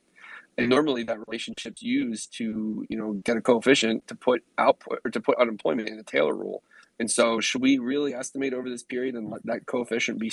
And 0.58 0.68
normally 0.68 1.04
that 1.04 1.18
relationship's 1.26 1.82
used 1.82 2.36
to, 2.38 2.84
you 2.88 2.98
know, 2.98 3.12
get 3.24 3.36
a 3.36 3.40
coefficient 3.40 4.06
to 4.08 4.14
put 4.14 4.44
output 4.58 5.00
or 5.04 5.10
to 5.10 5.20
put 5.20 5.38
unemployment 5.38 5.88
in 5.88 5.96
the 5.96 6.02
Taylor 6.02 6.34
rule. 6.34 6.62
And 6.98 7.10
so 7.10 7.40
should 7.40 7.62
we 7.62 7.78
really 7.78 8.12
estimate 8.12 8.52
over 8.52 8.68
this 8.68 8.82
period 8.82 9.14
and 9.14 9.30
let 9.30 9.46
that 9.46 9.66
coefficient 9.66 10.18
be 10.18 10.32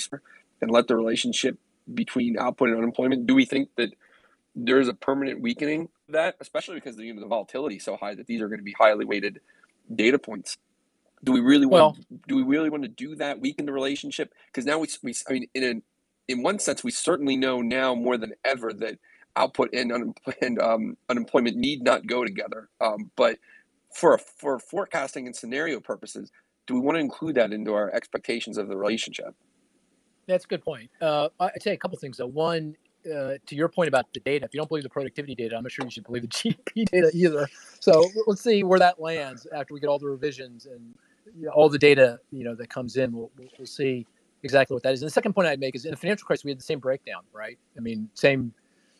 and 0.60 0.70
let 0.70 0.88
the 0.88 0.96
relationship 0.96 1.58
between 1.94 2.36
output 2.38 2.70
and 2.70 2.78
unemployment? 2.78 3.26
Do 3.26 3.36
we 3.36 3.44
think 3.44 3.68
that 3.76 3.90
there's 4.56 4.88
a 4.88 4.94
permanent 4.94 5.40
weakening 5.40 5.82
of 6.08 6.14
that, 6.14 6.36
especially 6.40 6.76
because 6.76 6.96
the, 6.96 7.04
you 7.04 7.14
know, 7.14 7.20
the 7.20 7.26
volatility 7.26 7.76
is 7.76 7.84
so 7.84 7.96
high 7.96 8.14
that 8.14 8.26
these 8.26 8.40
are 8.40 8.48
going 8.48 8.58
to 8.58 8.64
be 8.64 8.74
highly 8.76 9.04
weighted 9.04 9.40
data 9.94 10.18
points. 10.18 10.56
Do 11.22 11.32
we 11.32 11.40
really 11.40 11.66
want? 11.66 11.98
Well, 11.98 12.18
do 12.26 12.36
we 12.36 12.42
really 12.42 12.70
want 12.70 12.82
to 12.82 12.88
do 12.88 13.14
that? 13.16 13.40
Weaken 13.40 13.66
the 13.66 13.72
relationship? 13.72 14.32
Because 14.46 14.64
now 14.64 14.78
we, 14.78 14.88
we, 15.02 15.14
I 15.28 15.32
mean, 15.32 15.46
in 15.54 15.62
an, 15.62 15.82
in 16.26 16.42
one 16.42 16.58
sense, 16.58 16.82
we 16.82 16.90
certainly 16.90 17.36
know 17.36 17.60
now 17.60 17.94
more 17.94 18.16
than 18.16 18.32
ever 18.44 18.72
that 18.72 18.98
output 19.36 19.70
and, 19.72 20.16
and 20.42 20.60
um, 20.60 20.96
unemployment 21.08 21.56
need 21.56 21.82
not 21.82 22.06
go 22.06 22.24
together. 22.24 22.68
Um, 22.80 23.10
but 23.16 23.38
for 23.92 24.18
for 24.18 24.58
forecasting 24.58 25.26
and 25.26 25.34
scenario 25.34 25.80
purposes, 25.80 26.30
do 26.66 26.74
we 26.74 26.80
want 26.80 26.96
to 26.96 27.00
include 27.00 27.36
that 27.36 27.52
into 27.52 27.74
our 27.74 27.90
expectations 27.94 28.58
of 28.58 28.68
the 28.68 28.76
relationship? 28.76 29.34
That's 30.26 30.44
a 30.44 30.48
good 30.48 30.64
point. 30.64 30.90
Uh, 31.00 31.28
I'd 31.38 31.62
say 31.62 31.72
a 31.72 31.76
couple 31.76 31.98
things 31.98 32.16
though. 32.16 32.26
One, 32.26 32.76
uh, 33.06 33.34
to 33.46 33.54
your 33.54 33.68
point 33.68 33.88
about 33.88 34.12
the 34.12 34.20
data, 34.20 34.44
if 34.44 34.52
you 34.52 34.58
don't 34.58 34.68
believe 34.68 34.82
the 34.82 34.90
productivity 34.90 35.34
data, 35.34 35.56
I'm 35.56 35.62
not 35.62 35.72
sure 35.72 35.84
you 35.84 35.90
should 35.90 36.04
believe 36.04 36.22
the 36.22 36.28
GDP 36.28 36.86
data 36.86 37.10
either. 37.14 37.48
So 37.80 38.04
let's 38.26 38.42
see 38.42 38.64
where 38.64 38.80
that 38.80 39.00
lands 39.00 39.46
after 39.54 39.72
we 39.72 39.80
get 39.80 39.86
all 39.86 39.98
the 39.98 40.06
revisions 40.06 40.66
and 40.66 40.94
you 41.38 41.46
know, 41.46 41.52
all 41.52 41.68
the 41.68 41.78
data 41.78 42.18
you 42.30 42.44
know 42.44 42.54
that 42.56 42.68
comes 42.68 42.96
in. 42.96 43.12
We'll, 43.12 43.30
we'll 43.38 43.66
see 43.66 44.06
exactly 44.42 44.74
what 44.74 44.82
that 44.82 44.92
is. 44.92 45.02
And 45.02 45.08
the 45.08 45.12
second 45.12 45.32
point 45.32 45.48
I'd 45.48 45.60
make 45.60 45.74
is 45.74 45.84
in 45.84 45.92
the 45.92 45.96
financial 45.96 46.26
crisis 46.26 46.44
we 46.44 46.50
had 46.50 46.58
the 46.58 46.64
same 46.64 46.80
breakdown, 46.80 47.22
right? 47.32 47.58
I 47.76 47.80
mean, 47.80 48.08
same 48.14 48.52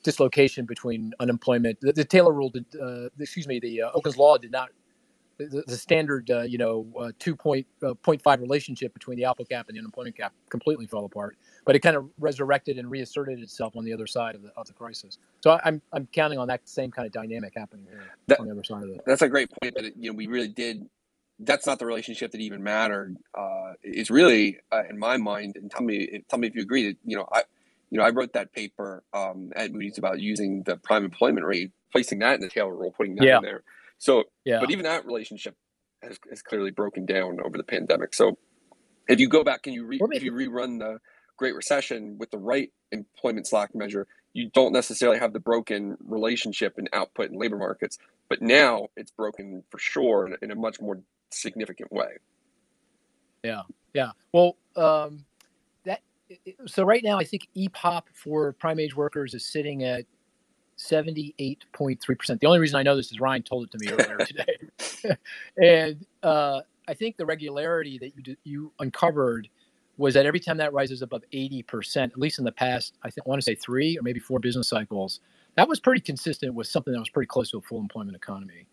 dislocation 0.06 0.64
between 0.64 1.12
unemployment. 1.18 1.80
The, 1.80 1.92
the 1.92 2.04
Taylor 2.04 2.32
rule 2.32 2.50
did, 2.50 2.64
uh, 2.80 3.08
excuse 3.18 3.48
me, 3.48 3.58
the 3.58 3.82
uh, 3.82 3.90
Okun's 3.92 4.16
law 4.16 4.38
did 4.38 4.52
not 4.52 4.70
the, 5.38 5.64
the 5.66 5.76
standard, 5.76 6.30
uh, 6.30 6.42
you 6.42 6.58
know, 6.58 6.86
uh, 6.98 7.10
two 7.18 7.34
point, 7.34 7.66
uh, 7.82 7.94
0.5 8.04 8.40
relationship 8.40 8.94
between 8.94 9.18
the 9.18 9.26
output 9.26 9.48
gap 9.48 9.68
and 9.68 9.76
the 9.76 9.80
unemployment 9.80 10.16
gap 10.16 10.32
completely 10.48 10.86
fell 10.86 11.04
apart. 11.04 11.36
But 11.64 11.74
it 11.74 11.80
kind 11.80 11.96
of 11.96 12.08
resurrected 12.18 12.78
and 12.78 12.88
reasserted 12.88 13.40
itself 13.40 13.76
on 13.76 13.84
the 13.84 13.92
other 13.92 14.06
side 14.06 14.36
of 14.36 14.42
the 14.42 14.52
of 14.56 14.66
the 14.66 14.72
crisis. 14.72 15.18
So 15.42 15.50
I, 15.50 15.60
I'm 15.64 15.82
I'm 15.92 16.06
counting 16.12 16.38
on 16.38 16.46
that 16.48 16.66
same 16.68 16.92
kind 16.92 17.04
of 17.06 17.12
dynamic 17.12 17.52
happening 17.56 17.86
here 17.90 18.04
that, 18.28 18.38
on 18.38 18.46
the 18.46 18.52
other 18.52 18.64
side 18.64 18.84
of 18.84 18.90
it. 18.90 19.00
That's 19.04 19.22
a 19.22 19.28
great 19.28 19.50
point. 19.60 19.74
That 19.74 19.96
you 19.96 20.10
know 20.10 20.16
we 20.16 20.28
really 20.28 20.48
did. 20.48 20.88
That's 21.40 21.66
not 21.66 21.78
the 21.78 21.84
relationship 21.84 22.30
that 22.30 22.40
even 22.40 22.62
mattered. 22.62 23.14
Uh, 23.36 23.72
it's 23.82 24.10
really, 24.10 24.58
uh, 24.72 24.84
in 24.88 24.98
my 24.98 25.18
mind, 25.18 25.56
and 25.56 25.70
tell 25.70 25.82
me 25.82 26.22
tell 26.30 26.38
me 26.38 26.46
if 26.46 26.54
you 26.54 26.62
agree 26.62 26.86
that 26.86 26.96
you 27.04 27.16
know 27.16 27.28
I 27.32 27.42
you 27.90 27.98
know 27.98 28.04
I 28.04 28.10
wrote 28.10 28.32
that 28.34 28.52
paper 28.52 29.02
um, 29.12 29.52
at 29.54 29.72
Moody's 29.72 29.98
about 29.98 30.20
using 30.20 30.62
the 30.64 30.76
prime 30.76 31.04
employment 31.04 31.46
rate, 31.46 31.72
placing 31.92 32.20
that 32.20 32.34
in 32.34 32.40
the 32.40 32.48
Taylor 32.48 32.74
rule, 32.74 32.92
putting 32.96 33.16
that 33.16 33.24
yeah. 33.24 33.36
in 33.38 33.42
there 33.42 33.62
so, 33.98 34.24
yeah. 34.44 34.60
but 34.60 34.70
even 34.70 34.84
that 34.84 35.06
relationship 35.06 35.56
has, 36.02 36.18
has 36.28 36.42
clearly 36.42 36.70
broken 36.70 37.06
down 37.06 37.38
over 37.44 37.56
the 37.56 37.64
pandemic. 37.64 38.14
So, 38.14 38.38
if 39.08 39.20
you 39.20 39.28
go 39.28 39.44
back 39.44 39.66
and 39.66 39.74
you 39.74 39.86
re, 39.86 40.00
if 40.12 40.22
you 40.22 40.32
rerun 40.32 40.80
the 40.80 40.98
Great 41.36 41.54
Recession 41.54 42.16
with 42.18 42.30
the 42.30 42.38
right 42.38 42.72
employment 42.92 43.46
slack 43.46 43.74
measure, 43.74 44.06
you 44.32 44.50
don't 44.50 44.72
necessarily 44.72 45.18
have 45.18 45.32
the 45.32 45.40
broken 45.40 45.96
relationship 46.04 46.74
in 46.78 46.88
output 46.92 47.30
and 47.30 47.38
labor 47.38 47.56
markets. 47.56 47.98
But 48.28 48.42
now 48.42 48.88
it's 48.96 49.12
broken 49.12 49.62
for 49.70 49.78
sure 49.78 50.26
in, 50.26 50.36
in 50.42 50.50
a 50.50 50.56
much 50.56 50.80
more 50.80 51.00
significant 51.30 51.92
way. 51.92 52.18
Yeah, 53.44 53.62
yeah. 53.94 54.10
Well, 54.32 54.56
um, 54.74 55.24
so 56.66 56.84
right 56.84 57.02
now 57.02 57.18
I 57.18 57.24
think 57.24 57.48
EPOP 57.56 58.02
for 58.12 58.52
prime 58.52 58.78
age 58.80 58.96
workers 58.96 59.34
is 59.34 59.44
sitting 59.44 59.84
at 59.84 60.04
78.3%. 60.78 62.40
The 62.40 62.46
only 62.46 62.58
reason 62.58 62.76
I 62.76 62.82
know 62.82 62.96
this 62.96 63.10
is 63.10 63.20
Ryan 63.20 63.42
told 63.42 63.64
it 63.64 63.70
to 63.72 63.78
me 63.78 63.92
earlier 63.92 64.18
today. 64.26 65.16
and 65.56 66.06
uh, 66.22 66.60
I 66.88 66.94
think 66.94 67.16
the 67.16 67.26
regularity 67.26 67.98
that 67.98 68.12
you, 68.26 68.36
you 68.44 68.72
uncovered 68.78 69.48
was 69.98 70.14
that 70.14 70.26
every 70.26 70.40
time 70.40 70.58
that 70.58 70.72
rises 70.74 71.00
above 71.00 71.22
80%, 71.32 72.04
at 72.04 72.18
least 72.18 72.38
in 72.38 72.44
the 72.44 72.52
past, 72.52 72.94
I 73.02 73.10
think 73.10 73.26
I 73.26 73.30
want 73.30 73.40
to 73.40 73.44
say 73.44 73.54
three 73.54 73.96
or 73.98 74.02
maybe 74.02 74.20
four 74.20 74.38
business 74.38 74.68
cycles, 74.68 75.20
that 75.54 75.66
was 75.68 75.80
pretty 75.80 76.02
consistent 76.02 76.54
with 76.54 76.66
something 76.66 76.92
that 76.92 76.98
was 76.98 77.08
pretty 77.08 77.28
close 77.28 77.50
to 77.52 77.58
a 77.58 77.62
full 77.62 77.80
employment 77.80 78.14
economy 78.14 78.66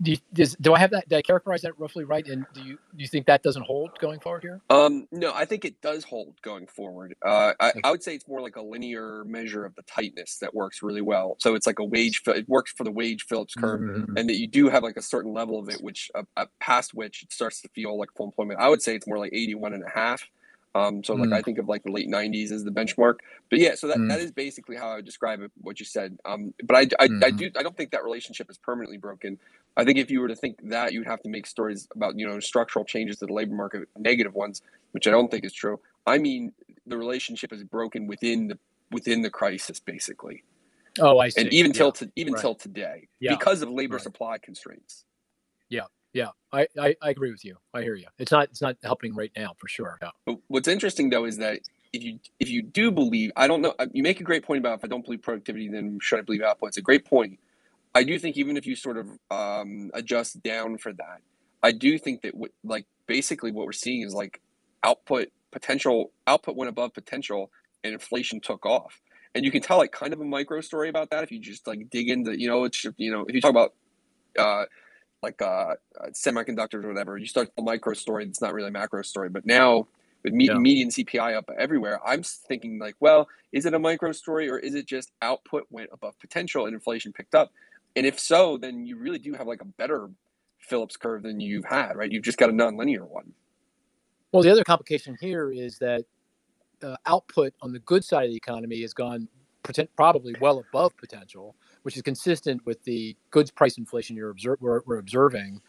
do, 0.00 0.12
you, 0.12 0.16
does, 0.32 0.56
do 0.60 0.74
I 0.74 0.78
have 0.78 0.90
that? 0.90 1.08
Did 1.08 1.16
I 1.16 1.22
characterize 1.22 1.62
that 1.62 1.78
roughly 1.78 2.04
right? 2.04 2.26
And 2.26 2.46
do 2.54 2.62
you 2.62 2.78
do 2.94 3.02
you 3.02 3.08
think 3.08 3.26
that 3.26 3.42
doesn't 3.42 3.62
hold 3.62 3.98
going 3.98 4.20
forward 4.20 4.42
here? 4.42 4.60
Um, 4.70 5.06
no, 5.12 5.32
I 5.34 5.44
think 5.44 5.64
it 5.64 5.80
does 5.80 6.04
hold 6.04 6.40
going 6.42 6.66
forward. 6.66 7.14
Uh, 7.24 7.52
I, 7.60 7.72
I, 7.84 7.90
would 7.90 8.02
say 8.02 8.14
it's 8.14 8.28
more 8.28 8.40
like 8.40 8.56
a 8.56 8.62
linear 8.62 9.24
measure 9.24 9.64
of 9.64 9.74
the 9.74 9.82
tightness 9.82 10.38
that 10.38 10.54
works 10.54 10.82
really 10.82 11.00
well. 11.00 11.36
So 11.38 11.54
it's 11.54 11.66
like 11.66 11.78
a 11.78 11.84
wage. 11.84 12.22
It 12.26 12.48
works 12.48 12.72
for 12.72 12.84
the 12.84 12.90
wage 12.90 13.24
Phillips 13.24 13.54
curve, 13.54 13.80
mm-hmm. 13.80 14.16
and 14.16 14.28
that 14.28 14.38
you 14.38 14.46
do 14.46 14.68
have 14.68 14.82
like 14.82 14.96
a 14.96 15.02
certain 15.02 15.32
level 15.32 15.58
of 15.58 15.68
it, 15.68 15.80
which 15.80 16.10
uh, 16.14 16.22
uh, 16.36 16.46
past 16.60 16.94
which 16.94 17.22
it 17.22 17.32
starts 17.32 17.60
to 17.62 17.68
feel 17.68 17.98
like 17.98 18.10
full 18.16 18.26
employment. 18.26 18.60
I 18.60 18.68
would 18.68 18.82
say 18.82 18.94
it's 18.94 19.06
more 19.06 19.18
like 19.18 19.32
81 19.32 19.74
and 19.74 19.84
a 19.84 19.90
half. 19.90 20.28
Um, 20.76 21.02
so 21.02 21.14
like 21.14 21.30
mm. 21.30 21.34
I 21.34 21.40
think 21.40 21.56
of 21.56 21.68
like 21.68 21.84
the 21.84 21.90
late 21.90 22.08
'90s 22.08 22.52
as 22.52 22.62
the 22.62 22.70
benchmark, 22.70 23.14
but 23.48 23.58
yeah, 23.58 23.76
so 23.76 23.86
that, 23.88 23.96
mm. 23.96 24.10
that 24.10 24.20
is 24.20 24.30
basically 24.30 24.76
how 24.76 24.90
I 24.90 24.96
would 24.96 25.06
describe 25.06 25.40
it. 25.40 25.50
What 25.62 25.80
you 25.80 25.86
said, 25.86 26.18
um, 26.26 26.52
but 26.62 26.76
I, 26.76 26.80
I, 26.80 26.84
mm. 27.08 27.24
I, 27.24 27.30
mm-hmm. 27.30 27.36
do 27.38 27.50
I 27.58 27.62
don't 27.62 27.74
think 27.74 27.92
that 27.92 28.04
relationship 28.04 28.50
is 28.50 28.58
permanently 28.58 28.98
broken. 28.98 29.38
I 29.76 29.84
think 29.84 29.98
if 29.98 30.10
you 30.10 30.20
were 30.20 30.28
to 30.28 30.36
think 30.36 30.58
that, 30.70 30.92
you'd 30.92 31.06
have 31.06 31.22
to 31.22 31.28
make 31.28 31.46
stories 31.46 31.86
about 31.94 32.18
you 32.18 32.26
know 32.26 32.40
structural 32.40 32.84
changes 32.84 33.18
to 33.18 33.26
the 33.26 33.32
labor 33.32 33.54
market, 33.54 33.88
negative 33.96 34.34
ones, 34.34 34.62
which 34.92 35.06
I 35.06 35.10
don't 35.10 35.30
think 35.30 35.44
is 35.44 35.52
true. 35.52 35.80
I 36.06 36.18
mean, 36.18 36.52
the 36.86 36.96
relationship 36.96 37.52
is 37.52 37.64
broken 37.64 38.06
within 38.06 38.48
the 38.48 38.58
within 38.90 39.22
the 39.22 39.30
crisis, 39.30 39.80
basically. 39.80 40.44
Oh, 40.98 41.18
I 41.18 41.28
see. 41.28 41.42
And 41.42 41.52
even 41.52 41.72
yeah. 41.72 41.78
till 41.78 41.92
to, 41.92 42.10
even 42.16 42.32
right. 42.32 42.40
till 42.40 42.54
today, 42.54 43.08
yeah. 43.20 43.34
because 43.34 43.60
of 43.60 43.70
labor 43.70 43.96
right. 43.96 44.02
supply 44.02 44.38
constraints. 44.38 45.04
Yeah, 45.68 45.82
yeah, 46.12 46.28
I, 46.52 46.66
I, 46.80 46.96
I 47.02 47.10
agree 47.10 47.30
with 47.30 47.44
you. 47.44 47.56
I 47.74 47.82
hear 47.82 47.94
you. 47.94 48.06
It's 48.18 48.32
not 48.32 48.44
it's 48.44 48.62
not 48.62 48.76
helping 48.82 49.14
right 49.14 49.32
now 49.36 49.54
for 49.58 49.68
sure. 49.68 49.98
Yeah. 50.00 50.10
But 50.24 50.38
what's 50.48 50.68
interesting 50.68 51.10
though 51.10 51.26
is 51.26 51.36
that 51.38 51.60
if 51.92 52.02
you 52.02 52.18
if 52.40 52.48
you 52.48 52.62
do 52.62 52.90
believe, 52.90 53.32
I 53.36 53.46
don't 53.46 53.60
know, 53.60 53.74
uh, 53.78 53.86
you 53.92 54.02
make 54.02 54.20
a 54.20 54.24
great 54.24 54.42
point 54.42 54.60
about 54.60 54.78
if 54.78 54.84
I 54.84 54.88
don't 54.88 55.04
believe 55.04 55.22
productivity, 55.22 55.68
then 55.68 55.98
should 56.00 56.18
I 56.18 56.22
believe 56.22 56.40
output? 56.42 56.68
It's 56.68 56.78
a 56.78 56.82
great 56.82 57.04
point. 57.04 57.38
I 57.96 58.04
do 58.04 58.18
think 58.18 58.36
even 58.36 58.58
if 58.58 58.66
you 58.66 58.76
sort 58.76 58.98
of 58.98 59.08
um, 59.30 59.90
adjust 59.94 60.42
down 60.42 60.76
for 60.76 60.92
that, 60.92 61.22
I 61.62 61.72
do 61.72 61.98
think 61.98 62.20
that 62.22 62.32
w- 62.32 62.52
like 62.62 62.84
basically 63.06 63.52
what 63.52 63.64
we're 63.64 63.72
seeing 63.72 64.02
is 64.02 64.12
like 64.12 64.42
output 64.84 65.28
potential 65.50 66.12
output 66.26 66.56
went 66.56 66.68
above 66.68 66.92
potential 66.92 67.50
and 67.82 67.94
inflation 67.94 68.38
took 68.40 68.66
off. 68.66 69.00
And 69.34 69.46
you 69.46 69.50
can 69.50 69.62
tell 69.62 69.78
like 69.78 69.92
kind 69.92 70.12
of 70.12 70.20
a 70.20 70.24
micro 70.24 70.60
story 70.60 70.90
about 70.90 71.08
that 71.08 71.24
if 71.24 71.32
you 71.32 71.40
just 71.40 71.66
like 71.66 71.88
dig 71.90 72.10
into 72.10 72.38
you 72.38 72.48
know 72.48 72.64
it's 72.64 72.84
you 72.98 73.10
know 73.10 73.24
if 73.26 73.34
you 73.34 73.40
talk 73.40 73.50
about 73.50 73.72
uh, 74.38 74.66
like 75.22 75.40
uh, 75.40 75.76
semiconductors 76.10 76.84
or 76.84 76.88
whatever, 76.88 77.16
you 77.16 77.26
start 77.26 77.48
a 77.56 77.62
micro 77.62 77.94
story 77.94 78.26
that's 78.26 78.42
not 78.42 78.52
really 78.52 78.68
a 78.68 78.72
macro 78.72 79.00
story. 79.00 79.30
But 79.30 79.46
now 79.46 79.88
with 80.22 80.34
me- 80.34 80.48
yeah. 80.48 80.58
median 80.58 80.90
CPI 80.90 81.34
up 81.34 81.48
everywhere, 81.58 81.98
I'm 82.06 82.22
thinking 82.22 82.78
like, 82.78 82.96
well, 83.00 83.26
is 83.52 83.64
it 83.64 83.72
a 83.72 83.78
micro 83.78 84.12
story 84.12 84.50
or 84.50 84.58
is 84.58 84.74
it 84.74 84.84
just 84.84 85.12
output 85.22 85.64
went 85.70 85.88
above 85.92 86.18
potential 86.20 86.66
and 86.66 86.74
inflation 86.74 87.14
picked 87.14 87.34
up? 87.34 87.50
And 87.96 88.06
if 88.06 88.20
so, 88.20 88.58
then 88.58 88.84
you 88.86 88.96
really 88.96 89.18
do 89.18 89.32
have 89.32 89.46
like 89.46 89.62
a 89.62 89.64
better 89.64 90.10
Phillips 90.58 90.96
curve 90.96 91.22
than 91.22 91.40
you've 91.40 91.64
had, 91.64 91.96
right? 91.96 92.10
You've 92.12 92.24
just 92.24 92.38
got 92.38 92.50
a 92.50 92.52
nonlinear 92.52 93.08
one. 93.08 93.32
Well, 94.32 94.42
the 94.42 94.50
other 94.50 94.64
complication 94.64 95.16
here 95.20 95.50
is 95.50 95.78
that 95.78 96.04
uh, 96.82 96.96
output 97.06 97.54
on 97.62 97.72
the 97.72 97.78
good 97.80 98.04
side 98.04 98.24
of 98.24 98.30
the 98.30 98.36
economy 98.36 98.82
has 98.82 98.92
gone 98.92 99.28
probably 99.96 100.34
well 100.40 100.58
above 100.68 100.96
potential, 100.96 101.56
which 101.82 101.96
is 101.96 102.02
consistent 102.02 102.64
with 102.66 102.82
the 102.84 103.16
goods 103.30 103.50
price 103.50 103.78
inflation 103.78 104.14
you're 104.14 104.34
we're, 104.60 104.82
we're, 104.86 104.98
observing, 104.98 105.60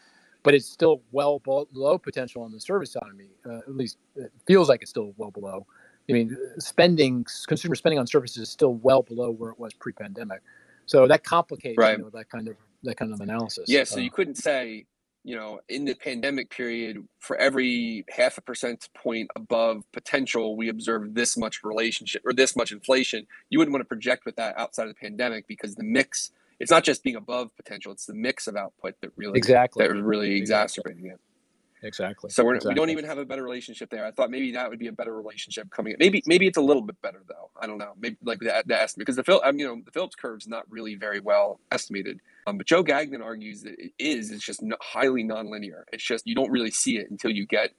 but 0.42 0.54
it's 0.54 0.66
still 0.66 1.02
well 1.10 1.40
below 1.40 1.98
potential 1.98 2.42
on 2.42 2.52
the 2.52 2.60
service 2.60 2.94
economy. 2.94 3.30
Uh, 3.44 3.58
at 3.58 3.74
least 3.74 3.98
it 4.14 4.30
feels 4.46 4.68
like 4.68 4.82
it's 4.82 4.90
still 4.90 5.14
well 5.16 5.30
below. 5.30 5.66
I 6.08 6.12
mean, 6.12 6.36
spending, 6.58 7.26
consumer 7.46 7.74
spending 7.74 7.98
on 7.98 8.06
services 8.06 8.44
is 8.44 8.48
still 8.48 8.74
well 8.74 9.02
below 9.02 9.30
where 9.30 9.50
it 9.50 9.58
was 9.58 9.74
pre-pandemic. 9.74 10.40
So 10.88 11.06
that 11.06 11.22
complicates 11.22 11.76
right. 11.78 11.98
you 11.98 12.04
know, 12.04 12.10
that 12.10 12.28
kind 12.30 12.48
of 12.48 12.56
that 12.82 12.96
kind 12.96 13.12
of 13.12 13.20
analysis. 13.20 13.68
Yeah, 13.68 13.84
so 13.84 13.98
uh, 13.98 14.00
you 14.00 14.10
couldn't 14.10 14.36
say, 14.36 14.86
you 15.22 15.36
know, 15.36 15.60
in 15.68 15.84
the 15.84 15.94
pandemic 15.94 16.48
period, 16.48 17.06
for 17.18 17.36
every 17.36 18.04
half 18.08 18.38
a 18.38 18.40
percent 18.40 18.88
point 18.96 19.30
above 19.36 19.84
potential, 19.92 20.56
we 20.56 20.68
observed 20.68 21.14
this 21.14 21.36
much 21.36 21.62
relationship 21.62 22.22
or 22.24 22.32
this 22.32 22.56
much 22.56 22.72
inflation. 22.72 23.26
You 23.50 23.58
wouldn't 23.58 23.72
want 23.72 23.82
to 23.82 23.88
project 23.88 24.24
with 24.24 24.36
that 24.36 24.58
outside 24.58 24.88
of 24.88 24.94
the 24.94 25.00
pandemic 25.00 25.46
because 25.46 25.74
the 25.74 25.84
mix. 25.84 26.32
It's 26.60 26.72
not 26.72 26.82
just 26.82 27.04
being 27.04 27.16
above 27.16 27.54
potential; 27.54 27.92
it's 27.92 28.06
the 28.06 28.14
mix 28.14 28.46
of 28.48 28.56
output 28.56 28.94
that 29.02 29.10
really 29.14 29.38
exactly 29.38 29.86
that 29.86 29.94
was 29.94 30.02
really 30.02 30.36
exactly. 30.36 30.80
exacerbating 30.80 31.12
it. 31.12 31.20
Exactly. 31.82 32.30
So 32.30 32.44
we're, 32.44 32.56
exactly. 32.56 32.70
we 32.70 32.74
don't 32.74 32.90
even 32.90 33.04
have 33.04 33.18
a 33.18 33.24
better 33.24 33.42
relationship 33.42 33.90
there. 33.90 34.04
I 34.04 34.10
thought 34.10 34.30
maybe 34.30 34.52
that 34.52 34.68
would 34.68 34.78
be 34.78 34.88
a 34.88 34.92
better 34.92 35.14
relationship 35.14 35.70
coming. 35.70 35.94
Maybe 35.98 36.22
maybe 36.26 36.46
it's 36.46 36.58
a 36.58 36.62
little 36.62 36.82
bit 36.82 37.00
better 37.02 37.22
though. 37.28 37.50
I 37.60 37.66
don't 37.66 37.78
know. 37.78 37.92
Maybe 37.98 38.16
like 38.22 38.40
the, 38.40 38.62
the 38.66 38.80
estimate 38.80 39.06
because 39.06 39.16
the 39.16 39.24
Phil, 39.24 39.40
I 39.44 39.50
mean, 39.50 39.60
you 39.60 39.66
know, 39.66 39.82
the 39.84 39.90
Phillips 39.90 40.14
curve 40.14 40.38
is 40.40 40.48
not 40.48 40.64
really 40.70 40.94
very 40.94 41.20
well 41.20 41.60
estimated. 41.70 42.20
Um, 42.46 42.58
but 42.58 42.66
Joe 42.66 42.82
Gagnon 42.82 43.22
argues 43.22 43.62
that 43.62 43.78
it 43.78 43.92
is. 43.98 44.30
It's 44.30 44.44
just 44.44 44.62
highly 44.80 45.24
nonlinear. 45.24 45.82
It's 45.92 46.04
just 46.04 46.26
you 46.26 46.34
don't 46.34 46.50
really 46.50 46.70
see 46.70 46.96
it 46.96 47.10
until 47.10 47.30
you 47.30 47.46
get 47.46 47.70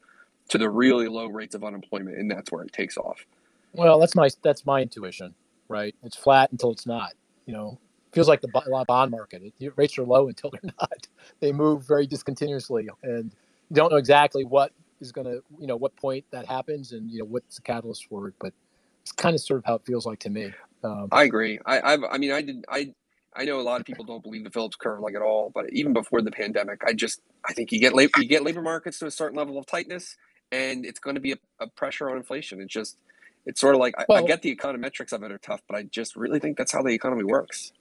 to 0.50 0.58
the 0.58 0.70
really 0.70 1.08
low 1.08 1.28
rates 1.28 1.56
of 1.56 1.64
unemployment, 1.64 2.18
and 2.18 2.30
that's 2.30 2.52
where 2.52 2.64
it 2.64 2.74
takes 2.74 2.98
off. 2.98 3.26
Well, 3.74 4.00
that's 4.00 4.16
my 4.16 4.30
that's 4.44 4.66
my 4.66 4.82
intuition, 4.82 5.36
right? 5.68 5.96
It's 6.04 6.16
flat 6.16 6.52
until 6.52 6.72
it's 6.72 6.86
not. 6.86 7.14
You 7.46 7.54
know, 7.54 7.80
feels 8.12 8.28
like 8.28 8.42
the 8.42 8.86
bond 8.88 9.12
market. 9.12 9.54
It, 9.60 9.74
rates 9.76 9.98
are 9.98 10.04
low 10.04 10.28
until 10.28 10.52
they're 10.52 10.72
not. 10.80 11.08
They 11.40 11.52
move 11.52 11.88
very 11.88 12.08
discontinuously, 12.08 12.90
and 13.04 13.32
don't 13.74 13.92
know 13.92 13.98
exactly 13.98 14.44
what 14.44 14.72
is 15.00 15.12
going 15.12 15.26
to, 15.26 15.42
you 15.60 15.68
know, 15.68 15.76
what 15.76 15.96
point 15.96 16.26
that 16.32 16.46
happens, 16.46 16.92
and 16.92 17.10
you 17.12 17.20
know 17.20 17.26
what's 17.26 17.58
the 17.58 17.62
catalyst 17.62 18.08
for 18.08 18.28
it. 18.28 18.34
But 18.40 18.54
it's 19.02 19.12
kind 19.12 19.34
of 19.34 19.42
sort 19.42 19.60
of 19.60 19.66
how 19.66 19.76
it 19.76 19.82
feels 19.86 20.06
like 20.06 20.20
to 20.20 20.30
me. 20.30 20.52
Um, 20.84 21.08
I 21.12 21.24
agree. 21.24 21.60
I, 21.66 21.94
I've, 21.94 22.04
I 22.10 22.18
mean, 22.18 22.32
I 22.32 22.42
did. 22.42 22.66
I, 22.70 22.94
I 23.36 23.46
know 23.46 23.60
a 23.60 23.62
lot 23.62 23.80
of 23.80 23.86
people 23.86 24.06
don't 24.06 24.24
believe 24.24 24.44
the 24.44 24.50
Phillips 24.50 24.76
curve 24.76 25.00
like 25.02 25.16
at 25.16 25.22
all. 25.22 25.52
But 25.54 25.72
even 25.72 25.94
before 25.94 26.22
the 26.22 26.32
pandemic, 26.32 26.82
I 26.86 26.94
just, 26.94 27.22
I 27.48 27.54
think 27.54 27.72
you 27.72 27.80
get 27.80 27.94
labor, 27.94 28.20
you 28.20 28.28
get 28.28 28.44
labor 28.44 28.62
markets 28.62 29.00
to 29.00 29.06
a 29.06 29.12
certain 29.12 29.38
level 29.38 29.58
of 29.58 29.66
tightness, 29.66 30.18
and 30.52 30.86
it's 30.86 31.00
going 31.00 31.16
to 31.16 31.22
be 31.22 31.34
a, 31.34 31.38
a 31.60 31.68
pressure 31.68 32.10
on 32.10 32.18
inflation. 32.18 32.62
It's 32.62 32.74
just, 32.74 32.98
it's 33.46 33.62
sort 33.62 33.76
of 33.76 33.80
like 33.80 33.96
well, 34.08 34.18
I, 34.18 34.22
I 34.22 34.24
get 34.24 34.42
the 34.42 34.56
econometrics 34.56 35.14
of 35.14 35.24
it 35.24 35.32
are 35.32 35.38
tough, 35.38 35.62
but 35.68 35.78
I 35.78 35.84
just 35.84 36.16
really 36.16 36.40
think 36.40 36.58
that's 36.58 36.72
how 36.72 36.82
the 36.82 36.94
economy 36.94 37.24
works 37.24 37.72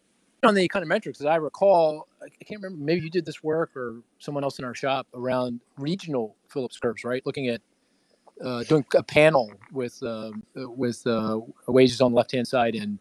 on 0.42 0.54
the 0.54 0.68
econometrics, 0.68 1.20
as 1.20 1.26
I 1.26 1.36
recall, 1.36 2.08
I 2.22 2.28
can't 2.44 2.62
remember. 2.62 2.84
Maybe 2.84 3.02
you 3.02 3.10
did 3.10 3.26
this 3.26 3.42
work 3.42 3.76
or 3.76 4.02
someone 4.18 4.44
else 4.44 4.58
in 4.58 4.64
our 4.64 4.74
shop 4.74 5.06
around 5.14 5.60
regional 5.78 6.36
Phillips 6.48 6.78
curves, 6.78 7.04
right? 7.04 7.24
Looking 7.26 7.48
at 7.48 7.60
uh, 8.42 8.62
doing 8.64 8.84
a 8.94 9.02
panel 9.02 9.52
with 9.72 10.00
uh, 10.02 10.30
with 10.54 11.06
uh, 11.06 11.40
wages 11.66 12.00
on 12.00 12.12
the 12.12 12.16
left 12.16 12.32
hand 12.32 12.46
side 12.46 12.74
and 12.74 12.98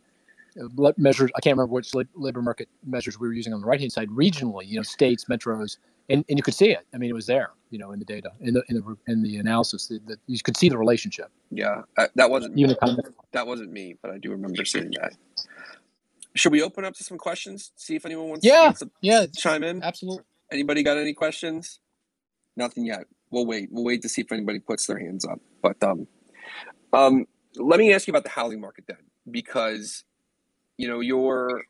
uh, 0.60 0.92
measures. 0.98 1.32
I 1.36 1.42
can't 1.42 1.56
remember 1.56 1.74
which 1.74 1.94
labor 2.16 2.42
market 2.42 2.70
measures 2.86 3.20
we 3.20 3.28
were 3.28 3.34
using 3.34 3.54
on 3.54 3.62
the 3.62 3.68
right 3.68 3.80
hand 3.80 3.92
side 3.92 4.10
regionally. 4.10 4.68
You 4.68 4.78
know, 4.78 4.84
states, 4.84 5.26
metros, 5.26 5.78
and, 6.10 6.26
and 6.28 6.40
you 6.40 6.44
could 6.44 6.56
see 6.56 6.72
it. 6.72 6.86
I 6.94 6.98
mean, 6.98 7.10
it 7.10 7.14
was 7.14 7.28
there. 7.28 7.52
You 7.70 7.78
know, 7.78 7.92
in 7.92 8.00
the 8.00 8.06
data, 8.06 8.32
in 8.40 8.54
the 8.54 8.64
in 8.70 8.78
the 8.78 8.98
in 9.08 9.22
the 9.22 9.38
analysis, 9.38 9.88
that 9.88 10.18
you 10.26 10.40
could 10.42 10.58
see 10.58 10.70
the 10.70 10.78
relationship. 10.78 11.30
Yeah, 11.52 11.82
that 12.16 12.30
wasn't 12.32 12.56
that 13.34 13.46
wasn't 13.46 13.72
me, 13.72 13.96
but 14.02 14.10
I 14.12 14.18
do 14.18 14.32
remember 14.32 14.66
seeing 14.66 14.92
that. 15.02 15.14
Should 16.38 16.52
we 16.52 16.62
open 16.62 16.86
up 16.86 16.94
to 16.96 17.04
some 17.04 17.18
questions? 17.18 17.72
See 17.76 17.96
if 17.96 18.06
anyone 18.06 18.30
wants, 18.30 18.46
yeah, 18.46 18.66
wants 18.66 18.80
to 18.82 18.92
yeah, 19.02 19.26
chime 19.36 19.64
in. 19.64 19.84
Absolutely. 19.84 20.24
Anybody 20.52 20.84
got 20.84 20.98
any 20.98 21.14
questions? 21.14 21.80
Nothing 22.56 22.86
yet. 22.86 23.06
We'll 23.32 23.46
wait. 23.46 23.70
We'll 23.72 23.84
wait 23.84 24.02
to 24.04 24.10
see 24.10 24.22
if 24.22 24.32
anybody 24.32 24.60
puts 24.60 24.88
their 24.88 25.00
hands 25.00 25.26
up. 25.26 25.40
But 25.62 25.82
um, 25.84 26.08
um, 26.94 27.26
let 27.56 27.80
me 27.80 27.94
ask 27.94 28.08
you 28.08 28.12
about 28.12 28.24
the 28.24 28.30
housing 28.30 28.62
market 28.62 28.86
then, 28.88 28.98
because 29.30 30.04
you 30.78 30.88
know 30.88 31.00
you're. 31.00 31.64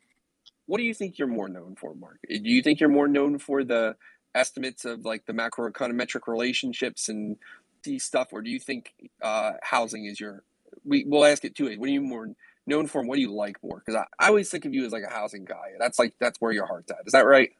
What 0.66 0.76
do 0.76 0.84
you 0.84 0.92
think 0.92 1.18
you're 1.18 1.28
more 1.28 1.48
known 1.48 1.76
for, 1.76 1.94
Mark? 1.94 2.18
Do 2.28 2.50
you 2.50 2.62
think 2.62 2.78
you're 2.78 2.90
more 2.90 3.08
known 3.08 3.38
for 3.38 3.64
the 3.64 3.96
estimates 4.34 4.84
of 4.84 5.06
like 5.06 5.24
the 5.24 5.32
macroeconometric 5.32 6.28
relationships 6.28 7.08
and 7.08 7.38
these 7.84 8.04
stuff, 8.04 8.28
or 8.32 8.42
do 8.42 8.50
you 8.50 8.60
think 8.60 8.92
uh, 9.22 9.52
housing 9.62 10.04
is 10.04 10.20
your? 10.20 10.42
We 10.84 11.04
we'll 11.06 11.24
ask 11.24 11.44
it 11.44 11.54
too. 11.54 11.74
What 11.78 11.88
are 11.88 11.92
you 11.92 12.02
more 12.02 12.28
known 12.68 12.86
for 12.86 13.00
and 13.00 13.08
what 13.08 13.16
do 13.16 13.20
you 13.20 13.32
like 13.32 13.62
more? 13.62 13.82
Because 13.84 13.96
I, 13.96 14.24
I 14.24 14.28
always 14.28 14.48
think 14.50 14.64
of 14.64 14.74
you 14.74 14.84
as 14.86 14.92
like 14.92 15.02
a 15.02 15.10
housing 15.10 15.44
guy. 15.44 15.72
That's 15.78 15.98
like 15.98 16.14
that's 16.18 16.40
where 16.40 16.52
your 16.52 16.66
heart's 16.66 16.90
at. 16.90 16.98
Is 17.06 17.12
that 17.12 17.26
right? 17.26 17.50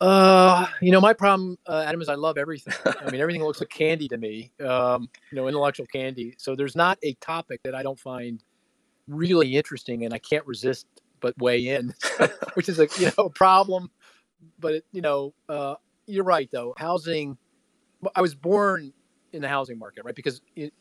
Uh, 0.00 0.66
you 0.80 0.90
know, 0.90 1.00
my 1.00 1.12
problem, 1.12 1.56
uh, 1.66 1.84
Adam, 1.86 2.00
is 2.00 2.08
I 2.08 2.14
love 2.14 2.36
everything. 2.36 2.74
I 3.00 3.10
mean, 3.10 3.20
everything 3.20 3.42
looks 3.42 3.60
like 3.60 3.68
candy 3.68 4.08
to 4.08 4.16
me. 4.16 4.52
Um, 4.64 5.08
you 5.30 5.36
know, 5.36 5.48
intellectual 5.48 5.86
candy. 5.86 6.34
So 6.36 6.56
there's 6.56 6.76
not 6.76 6.98
a 7.02 7.14
topic 7.14 7.60
that 7.64 7.74
I 7.74 7.82
don't 7.82 7.98
find 7.98 8.42
really 9.08 9.56
interesting, 9.56 10.04
and 10.04 10.12
I 10.12 10.18
can't 10.18 10.46
resist 10.46 10.86
but 11.20 11.36
weigh 11.38 11.68
in, 11.68 11.94
which 12.54 12.68
is 12.68 12.78
a 12.78 12.88
you 12.98 13.10
know 13.16 13.28
problem. 13.28 13.90
But 14.58 14.74
it, 14.74 14.86
you 14.92 15.00
know, 15.00 15.32
uh, 15.48 15.76
you're 16.06 16.24
right 16.24 16.48
though. 16.50 16.74
Housing. 16.76 17.38
I 18.14 18.20
was 18.20 18.34
born 18.34 18.92
in 19.32 19.40
the 19.40 19.48
housing 19.48 19.78
market, 19.78 20.04
right? 20.04 20.14
Because 20.14 20.42
it, 20.54 20.74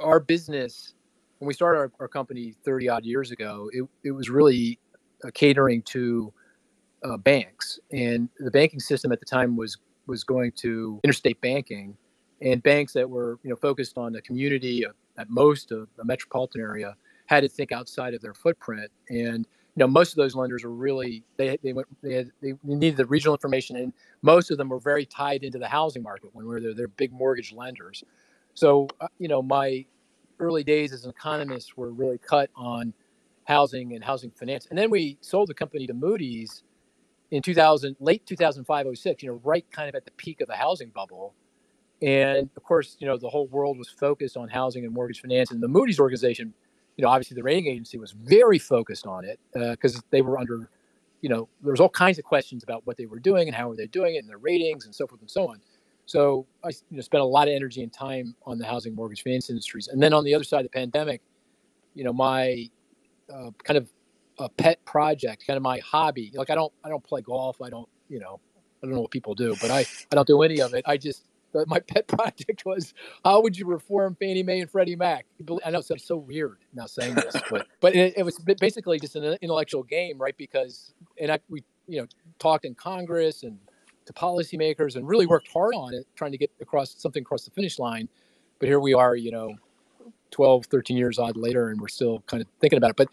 our 0.00 0.18
business 0.20 0.94
when 1.42 1.48
we 1.48 1.54
started 1.54 1.78
our, 1.78 1.92
our 1.98 2.06
company 2.06 2.54
30 2.64 2.88
odd 2.88 3.04
years 3.04 3.32
ago, 3.32 3.68
it, 3.72 3.82
it 4.04 4.12
was 4.12 4.30
really 4.30 4.78
uh, 5.24 5.30
catering 5.34 5.82
to 5.82 6.32
uh, 7.02 7.16
banks, 7.16 7.80
and 7.90 8.28
the 8.38 8.50
banking 8.52 8.78
system 8.78 9.10
at 9.10 9.18
the 9.18 9.26
time 9.26 9.56
was 9.56 9.76
was 10.06 10.22
going 10.22 10.52
to 10.52 11.00
interstate 11.02 11.40
banking, 11.40 11.96
and 12.40 12.62
banks 12.62 12.92
that 12.92 13.10
were 13.10 13.40
you 13.42 13.50
know 13.50 13.56
focused 13.56 13.98
on 13.98 14.12
the 14.12 14.22
community 14.22 14.84
at 15.18 15.30
most 15.30 15.72
a, 15.72 15.88
a 15.98 16.04
metropolitan 16.04 16.60
area 16.60 16.94
had 17.26 17.40
to 17.40 17.48
think 17.48 17.72
outside 17.72 18.14
of 18.14 18.22
their 18.22 18.34
footprint, 18.34 18.92
and 19.08 19.38
you 19.74 19.78
know 19.78 19.88
most 19.88 20.12
of 20.12 20.18
those 20.18 20.36
lenders 20.36 20.62
were 20.62 20.70
really 20.70 21.24
they 21.38 21.58
they 21.64 21.72
went 21.72 21.88
they, 22.04 22.14
had, 22.14 22.30
they 22.40 22.52
needed 22.62 22.96
the 22.96 23.06
regional 23.06 23.34
information, 23.34 23.74
and 23.74 23.92
most 24.22 24.52
of 24.52 24.58
them 24.58 24.68
were 24.68 24.78
very 24.78 25.04
tied 25.04 25.42
into 25.42 25.58
the 25.58 25.66
housing 25.66 26.04
market 26.04 26.30
when 26.34 26.46
we 26.46 26.60
they're, 26.60 26.72
they're 26.72 26.86
big 26.86 27.12
mortgage 27.12 27.52
lenders. 27.52 28.04
So 28.54 28.86
uh, 29.00 29.08
you 29.18 29.26
know 29.26 29.42
my 29.42 29.86
early 30.42 30.64
days 30.64 30.92
as 30.92 31.04
an 31.04 31.10
economist 31.10 31.78
were 31.78 31.90
really 31.92 32.18
cut 32.18 32.50
on 32.56 32.92
housing 33.44 33.94
and 33.94 34.04
housing 34.04 34.30
finance. 34.32 34.66
And 34.70 34.78
then 34.78 34.90
we 34.90 35.18
sold 35.20 35.48
the 35.48 35.54
company 35.54 35.86
to 35.86 35.94
Moody's 35.94 36.64
in 37.30 37.42
2000, 37.42 37.96
late 38.00 38.26
2005, 38.26 38.86
06, 38.94 39.22
you 39.22 39.30
know, 39.30 39.40
right 39.44 39.64
kind 39.70 39.88
of 39.88 39.94
at 39.94 40.04
the 40.04 40.10
peak 40.12 40.40
of 40.40 40.48
the 40.48 40.56
housing 40.56 40.90
bubble. 40.90 41.34
And 42.02 42.50
of 42.56 42.62
course, 42.64 42.96
you 43.00 43.06
know, 43.06 43.16
the 43.16 43.30
whole 43.30 43.46
world 43.46 43.78
was 43.78 43.88
focused 43.88 44.36
on 44.36 44.48
housing 44.48 44.84
and 44.84 44.92
mortgage 44.92 45.20
finance. 45.20 45.50
And 45.50 45.62
the 45.62 45.68
Moody's 45.68 46.00
organization, 46.00 46.52
you 46.96 47.02
know, 47.02 47.08
obviously 47.08 47.36
the 47.36 47.42
rating 47.42 47.68
agency 47.68 47.98
was 47.98 48.12
very 48.12 48.58
focused 48.58 49.06
on 49.06 49.24
it 49.24 49.40
because 49.52 49.96
uh, 49.96 50.00
they 50.10 50.22
were 50.22 50.38
under, 50.38 50.68
you 51.20 51.28
know, 51.28 51.48
there 51.62 51.72
was 51.72 51.80
all 51.80 51.88
kinds 51.88 52.18
of 52.18 52.24
questions 52.24 52.62
about 52.62 52.86
what 52.86 52.96
they 52.96 53.06
were 53.06 53.20
doing 53.20 53.48
and 53.48 53.56
how 53.56 53.68
were 53.68 53.76
they 53.76 53.86
doing 53.86 54.16
it 54.16 54.18
and 54.18 54.28
their 54.28 54.38
ratings 54.38 54.84
and 54.84 54.94
so 54.94 55.06
forth 55.06 55.20
and 55.20 55.30
so 55.30 55.48
on. 55.48 55.60
So 56.06 56.46
I 56.64 56.68
you 56.68 56.96
know, 56.96 57.00
spent 57.00 57.22
a 57.22 57.26
lot 57.26 57.48
of 57.48 57.54
energy 57.54 57.82
and 57.82 57.92
time 57.92 58.34
on 58.44 58.58
the 58.58 58.66
housing 58.66 58.94
mortgage 58.94 59.22
finance 59.22 59.50
industries. 59.50 59.88
And 59.88 60.02
then 60.02 60.12
on 60.12 60.24
the 60.24 60.34
other 60.34 60.44
side 60.44 60.58
of 60.58 60.64
the 60.64 60.78
pandemic, 60.78 61.22
you 61.94 62.04
know, 62.04 62.12
my 62.12 62.68
uh, 63.32 63.50
kind 63.62 63.78
of 63.78 63.88
a 64.38 64.48
pet 64.48 64.84
project, 64.84 65.46
kind 65.46 65.56
of 65.56 65.62
my 65.62 65.78
hobby. 65.78 66.32
Like 66.34 66.50
I 66.50 66.54
don't, 66.54 66.72
I 66.84 66.88
don't 66.88 67.04
play 67.04 67.20
golf. 67.22 67.60
I 67.62 67.70
don't, 67.70 67.88
you 68.08 68.18
know, 68.18 68.40
I 68.82 68.86
don't 68.86 68.94
know 68.94 69.02
what 69.02 69.10
people 69.10 69.34
do, 69.34 69.54
but 69.60 69.70
I, 69.70 69.80
I 69.80 70.14
don't 70.14 70.26
do 70.26 70.42
any 70.42 70.60
of 70.60 70.74
it. 70.74 70.84
I 70.86 70.96
just, 70.96 71.24
uh, 71.54 71.64
my 71.66 71.80
pet 71.88 72.06
project 72.08 72.64
was 72.64 72.94
how 73.24 73.40
would 73.42 73.56
you 73.56 73.66
reform 73.66 74.16
Fannie 74.18 74.42
Mae 74.42 74.60
and 74.60 74.70
Freddie 74.70 74.96
Mac? 74.96 75.26
I 75.64 75.70
know 75.70 75.82
it's 75.88 76.06
so 76.06 76.16
weird 76.16 76.58
now 76.74 76.86
saying 76.86 77.14
this, 77.14 77.36
but 77.50 77.66
but 77.80 77.94
it, 77.94 78.14
it 78.16 78.22
was 78.22 78.38
basically 78.38 78.98
just 78.98 79.16
an 79.16 79.36
intellectual 79.40 79.82
game, 79.82 80.18
right? 80.18 80.36
Because 80.36 80.94
and 81.18 81.30
I 81.30 81.38
we 81.48 81.62
you 81.86 82.00
know 82.00 82.06
talked 82.38 82.64
in 82.64 82.74
Congress 82.74 83.42
and 83.42 83.58
to 84.06 84.12
policymakers 84.12 84.96
and 84.96 85.06
really 85.06 85.26
worked 85.26 85.48
hard 85.52 85.74
on 85.74 85.94
it, 85.94 86.06
trying 86.14 86.32
to 86.32 86.38
get 86.38 86.50
across 86.60 86.94
something 86.98 87.22
across 87.22 87.44
the 87.44 87.50
finish 87.50 87.78
line. 87.78 88.08
But 88.58 88.68
here 88.68 88.80
we 88.80 88.94
are, 88.94 89.16
you 89.16 89.30
know, 89.30 89.56
12, 90.30 90.66
13 90.66 90.96
years 90.96 91.18
odd 91.18 91.36
later, 91.36 91.68
and 91.68 91.80
we're 91.80 91.88
still 91.88 92.20
kind 92.26 92.40
of 92.40 92.48
thinking 92.60 92.76
about 92.76 92.90
it. 92.90 92.96
But 92.96 93.08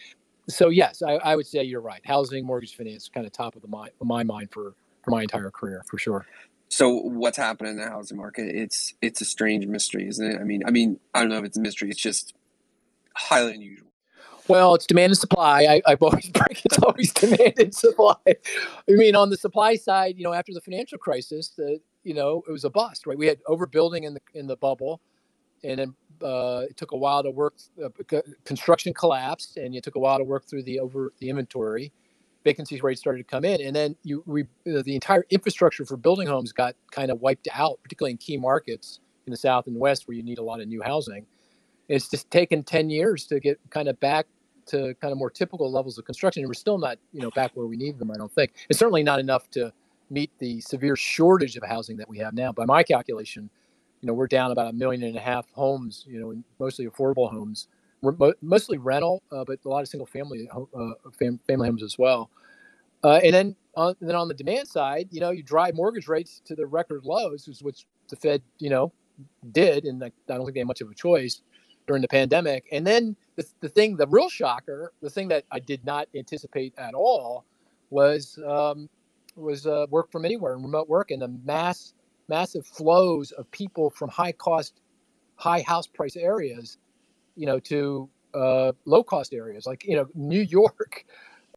so 0.48 0.70
yes, 0.70 1.02
I, 1.02 1.14
I 1.14 1.36
would 1.36 1.46
say 1.46 1.64
you're 1.64 1.82
right. 1.82 2.02
Housing, 2.06 2.46
mortgage 2.46 2.76
finance, 2.76 3.10
kind 3.14 3.26
of 3.26 3.32
top 3.32 3.56
of 3.56 3.62
the 3.62 3.68
mind, 3.68 3.92
my 4.02 4.24
mind 4.24 4.50
for 4.52 4.74
for 5.04 5.12
my 5.12 5.22
entire 5.22 5.52
career, 5.52 5.84
for 5.88 5.98
sure. 5.98 6.26
So 6.70 6.90
what's 6.94 7.38
happening 7.38 7.74
in 7.74 7.78
the 7.78 7.90
housing 7.90 8.18
market? 8.18 8.56
It's 8.56 8.94
it's 9.02 9.22
a 9.22 9.26
strange 9.26 9.66
mystery, 9.66 10.08
isn't 10.08 10.26
it? 10.26 10.40
I 10.40 10.44
mean, 10.44 10.64
I 10.66 10.72
mean, 10.72 11.00
I 11.14 11.22
don't 11.22 11.30
know 11.30 11.38
if 11.38 11.46
it's 11.46 11.58
a 11.58 11.62
mystery. 11.62 11.90
It's 11.90 12.00
just 12.00 12.34
highly 13.16 13.54
unusual. 13.54 13.89
Well, 14.50 14.76
it's 14.76 14.88
demand 14.88 15.12
and 15.12 15.20
supply. 15.20 15.66
I, 15.66 15.84
I've 15.88 16.04
always 16.04 16.30
break. 16.34 16.66
It's 16.66 16.80
always 16.80 17.14
demand 17.14 17.56
and 17.60 17.76
supply. 17.76 18.16
I 18.28 18.36
mean, 18.90 19.16
on 19.16 19.32
the 19.32 19.38
supply 19.38 19.78
side, 19.78 20.16
you 20.18 20.26
know, 20.26 20.34
after 20.34 20.54
the 20.54 20.62
financial 20.62 21.00
crisis, 21.00 21.50
the 21.58 21.82
you 22.04 22.16
know 22.16 22.44
it 22.48 22.52
was 22.54 22.66
a 22.66 22.72
bust, 22.72 23.08
right? 23.08 23.18
We 23.18 23.28
had 23.28 23.40
overbuilding 23.46 24.04
in 24.04 24.16
the 24.16 24.22
in 24.36 24.48
the 24.48 24.58
bubble, 24.58 25.02
and 25.64 25.80
then 25.80 25.96
uh, 26.24 26.66
it 26.70 26.78
took 26.78 26.94
a 26.94 26.98
while 26.98 27.24
to 27.24 27.32
work. 27.32 27.56
Uh, 27.84 27.90
construction 28.46 28.94
collapsed, 28.94 29.58
and 29.58 29.76
it 29.76 29.84
took 29.84 29.96
a 29.96 30.00
while 30.00 30.20
to 30.20 30.26
work 30.26 30.46
through 30.46 30.64
the 30.64 30.80
over 30.80 31.14
the 31.20 31.30
inventory. 31.30 31.94
Vacancy 32.46 32.82
rates 32.82 33.02
started 33.02 33.20
to 33.20 33.26
come 33.26 33.46
in, 33.46 33.62
and 33.62 33.76
then 33.76 33.96
you 34.04 34.24
we 34.28 34.46
the 34.66 34.96
entire 34.96 35.26
infrastructure 35.32 35.86
for 35.86 35.98
building 35.98 36.28
homes 36.28 36.54
got 36.54 36.76
kind 36.92 37.12
of 37.12 37.22
wiped 37.22 37.50
out, 37.54 37.80
particularly 37.84 38.12
in 38.12 38.18
key 38.18 38.38
markets 38.38 39.02
in 39.28 39.32
the 39.32 39.38
south 39.38 39.68
and 39.68 39.78
west 39.80 40.08
where 40.08 40.18
you 40.18 40.24
need 40.24 40.40
a 40.40 40.44
lot 40.44 40.62
of 40.62 40.68
new 40.68 40.82
housing. 40.82 41.26
It's 41.90 42.10
just 42.10 42.32
taken 42.32 42.64
10 42.64 42.90
years 42.92 43.26
to 43.28 43.40
get 43.40 43.60
kind 43.72 43.88
of 43.90 44.00
back 44.00 44.28
to 44.70 44.94
kind 45.02 45.12
of 45.12 45.18
more 45.18 45.30
typical 45.30 45.72
levels 45.72 45.98
of 45.98 46.06
construction. 46.06 46.42
And 46.44 46.50
we're 46.50 46.54
still 46.54 46.78
not, 46.78 46.98
you 47.14 47.22
know, 47.22 47.30
back 47.32 47.52
where 47.54 47.68
we 47.68 47.78
need 47.78 48.00
them. 48.00 48.12
I 48.12 48.16
don't 48.16 48.32
think 48.32 48.54
it's 48.70 48.80
certainly 48.80 49.04
not 49.04 49.20
enough 49.20 49.50
to 49.52 49.72
meet 50.10 50.32
the 50.40 50.62
severe 50.62 50.96
shortage 50.96 51.56
of 51.56 51.64
housing 51.64 51.98
that 51.98 52.10
we 52.10 52.18
have 52.20 52.34
now. 52.34 52.52
By 52.52 52.66
my 52.66 52.84
calculation, 52.84 53.50
you 54.02 54.08
know, 54.08 54.14
we're 54.14 54.28
down 54.28 54.52
about 54.52 54.70
a 54.70 54.74
million 54.74 55.04
and 55.04 55.16
a 55.16 55.20
half 55.20 55.52
homes, 55.52 56.06
you 56.08 56.20
know, 56.20 56.44
mostly 56.60 56.88
affordable 56.88 57.30
homes, 57.30 57.68
mostly 58.42 58.78
rental, 58.78 59.22
uh, 59.32 59.44
but 59.46 59.60
a 59.66 59.70
lot 59.70 59.82
of 59.82 59.88
single 59.88 60.08
family 60.08 60.50
uh, 60.54 60.92
fam- 61.18 61.40
family 61.48 61.68
homes 61.68 61.84
as 61.84 61.98
well. 62.00 62.30
Uh, 63.04 63.20
and 63.24 63.34
then 63.34 63.56
on, 63.76 63.96
then 64.02 64.16
on 64.16 64.28
the 64.28 64.34
demand 64.34 64.68
side, 64.68 65.08
you 65.12 65.20
know, 65.20 65.32
you 65.32 65.44
drive 65.44 65.76
mortgage 65.76 66.08
rates 66.08 66.42
to 66.46 66.56
the 66.56 66.66
record 66.66 67.06
lows, 67.06 67.48
which 67.62 67.86
the 68.10 68.16
Fed, 68.16 68.42
you 68.58 68.70
know, 68.70 68.92
did, 69.52 69.86
and 69.86 70.04
I 70.04 70.12
don't 70.28 70.46
think 70.46 70.54
they 70.54 70.62
had 70.62 70.68
much 70.68 70.82
of 70.82 70.90
a 70.90 70.96
choice 70.96 71.42
during 71.90 72.04
the 72.04 72.08
pandemic. 72.08 72.68
And 72.72 72.86
then 72.86 73.16
the, 73.36 73.44
the 73.62 73.68
thing, 73.68 73.98
the 73.98 74.06
real 74.06 74.30
shocker, 74.30 74.94
the 75.02 75.10
thing 75.10 75.28
that 75.30 75.44
I 75.52 75.58
did 75.58 75.84
not 75.84 76.08
anticipate 76.16 76.72
at 76.78 76.94
all 76.94 77.46
was 77.90 78.38
um, 78.48 78.88
was 79.36 79.66
uh, 79.66 79.88
work 79.90 80.12
from 80.12 80.24
anywhere 80.24 80.54
and 80.54 80.64
remote 80.64 80.88
work 80.88 81.10
and 81.10 81.20
the 81.20 81.30
mass 81.44 81.96
massive 82.28 82.68
flows 82.68 83.32
of 83.32 83.50
people 83.50 83.90
from 83.90 84.08
high 84.08 84.32
cost, 84.32 84.82
high 85.36 85.62
house 85.62 85.88
price 85.88 86.16
areas, 86.16 86.78
you 87.36 87.48
know, 87.48 87.60
to 87.60 88.08
uh, 88.36 88.72
low 88.86 89.04
cost 89.04 89.34
areas 89.34 89.66
like 89.66 89.84
you 89.84 89.96
know 89.96 90.06
New 90.14 90.42
York. 90.58 91.06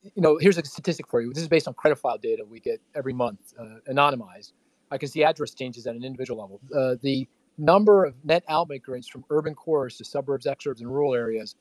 You 0.03 0.23
know, 0.23 0.39
here's 0.39 0.57
a 0.57 0.65
statistic 0.65 1.09
for 1.09 1.21
you. 1.21 1.31
This 1.35 1.43
is 1.43 1.49
based 1.49 1.69
on 1.69 1.75
credit 1.75 1.99
file 1.99 2.17
data 2.17 2.43
we 2.43 2.59
get 2.59 2.81
every 2.95 3.13
month, 3.13 3.53
uh, 3.61 3.93
anonymized. 3.93 4.53
I 4.91 4.97
can 4.97 5.11
see 5.11 5.23
address 5.25 5.53
changes 5.53 5.87
at 5.87 5.95
an 5.95 6.05
individual 6.05 6.41
level. 6.41 6.61
Uh, 6.75 6.97
the 7.03 7.29
number 7.63 8.05
of 8.05 8.15
net 8.25 8.43
outmigrants 8.49 9.09
from 9.09 9.25
urban 9.31 9.55
cores 9.55 9.97
to 9.99 10.05
suburbs, 10.05 10.47
exurbs, 10.47 10.81
and 10.81 10.91
rural 10.91 11.15
areas 11.15 11.55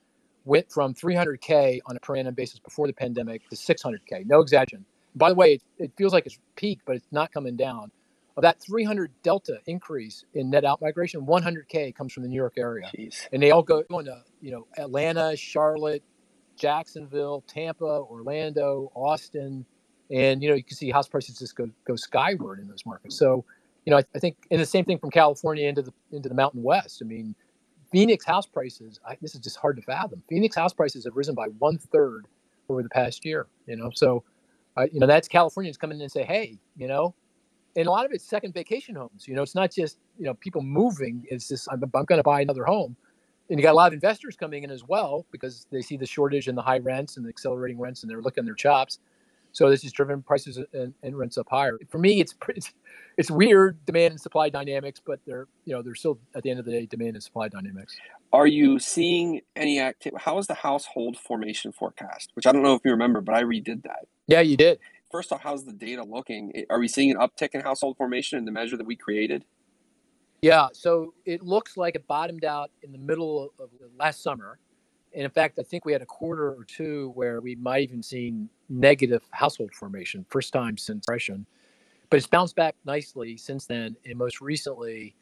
went 0.43 0.71
from 0.71 0.93
300k 0.93 1.79
on 1.85 1.95
a 1.95 1.99
per 1.99 2.15
annum 2.15 2.33
basis 2.33 2.59
before 2.59 2.87
the 2.87 2.93
pandemic 2.93 3.47
to 3.49 3.55
600k. 3.55 4.25
No 4.25 4.39
exaggeration. 4.39 4.85
By 5.15 5.29
the 5.29 5.35
way, 5.35 5.53
it, 5.53 5.61
it 5.77 5.91
feels 5.97 6.13
like 6.13 6.25
it's 6.25 6.39
peaked, 6.55 6.83
but 6.85 6.95
it's 6.95 7.07
not 7.11 7.31
coming 7.31 7.55
down. 7.55 7.91
Of 8.37 8.43
that 8.43 8.61
300 8.61 9.11
delta 9.23 9.59
increase 9.67 10.23
in 10.33 10.49
net 10.49 10.63
outmigration, 10.63 11.27
100k 11.27 11.93
comes 11.93 12.13
from 12.13 12.23
the 12.23 12.29
New 12.29 12.37
York 12.37 12.53
area, 12.57 12.89
Jeez. 12.97 13.27
and 13.33 13.43
they 13.43 13.51
all 13.51 13.61
go 13.61 13.83
into 13.89 14.23
you 14.41 14.51
know 14.51 14.67
Atlanta, 14.77 15.35
Charlotte, 15.35 16.01
Jacksonville, 16.57 17.43
Tampa, 17.45 17.83
Orlando, 17.83 18.89
Austin, 18.95 19.65
and 20.09 20.41
you 20.41 20.49
know 20.49 20.55
you 20.55 20.63
can 20.63 20.77
see 20.77 20.89
house 20.89 21.09
prices 21.09 21.39
just 21.39 21.57
go 21.57 21.69
go 21.85 21.97
skyward 21.97 22.59
in 22.59 22.69
those 22.69 22.85
markets. 22.85 23.17
So 23.17 23.43
you 23.85 23.91
know 23.91 23.97
I, 23.97 24.03
I 24.15 24.19
think 24.19 24.37
and 24.51 24.59
the 24.59 24.65
same 24.65 24.85
thing 24.85 24.99
from 24.99 25.11
California 25.11 25.67
into 25.67 25.81
the 25.81 25.93
into 26.11 26.29
the 26.29 26.35
Mountain 26.35 26.63
West. 26.63 27.01
I 27.03 27.05
mean, 27.05 27.35
Phoenix 27.91 28.25
house 28.25 28.45
prices. 28.45 28.99
I, 29.07 29.17
this 29.21 29.35
is 29.35 29.41
just 29.41 29.57
hard 29.57 29.75
to 29.77 29.81
fathom. 29.81 30.23
Phoenix 30.29 30.55
house 30.55 30.73
prices 30.73 31.05
have 31.05 31.15
risen 31.15 31.35
by 31.35 31.47
one 31.59 31.77
third 31.77 32.27
over 32.69 32.83
the 32.83 32.89
past 32.89 33.25
year. 33.25 33.47
You 33.67 33.75
know, 33.75 33.91
so 33.93 34.23
you 34.91 34.99
know 34.99 35.07
that's 35.07 35.27
Californians 35.27 35.77
coming 35.77 35.97
in 35.97 36.03
and 36.03 36.11
say, 36.11 36.23
hey, 36.23 36.57
you 36.77 36.87
know, 36.87 37.13
and 37.75 37.87
a 37.87 37.91
lot 37.91 38.05
of 38.05 38.11
it's 38.11 38.25
second 38.25 38.53
vacation 38.53 38.95
homes. 38.95 39.27
You 39.27 39.35
know, 39.35 39.41
it's 39.43 39.55
not 39.55 39.71
just 39.71 39.97
you 40.17 40.25
know 40.25 40.33
people 40.35 40.61
moving. 40.61 41.25
It's 41.29 41.47
just 41.47 41.67
I'm, 41.71 41.81
I'm 41.83 42.05
going 42.05 42.19
to 42.19 42.23
buy 42.23 42.41
another 42.41 42.65
home, 42.65 42.95
and 43.49 43.59
you 43.59 43.63
got 43.63 43.73
a 43.73 43.73
lot 43.73 43.87
of 43.87 43.93
investors 43.93 44.35
coming 44.35 44.63
in 44.63 44.71
as 44.71 44.83
well 44.83 45.25
because 45.31 45.67
they 45.71 45.81
see 45.81 45.97
the 45.97 46.05
shortage 46.05 46.47
and 46.47 46.57
the 46.57 46.61
high 46.61 46.79
rents 46.79 47.17
and 47.17 47.25
the 47.25 47.29
accelerating 47.29 47.79
rents, 47.79 48.03
and 48.03 48.09
they're 48.09 48.21
looking 48.21 48.45
their 48.45 48.55
chops. 48.55 48.99
So 49.53 49.69
this 49.69 49.83
has 49.83 49.91
driven 49.91 50.21
prices 50.21 50.59
and, 50.73 50.93
and 51.03 51.17
rents 51.17 51.37
up 51.37 51.47
higher. 51.49 51.77
For 51.89 51.97
me, 51.97 52.21
it's 52.21 52.33
pretty, 52.33 52.61
it's 53.17 53.29
weird 53.29 53.83
demand 53.85 54.11
and 54.11 54.21
supply 54.21 54.49
dynamics, 54.49 55.01
but 55.05 55.19
they're 55.25 55.47
you 55.65 55.73
know 55.73 55.81
they're 55.81 55.95
still 55.95 56.19
at 56.35 56.43
the 56.43 56.49
end 56.49 56.59
of 56.59 56.65
the 56.65 56.71
day 56.71 56.85
demand 56.85 57.15
and 57.15 57.23
supply 57.23 57.47
dynamics. 57.47 57.95
Are 58.33 58.47
you 58.47 58.79
seeing 58.79 59.41
any 59.55 59.79
activity? 59.79 60.21
How 60.23 60.37
is 60.37 60.47
the 60.47 60.53
household 60.53 61.17
formation 61.17 61.71
forecast? 61.71 62.31
Which 62.33 62.47
I 62.47 62.51
don't 62.51 62.63
know 62.63 62.75
if 62.75 62.81
you 62.85 62.91
remember, 62.91 63.19
but 63.21 63.35
I 63.35 63.43
redid 63.43 63.83
that. 63.83 64.07
Yeah, 64.27 64.41
you 64.41 64.55
did. 64.55 64.79
First 65.11 65.33
off, 65.33 65.41
how's 65.41 65.65
the 65.65 65.73
data 65.73 66.03
looking? 66.03 66.65
Are 66.69 66.79
we 66.79 66.87
seeing 66.87 67.11
an 67.11 67.17
uptick 67.17 67.49
in 67.53 67.59
household 67.59 67.97
formation 67.97 68.39
in 68.39 68.45
the 68.45 68.51
measure 68.51 68.77
that 68.77 68.85
we 68.85 68.95
created? 68.95 69.43
Yeah, 70.41 70.69
so 70.73 71.13
it 71.25 71.43
looks 71.43 71.77
like 71.77 71.95
it 71.95 72.07
bottomed 72.07 72.45
out 72.45 72.71
in 72.81 72.91
the 72.91 72.97
middle 72.97 73.53
of 73.59 73.69
last 73.99 74.23
summer. 74.23 74.57
And 75.13 75.23
in 75.23 75.29
fact, 75.29 75.59
I 75.59 75.63
think 75.63 75.85
we 75.85 75.91
had 75.91 76.01
a 76.01 76.05
quarter 76.05 76.49
or 76.51 76.63
two 76.63 77.11
where 77.15 77.41
we 77.41 77.55
might 77.55 77.83
even 77.83 78.01
seen 78.01 78.49
negative 78.71 79.21
household 79.31 79.73
formation, 79.73 80.25
first 80.29 80.53
time 80.53 80.77
since 80.77 81.05
depression. 81.05 81.45
But 82.09 82.17
it's 82.17 82.27
bounced 82.27 82.55
back 82.55 82.75
nicely 82.85 83.37
since 83.37 83.65
then. 83.65 83.95
And 84.05 84.17
most 84.17 84.41
recently, 84.41 85.15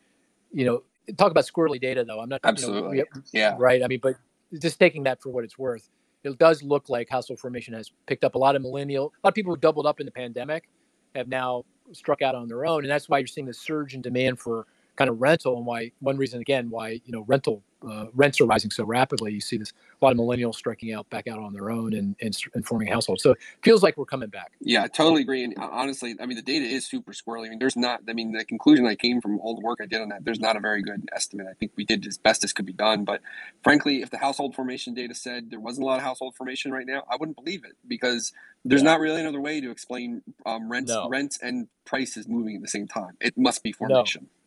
you 0.52 0.66
know, 0.66 0.84
talk 1.18 1.32
about 1.32 1.46
squirrely 1.46 1.82
data 1.82 2.04
though. 2.04 2.20
I'm 2.20 2.30
not 2.30 2.42
absolutely 2.44 2.98
you 2.98 3.06
know, 3.16 3.22
yeah 3.34 3.56
right. 3.60 3.84
I 3.84 3.88
mean, 3.88 4.00
but 4.02 4.16
just 4.62 4.80
taking 4.80 5.04
that 5.04 5.22
for 5.22 5.30
what 5.30 5.44
it's 5.44 5.58
worth, 5.58 5.90
it 6.24 6.38
does 6.38 6.64
look 6.64 6.90
like 6.90 7.10
household 7.10 7.40
formation 7.40 7.74
has 7.74 7.92
picked 8.08 8.24
up. 8.24 8.36
A 8.36 8.38
lot 8.38 8.56
of 8.56 8.62
millennial, 8.62 9.14
a 9.24 9.28
lot 9.28 9.30
of 9.30 9.34
people 9.36 9.54
who 9.54 9.60
doubled 9.60 9.86
up 9.86 10.00
in 10.00 10.06
the 10.06 10.12
pandemic 10.12 10.70
have 11.16 11.28
now 11.28 11.66
struck 11.92 12.22
out 12.22 12.36
on 12.36 12.48
their 12.48 12.66
own, 12.66 12.84
and 12.84 12.92
that's 12.92 13.10
why 13.10 13.18
you're 13.18 13.28
seeing 13.28 13.48
the 13.48 13.54
surge 13.54 13.94
in 13.94 14.02
demand 14.02 14.40
for 14.40 14.68
kind 14.96 15.10
of 15.10 15.22
rental, 15.22 15.58
and 15.58 15.66
why 15.66 15.92
one 16.00 16.18
reason 16.18 16.42
again 16.42 16.70
why 16.70 17.02
you 17.06 17.12
know 17.12 17.24
rental 17.28 17.64
uh, 17.88 18.06
rents 18.14 18.42
are 18.42 18.46
rising 18.46 18.72
so 18.72 18.84
rapidly. 18.84 19.34
You 19.34 19.42
see 19.42 19.58
this 19.58 19.74
a 20.02 20.06
lot 20.06 20.12
of 20.12 20.18
millennials 20.18 20.56
striking 20.56 20.94
out 20.94 21.10
back 21.10 21.28
out 21.28 21.40
on 21.40 21.54
their 21.54 21.70
own 21.70 21.94
and, 21.94 22.16
and, 22.22 22.38
and 22.54 22.66
forming 22.66 22.88
households. 22.88 23.22
So 23.24 23.32
it 23.32 23.38
feels 23.62 23.84
like 23.84 23.98
we're 23.98 24.06
coming 24.06 24.30
back. 24.30 24.54
Yeah, 24.62 24.84
I 24.84 24.88
totally 24.88 25.22
agree. 25.22 25.44
And 25.44 25.58
uh, 25.58 25.68
honestly, 25.72 26.16
I 26.20 26.26
mean, 26.26 26.36
the 26.36 26.42
data 26.42 26.66
is 26.66 26.86
super 26.86 27.12
squirrely. 27.12 27.48
I 27.48 27.50
mean, 27.50 27.60
there's 27.60 27.76
not, 27.76 28.02
I 28.08 28.14
mean, 28.14 28.32
the 28.32 28.46
conclusion 28.46 28.86
I 28.86 28.96
came 28.96 29.22
from 29.22 29.40
all 29.40 29.56
the 29.56 29.62
work 29.62 29.80
I 29.82 29.86
did 29.86 30.02
on 30.02 30.10
that, 30.10 30.24
there's 30.24 30.40
not 30.40 30.56
a 30.56 30.60
very 30.60 30.82
good 30.82 31.10
estimate. 31.14 31.48
I 31.50 31.54
think 31.54 31.74
we 31.76 31.86
did 31.86 32.06
as 32.08 32.18
best 32.18 32.44
as 32.44 32.54
could 32.54 32.66
be 32.66 32.74
done. 32.74 33.04
But 33.04 33.22
frankly, 33.64 34.02
if 34.02 34.10
the 34.10 34.18
household 34.18 34.56
formation 34.56 34.94
data 34.94 35.16
said 35.16 35.50
there 35.50 35.60
wasn't 35.60 35.84
a 35.84 35.88
lot 35.88 35.98
of 35.98 36.04
household 36.04 36.36
formation 36.36 36.72
right 36.72 36.86
now, 36.88 37.04
I 37.10 37.18
wouldn't 37.18 37.38
believe 37.38 37.66
it 37.66 37.74
because 37.88 38.32
there's 38.66 38.82
yeah. 38.82 38.92
not 38.92 39.00
really 39.00 39.22
another 39.22 39.42
way 39.42 39.62
to 39.62 39.72
explain 39.72 40.22
um, 40.46 40.72
rents, 40.72 40.92
no. 40.92 41.10
rents 41.10 41.40
and 41.42 41.68
prices 41.86 42.28
moving 42.28 42.56
at 42.56 42.62
the 42.62 42.68
same 42.68 42.88
time. 42.88 43.18
It 43.20 43.38
must 43.38 43.64
be 43.64 43.72
formation. 43.72 44.24
No. 44.24 44.39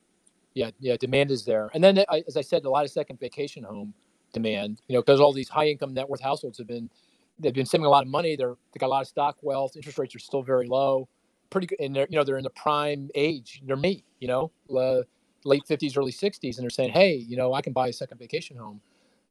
Yeah, 0.54 0.70
yeah, 0.80 0.96
demand 0.98 1.30
is 1.30 1.44
there. 1.44 1.70
And 1.74 1.82
then, 1.82 1.98
as 2.26 2.36
I 2.36 2.42
said, 2.42 2.64
a 2.64 2.70
lot 2.70 2.84
of 2.84 2.90
second 2.90 3.20
vacation 3.20 3.64
home 3.64 3.94
demand. 4.32 4.80
You 4.88 4.94
know, 4.94 5.02
because 5.02 5.20
all 5.20 5.32
these 5.32 5.48
high 5.48 5.68
income 5.68 5.94
net 5.94 6.08
worth 6.08 6.20
households 6.20 6.58
have 6.58 6.66
been 6.66 6.90
they've 7.38 7.54
been 7.54 7.66
saving 7.66 7.86
a 7.86 7.90
lot 7.90 8.02
of 8.04 8.08
money. 8.10 8.36
They're 8.36 8.56
they 8.72 8.78
got 8.78 8.86
a 8.86 8.88
lot 8.88 9.02
of 9.02 9.08
stock 9.08 9.38
wealth. 9.42 9.76
Interest 9.76 9.98
rates 9.98 10.14
are 10.14 10.18
still 10.20 10.42
very 10.42 10.66
low. 10.66 11.08
Pretty 11.50 11.66
good, 11.68 11.80
and 11.80 11.94
they're 11.96 12.06
you 12.10 12.18
know 12.18 12.24
they're 12.24 12.38
in 12.38 12.44
the 12.44 12.50
prime 12.50 13.10
age. 13.14 13.62
They're 13.66 13.76
me, 13.76 14.04
you 14.20 14.28
know, 14.28 14.50
uh, 14.76 15.02
late 15.44 15.62
fifties, 15.66 15.96
early 15.96 16.12
sixties, 16.12 16.58
and 16.58 16.64
they're 16.64 16.70
saying, 16.70 16.92
hey, 16.92 17.14
you 17.14 17.36
know, 17.36 17.54
I 17.54 17.62
can 17.62 17.72
buy 17.72 17.88
a 17.88 17.92
second 17.92 18.18
vacation 18.18 18.56
home, 18.56 18.80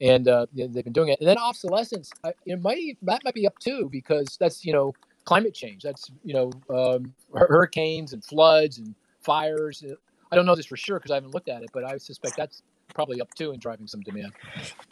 and 0.01 0.27
uh, 0.27 0.47
they've 0.53 0.73
been 0.83 0.93
doing 0.93 1.09
it. 1.09 1.19
And 1.19 1.27
then 1.29 1.37
obsolescence, 1.37 2.11
it 2.45 2.61
might 2.61 2.97
that 3.03 3.21
might 3.23 3.35
be 3.35 3.45
up 3.45 3.59
too 3.59 3.89
because 3.91 4.37
that's 4.39 4.65
you 4.65 4.73
know 4.73 4.93
climate 5.25 5.53
change. 5.53 5.83
That's 5.83 6.11
you 6.23 6.33
know 6.33 6.51
um, 6.75 7.13
hurricanes 7.35 8.13
and 8.13 8.23
floods 8.25 8.79
and 8.79 8.95
fires. 9.21 9.83
I 10.31 10.35
don't 10.35 10.45
know 10.45 10.55
this 10.55 10.65
for 10.65 10.77
sure 10.77 10.97
because 10.97 11.11
I 11.11 11.15
haven't 11.15 11.33
looked 11.33 11.49
at 11.49 11.61
it, 11.61 11.69
but 11.73 11.83
I 11.83 11.97
suspect 11.97 12.37
that's 12.37 12.61
probably 12.93 13.21
up 13.21 13.33
too 13.35 13.51
and 13.51 13.61
driving 13.61 13.87
some 13.87 14.01
demand. 14.01 14.33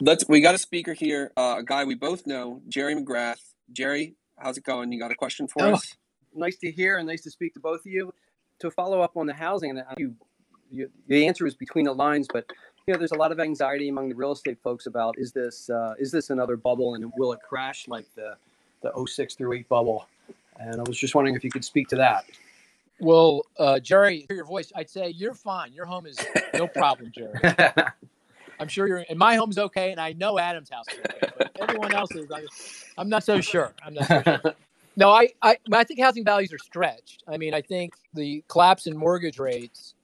Let's. 0.00 0.28
We 0.28 0.40
got 0.40 0.54
a 0.54 0.58
speaker 0.58 0.92
here, 0.92 1.32
uh, 1.36 1.56
a 1.58 1.62
guy 1.62 1.84
we 1.84 1.94
both 1.94 2.26
know, 2.26 2.60
Jerry 2.68 2.94
McGrath. 2.94 3.40
Jerry, 3.72 4.14
how's 4.36 4.58
it 4.58 4.64
going? 4.64 4.92
You 4.92 4.98
got 4.98 5.10
a 5.10 5.14
question 5.14 5.48
for 5.48 5.62
oh, 5.62 5.74
us? 5.74 5.96
Nice 6.34 6.56
to 6.58 6.70
hear 6.70 6.98
and 6.98 7.06
nice 7.06 7.22
to 7.22 7.30
speak 7.30 7.54
to 7.54 7.60
both 7.60 7.80
of 7.80 7.86
you. 7.86 8.12
To 8.60 8.70
follow 8.70 9.00
up 9.00 9.16
on 9.16 9.26
the 9.26 9.32
housing, 9.32 9.70
and 9.70 9.82
you, 9.96 10.14
you, 10.70 10.90
the 11.08 11.26
answer 11.26 11.46
is 11.46 11.54
between 11.54 11.86
the 11.86 11.94
lines, 11.94 12.28
but 12.30 12.44
you 12.86 12.92
know, 12.92 12.98
there's 12.98 13.12
a 13.12 13.16
lot 13.16 13.32
of 13.32 13.40
anxiety 13.40 13.88
among 13.88 14.10
the 14.10 14.14
real 14.14 14.32
estate 14.32 14.58
folks 14.62 14.86
about 14.86 15.14
is 15.16 15.32
this 15.32 15.70
uh, 15.70 15.94
is 15.98 16.12
this 16.12 16.28
another 16.28 16.56
bubble 16.56 16.94
and 16.94 17.10
will 17.16 17.32
it 17.32 17.40
crash 17.48 17.88
like 17.88 18.06
the 18.14 18.36
the 18.82 19.06
06 19.06 19.34
through 19.34 19.54
8 19.54 19.68
bubble? 19.68 20.08
And 20.58 20.80
I 20.80 20.82
was 20.86 20.98
just 20.98 21.14
wondering 21.14 21.36
if 21.36 21.44
you 21.44 21.50
could 21.50 21.64
speak 21.64 21.88
to 21.88 21.96
that. 21.96 22.24
Well, 23.00 23.42
uh, 23.58 23.80
Jerry, 23.80 24.26
hear 24.28 24.36
your 24.36 24.46
voice. 24.46 24.72
I'd 24.76 24.90
say 24.90 25.08
you're 25.08 25.34
fine. 25.34 25.72
Your 25.72 25.86
home 25.86 26.06
is 26.06 26.18
no 26.54 26.66
problem, 26.66 27.10
Jerry. 27.14 27.32
I'm 28.60 28.68
sure 28.68 28.86
you're, 28.86 29.04
and 29.08 29.18
my 29.18 29.36
home's 29.36 29.56
okay, 29.56 29.90
and 29.90 29.98
I 29.98 30.12
know 30.12 30.38
Adam's 30.38 30.68
house 30.68 30.84
is 30.92 30.98
okay, 30.98 31.32
but 31.38 31.50
everyone 31.60 31.94
else's, 31.94 32.30
I, 32.30 32.42
I'm 32.98 33.08
not 33.08 33.24
so 33.24 33.40
sure. 33.40 33.72
I'm 33.84 33.94
not 33.94 34.06
so 34.06 34.22
sure. 34.22 34.54
No, 34.96 35.10
I, 35.10 35.28
I, 35.40 35.56
I 35.72 35.84
think 35.84 36.00
housing 36.00 36.24
values 36.24 36.52
are 36.52 36.58
stretched. 36.58 37.22
I 37.26 37.38
mean, 37.38 37.54
I 37.54 37.62
think 37.62 37.94
the 38.12 38.44
collapse 38.48 38.86
in 38.86 38.96
mortgage 38.96 39.38
rates 39.38 39.94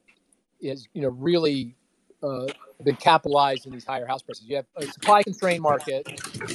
is, 0.61 0.89
you 0.95 1.03
know, 1.03 1.09
really 1.09 1.75
uh, 2.23 2.47
been 2.83 2.97
capitalized 2.97 3.67
in 3.67 3.73
these 3.73 3.85
higher 3.85 4.07
house 4.07 4.23
prices. 4.23 4.47
You 4.47 4.57
have 4.57 4.67
a 4.77 4.87
supply 4.87 5.23
constrained 5.23 5.61
market, 5.61 6.09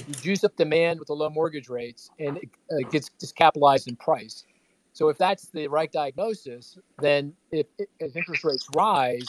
you 0.07 0.13
juice 0.15 0.43
up 0.43 0.55
demand 0.55 0.99
with 0.99 1.07
the 1.07 1.13
low 1.13 1.29
mortgage 1.29 1.69
rates, 1.69 2.09
and 2.19 2.37
it 2.37 2.49
uh, 2.71 2.89
gets 2.89 3.09
just 3.19 3.35
capitalized 3.35 3.87
in 3.87 3.95
price. 3.97 4.45
So 4.93 5.09
if 5.09 5.17
that's 5.17 5.47
the 5.49 5.67
right 5.67 5.91
diagnosis, 5.91 6.77
then 6.99 7.33
if, 7.51 7.67
if 7.77 8.15
interest 8.15 8.43
rates 8.43 8.67
rise, 8.75 9.25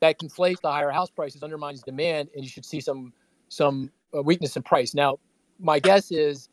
that 0.00 0.18
conflates 0.20 0.60
the 0.60 0.70
higher 0.70 0.90
house 0.90 1.10
prices, 1.10 1.42
undermines 1.42 1.82
demand, 1.82 2.28
and 2.34 2.44
you 2.44 2.50
should 2.50 2.64
see 2.64 2.80
some 2.80 3.12
some 3.48 3.90
uh, 4.16 4.22
weakness 4.22 4.56
in 4.56 4.62
price. 4.62 4.94
Now, 4.94 5.18
my 5.58 5.78
guess 5.80 6.12
is 6.12 6.48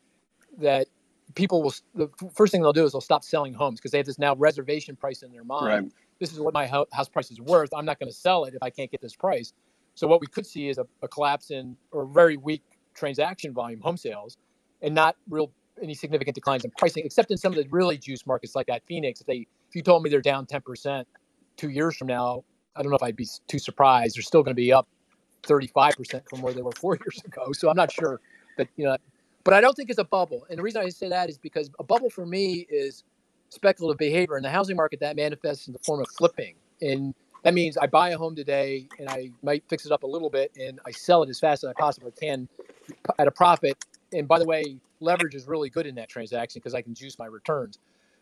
that 0.58 0.88
people 1.34 1.62
will 1.62 1.74
the 1.94 2.08
first 2.34 2.50
thing 2.50 2.62
they'll 2.62 2.72
do 2.72 2.84
is 2.84 2.92
they'll 2.92 3.00
stop 3.00 3.22
selling 3.22 3.54
homes 3.54 3.78
because 3.78 3.90
they 3.90 3.98
have 3.98 4.06
this 4.06 4.18
now 4.18 4.34
reservation 4.36 4.96
price 4.96 5.22
in 5.22 5.30
their 5.32 5.44
mind. 5.44 5.66
Right. 5.84 5.92
This 6.18 6.32
is 6.32 6.40
what 6.40 6.54
my 6.54 6.66
house 6.66 7.08
price 7.12 7.30
is 7.30 7.40
worth. 7.40 7.70
I'm 7.74 7.84
not 7.84 7.98
going 7.98 8.10
to 8.10 8.16
sell 8.16 8.44
it 8.44 8.54
if 8.54 8.62
I 8.62 8.70
can't 8.70 8.90
get 8.90 9.02
this 9.02 9.14
price. 9.14 9.52
So 9.94 10.06
what 10.06 10.20
we 10.20 10.26
could 10.26 10.46
see 10.46 10.68
is 10.68 10.78
a, 10.78 10.86
a 11.02 11.08
collapse 11.08 11.50
in 11.50 11.76
or 11.90 12.06
very 12.06 12.36
weak 12.36 12.62
transaction 12.94 13.52
volume, 13.52 13.80
home 13.80 13.98
sales, 13.98 14.38
and 14.80 14.94
not 14.94 15.16
real 15.28 15.52
any 15.82 15.94
significant 15.94 16.34
declines 16.34 16.64
in 16.64 16.72
pricing, 16.72 17.04
except 17.06 17.30
in 17.30 17.38
some 17.38 17.52
of 17.52 17.58
the 17.58 17.66
really 17.70 17.98
juice 17.98 18.26
markets 18.26 18.54
like 18.56 18.66
that 18.68 18.82
Phoenix. 18.86 19.20
If 19.20 19.26
they 19.26 19.46
if 19.68 19.76
you 19.76 19.82
told 19.82 20.02
me 20.02 20.10
they're 20.10 20.22
down 20.22 20.46
10% 20.46 21.04
two 21.56 21.70
years 21.70 21.96
from 21.96 22.08
now, 22.08 22.44
I 22.76 22.82
don't 22.82 22.90
know 22.90 22.96
if 22.96 23.02
I'd 23.02 23.16
be 23.16 23.28
too 23.48 23.58
surprised. 23.58 24.16
They're 24.16 24.22
still 24.22 24.42
going 24.42 24.54
to 24.54 24.62
be 24.62 24.72
up 24.72 24.88
35% 25.44 26.28
from 26.28 26.42
where 26.42 26.54
they 26.54 26.62
were 26.62 26.72
four 26.72 26.96
years 27.04 27.22
ago. 27.24 27.52
So 27.52 27.70
I'm 27.70 27.76
not 27.76 27.92
sure 27.92 28.20
that, 28.58 28.68
you 28.76 28.84
know, 28.86 28.96
but 29.44 29.54
I 29.54 29.60
don't 29.60 29.74
think 29.74 29.90
it's 29.90 29.98
a 29.98 30.04
bubble. 30.04 30.46
And 30.50 30.58
the 30.58 30.64
reason 30.64 30.82
I 30.82 30.88
say 30.90 31.08
that 31.10 31.30
is 31.30 31.38
because 31.38 31.70
a 31.78 31.84
bubble 31.84 32.10
for 32.10 32.26
me 32.26 32.66
is 32.70 33.04
speculative 33.50 33.98
behavior. 33.98 34.36
In 34.36 34.42
the 34.42 34.50
housing 34.50 34.76
market, 34.76 35.00
that 35.00 35.16
manifests 35.16 35.66
in 35.68 35.74
the 35.74 35.80
form 35.80 36.00
of 36.00 36.08
flipping. 36.18 36.56
And 36.82 37.14
That 37.44 37.54
means 37.54 37.76
I 37.76 37.86
buy 37.86 38.10
a 38.10 38.18
home 38.18 38.36
today 38.36 38.88
and 38.98 39.08
I 39.08 39.30
might 39.42 39.64
fix 39.68 39.86
it 39.86 39.92
up 39.92 40.04
a 40.04 40.06
little 40.08 40.30
bit 40.30 40.52
and 40.58 40.80
I 40.86 40.92
sell 40.92 41.22
it 41.22 41.30
as 41.30 41.40
fast 41.40 41.64
as 41.64 41.70
I 41.70 41.74
possibly 41.74 42.12
can 42.12 42.48
at 43.18 43.28
a 43.28 43.32
profit. 43.32 43.78
And 44.16 44.28
by 44.28 44.38
the 44.38 44.44
way, 44.44 44.78
leverage 45.00 45.34
is 45.34 45.46
really 45.46 45.70
good 45.70 45.86
in 45.86 45.94
that 45.96 46.08
transaction 46.08 46.60
because 46.60 46.74
I 46.74 46.82
can 46.82 46.94
juice 46.94 47.18
my 47.18 47.26
returns. 47.26 47.78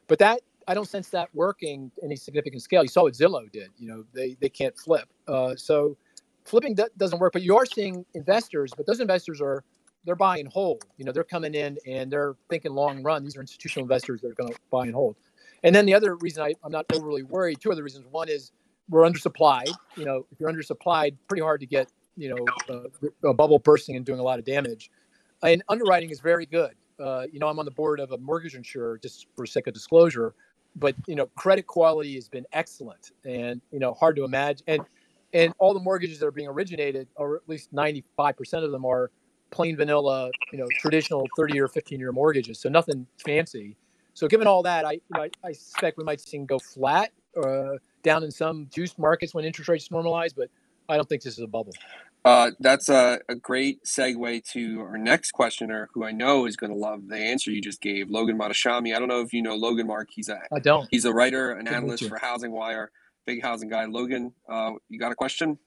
But 0.07 0.19
that 0.19 0.41
I 0.67 0.75
don't 0.75 0.89
sense 0.89 1.09
that 1.11 1.29
working 1.35 1.91
any 2.03 2.17
significant 2.17 2.63
scale. 2.63 2.83
You 2.83 2.89
saw 2.89 3.03
what 3.03 3.15
Zillow 3.15 3.51
did. 3.51 3.71
You 3.79 3.89
know, 3.89 4.05
they 4.13 4.37
they 4.41 4.49
can't 4.49 4.77
flip. 4.77 5.09
Uh, 5.29 5.55
so 5.57 5.97
flipping 6.45 6.77
doesn't 6.97 7.19
work. 7.19 7.33
But 7.33 7.43
you 7.43 7.57
are 7.57 7.67
seeing 7.67 8.05
investors, 8.15 8.73
but 8.77 8.87
those 8.87 9.01
investors 9.01 9.41
are 9.41 9.65
they're 10.05 10.17
buying 10.17 10.47
hold. 10.47 10.85
You 10.99 11.05
know, 11.05 11.13
they're 11.13 11.25
coming 11.25 11.55
in 11.55 11.79
and 11.87 12.11
they're 12.11 12.35
thinking 12.51 12.73
long 12.73 13.03
run. 13.03 13.25
These 13.25 13.37
are 13.37 13.41
institutional 13.41 13.85
investors 13.85 14.21
that 14.21 14.31
are 14.31 14.35
going 14.35 14.53
to 14.53 14.59
buy 14.71 14.85
and 14.85 14.95
hold. 14.95 15.17
And 15.63 15.75
then 15.75 15.87
the 15.87 15.95
other 15.95 16.17
reason 16.17 16.43
I, 16.43 16.55
I'm 16.63 16.73
not 16.73 16.85
overly 16.93 17.23
worried, 17.23 17.61
two 17.61 17.73
other 17.73 17.83
reasons. 17.83 18.07
One 18.11 18.29
is 18.29 18.53
we're 18.91 19.09
undersupplied. 19.09 19.73
You 19.97 20.05
know, 20.05 20.27
if 20.31 20.39
you're 20.39 20.53
undersupplied, 20.53 21.17
pretty 21.27 21.43
hard 21.43 21.61
to 21.61 21.67
get 21.67 21.89
you 22.17 22.35
know 22.35 22.47
uh, 22.75 23.29
a 23.29 23.35
bubble 23.35 23.59
bursting 23.59 23.97
and 23.97 24.05
doing 24.05 24.21
a 24.21 24.23
lot 24.23 24.39
of 24.39 24.45
damage. 24.45 24.91
And 25.45 25.63
underwriting 25.69 26.11
is 26.11 26.21
very 26.21 26.47
good. 26.47 26.75
Uh, 26.99 27.27
you 27.31 27.39
know, 27.39 27.49
I'm 27.49 27.59
on 27.59 27.65
the 27.65 27.71
board 27.71 28.01
of 28.01 28.13
a 28.13 28.19
mortgage 28.19 28.55
insurer, 28.55 28.99
just 28.99 29.27
for 29.37 29.47
sake 29.47 29.67
of 29.67 29.75
disclosure. 29.75 30.35
But 30.77 30.97
you 31.07 31.15
know, 31.15 31.27
credit 31.37 31.67
quality 31.67 32.15
has 32.15 32.29
been 32.29 32.47
excellent, 32.53 33.13
and 33.25 33.61
you 33.71 33.79
know, 33.79 33.95
hard 33.95 34.17
to 34.17 34.25
imagine. 34.25 34.65
And 34.67 34.83
and 35.33 35.53
all 35.59 35.75
the 35.75 35.81
mortgages 35.81 36.19
that 36.21 36.27
are 36.27 36.33
being 36.33 36.49
originated, 36.49 37.09
or 37.17 37.37
at 37.37 37.43
least 37.49 37.75
95% 37.75 38.65
of 38.65 38.71
them, 38.71 38.85
are 38.85 39.11
plain 39.51 39.77
vanilla, 39.77 40.31
you 40.53 40.59
know, 40.59 40.67
traditional 40.81 41.27
30 41.37 41.61
or 41.61 41.69
15 41.69 41.99
year 41.99 42.13
mortgages. 42.13 42.59
So 42.61 42.69
nothing 42.69 43.07
fancy. 43.25 43.77
So 44.15 44.29
given 44.29 44.47
all 44.47 44.63
that, 44.63 44.85
I 44.85 44.93
you 44.93 45.01
know, 45.11 45.23
I, 45.23 45.31
I, 45.45 45.53
suspect 45.53 45.99
we 45.99 46.05
might 46.05 46.21
see 46.21 46.39
go 46.39 46.59
flat, 46.59 47.11
uh, 47.37 47.79
down 48.03 48.23
in 48.23 48.31
some 48.31 48.69
juice 48.73 48.97
markets 48.97 49.35
when 49.35 49.45
interest 49.45 49.69
rates 49.69 49.89
normalize. 49.89 50.33
But 50.35 50.51
I 50.89 50.97
don't 50.97 51.09
think 51.09 51.23
this 51.23 51.35
is 51.35 51.45
a 51.45 51.49
bubble. 51.49 51.73
Uh, 52.25 52.53
that's 52.59 52.89
a, 52.89 53.21
a, 53.29 53.35
great 53.35 53.85
segue 53.85 54.43
to 54.51 54.81
our 54.81 54.97
next 54.97 55.33
questioner, 55.33 55.91
who 55.93 56.05
I 56.05 56.11
know 56.11 56.47
is 56.47 56.57
going 56.57 56.73
to 56.73 56.79
love 56.79 57.09
the 57.09 57.19
answer 57.19 57.51
you 57.51 57.61
just 57.61 57.83
gave, 57.83 58.09
Logan 58.09 58.39
Mohtashami. 58.39 58.97
I 58.97 58.99
don't 58.99 59.09
know 59.09 59.21
if 59.21 59.35
you 59.35 59.43
know 59.43 59.55
Logan 59.57 59.87
Mark. 59.87 60.09
He's 60.11 60.31
a 60.31 60.41
I 60.51 60.59
don't. 60.59 60.89
He's 60.91 61.05
a 61.05 61.13
writer, 61.13 61.53
an 61.53 61.67
Good 61.67 61.75
analyst 61.75 62.09
for 62.09 62.19
Housing 62.19 62.51
Wire, 62.51 62.91
big 63.27 63.43
housing 63.43 63.69
guy. 63.69 63.85
Logan, 63.85 64.33
uh, 64.49 64.73
you 64.89 64.99
got 64.99 65.13
a 65.13 65.15
question? 65.15 65.59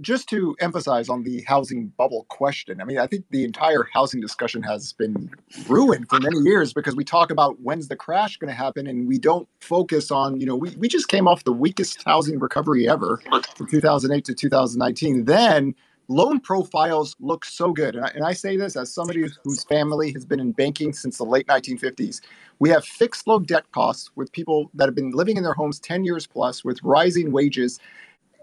Just 0.00 0.28
to 0.30 0.56
emphasize 0.60 1.08
on 1.08 1.22
the 1.22 1.42
housing 1.42 1.88
bubble 1.98 2.24
question, 2.28 2.80
I 2.80 2.84
mean, 2.84 2.98
I 2.98 3.06
think 3.06 3.24
the 3.30 3.44
entire 3.44 3.86
housing 3.92 4.20
discussion 4.20 4.62
has 4.62 4.92
been 4.94 5.30
ruined 5.68 6.08
for 6.08 6.18
many 6.18 6.38
years 6.38 6.72
because 6.72 6.96
we 6.96 7.04
talk 7.04 7.30
about 7.30 7.60
when's 7.60 7.88
the 7.88 7.96
crash 7.96 8.38
going 8.38 8.48
to 8.48 8.54
happen 8.54 8.86
and 8.86 9.06
we 9.06 9.18
don't 9.18 9.46
focus 9.60 10.10
on, 10.10 10.40
you 10.40 10.46
know, 10.46 10.56
we, 10.56 10.70
we 10.76 10.88
just 10.88 11.08
came 11.08 11.28
off 11.28 11.44
the 11.44 11.52
weakest 11.52 12.02
housing 12.04 12.38
recovery 12.38 12.88
ever 12.88 13.20
from 13.54 13.66
2008 13.66 14.24
to 14.24 14.34
2019. 14.34 15.26
Then 15.26 15.74
loan 16.08 16.40
profiles 16.40 17.14
look 17.20 17.44
so 17.44 17.72
good. 17.72 17.94
And 17.94 18.06
I, 18.06 18.08
and 18.14 18.24
I 18.24 18.32
say 18.32 18.56
this 18.56 18.76
as 18.76 18.92
somebody 18.92 19.26
whose 19.44 19.64
family 19.64 20.12
has 20.12 20.24
been 20.24 20.40
in 20.40 20.52
banking 20.52 20.92
since 20.92 21.18
the 21.18 21.24
late 21.24 21.46
1950s. 21.48 22.22
We 22.58 22.70
have 22.70 22.84
fixed 22.84 23.26
low 23.26 23.40
debt 23.40 23.64
costs 23.72 24.10
with 24.14 24.32
people 24.32 24.70
that 24.74 24.86
have 24.86 24.94
been 24.94 25.10
living 25.10 25.36
in 25.36 25.42
their 25.42 25.54
homes 25.54 25.80
10 25.80 26.04
years 26.04 26.26
plus 26.26 26.64
with 26.64 26.82
rising 26.82 27.30
wages 27.30 27.78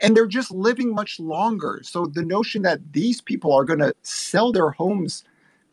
and 0.01 0.15
they're 0.15 0.27
just 0.27 0.51
living 0.51 0.93
much 0.93 1.19
longer. 1.19 1.81
So 1.83 2.05
the 2.05 2.23
notion 2.23 2.61
that 2.63 2.93
these 2.93 3.21
people 3.21 3.53
are 3.53 3.65
going 3.65 3.79
to 3.79 3.93
sell 4.03 4.51
their 4.51 4.71
homes 4.71 5.23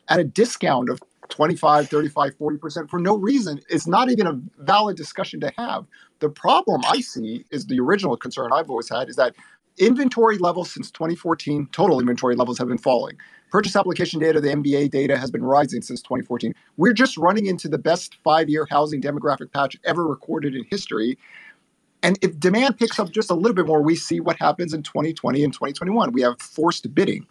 at 0.09 0.19
a 0.19 0.23
discount 0.23 0.89
of 0.89 1.01
25, 1.29 1.89
35, 1.89 2.37
40% 2.37 2.89
for 2.89 2.99
no 2.99 3.17
reason 3.17 3.59
is 3.69 3.87
not 3.87 4.09
even 4.09 4.27
a 4.27 4.39
valid 4.63 4.95
discussion 4.95 5.39
to 5.41 5.51
have. 5.57 5.85
The 6.19 6.29
problem 6.29 6.81
I 6.87 7.01
see 7.01 7.45
is 7.51 7.65
the 7.65 7.79
original 7.79 8.15
concern 8.17 8.51
I've 8.53 8.69
always 8.69 8.89
had 8.89 9.09
is 9.09 9.17
that 9.17 9.35
inventory 9.77 10.37
levels 10.37 10.71
since 10.71 10.89
2014, 10.91 11.67
total 11.71 11.99
inventory 11.99 12.35
levels 12.35 12.57
have 12.57 12.67
been 12.67 12.77
falling. 12.77 13.17
Purchase 13.51 13.75
application 13.75 14.19
data, 14.19 14.41
the 14.41 14.49
MBA 14.49 14.89
data 14.91 15.17
has 15.17 15.31
been 15.31 15.43
rising 15.43 15.81
since 15.81 16.01
2014. 16.01 16.53
We're 16.75 16.93
just 16.93 17.17
running 17.17 17.45
into 17.45 17.69
the 17.69 17.77
best 17.77 18.17
five 18.23 18.49
year 18.49 18.67
housing 18.69 19.01
demographic 19.01 19.53
patch 19.53 19.77
ever 19.85 20.05
recorded 20.05 20.55
in 20.55 20.65
history. 20.69 21.17
And 22.07 22.17
if 22.21 22.39
demand 22.39 22.79
picks 22.79 22.99
up 22.99 23.11
just 23.11 23.29
a 23.29 23.33
little 23.33 23.53
bit 23.53 23.65
more, 23.65 23.81
we 23.81 23.97
see 23.97 24.21
what 24.21 24.37
happens 24.37 24.73
in 24.73 24.81
2020 24.81 25.43
and 25.43 25.51
2021. 25.51 26.13
We 26.13 26.21
have 26.21 26.39
forced 26.39 26.95
bidding. 26.95 27.27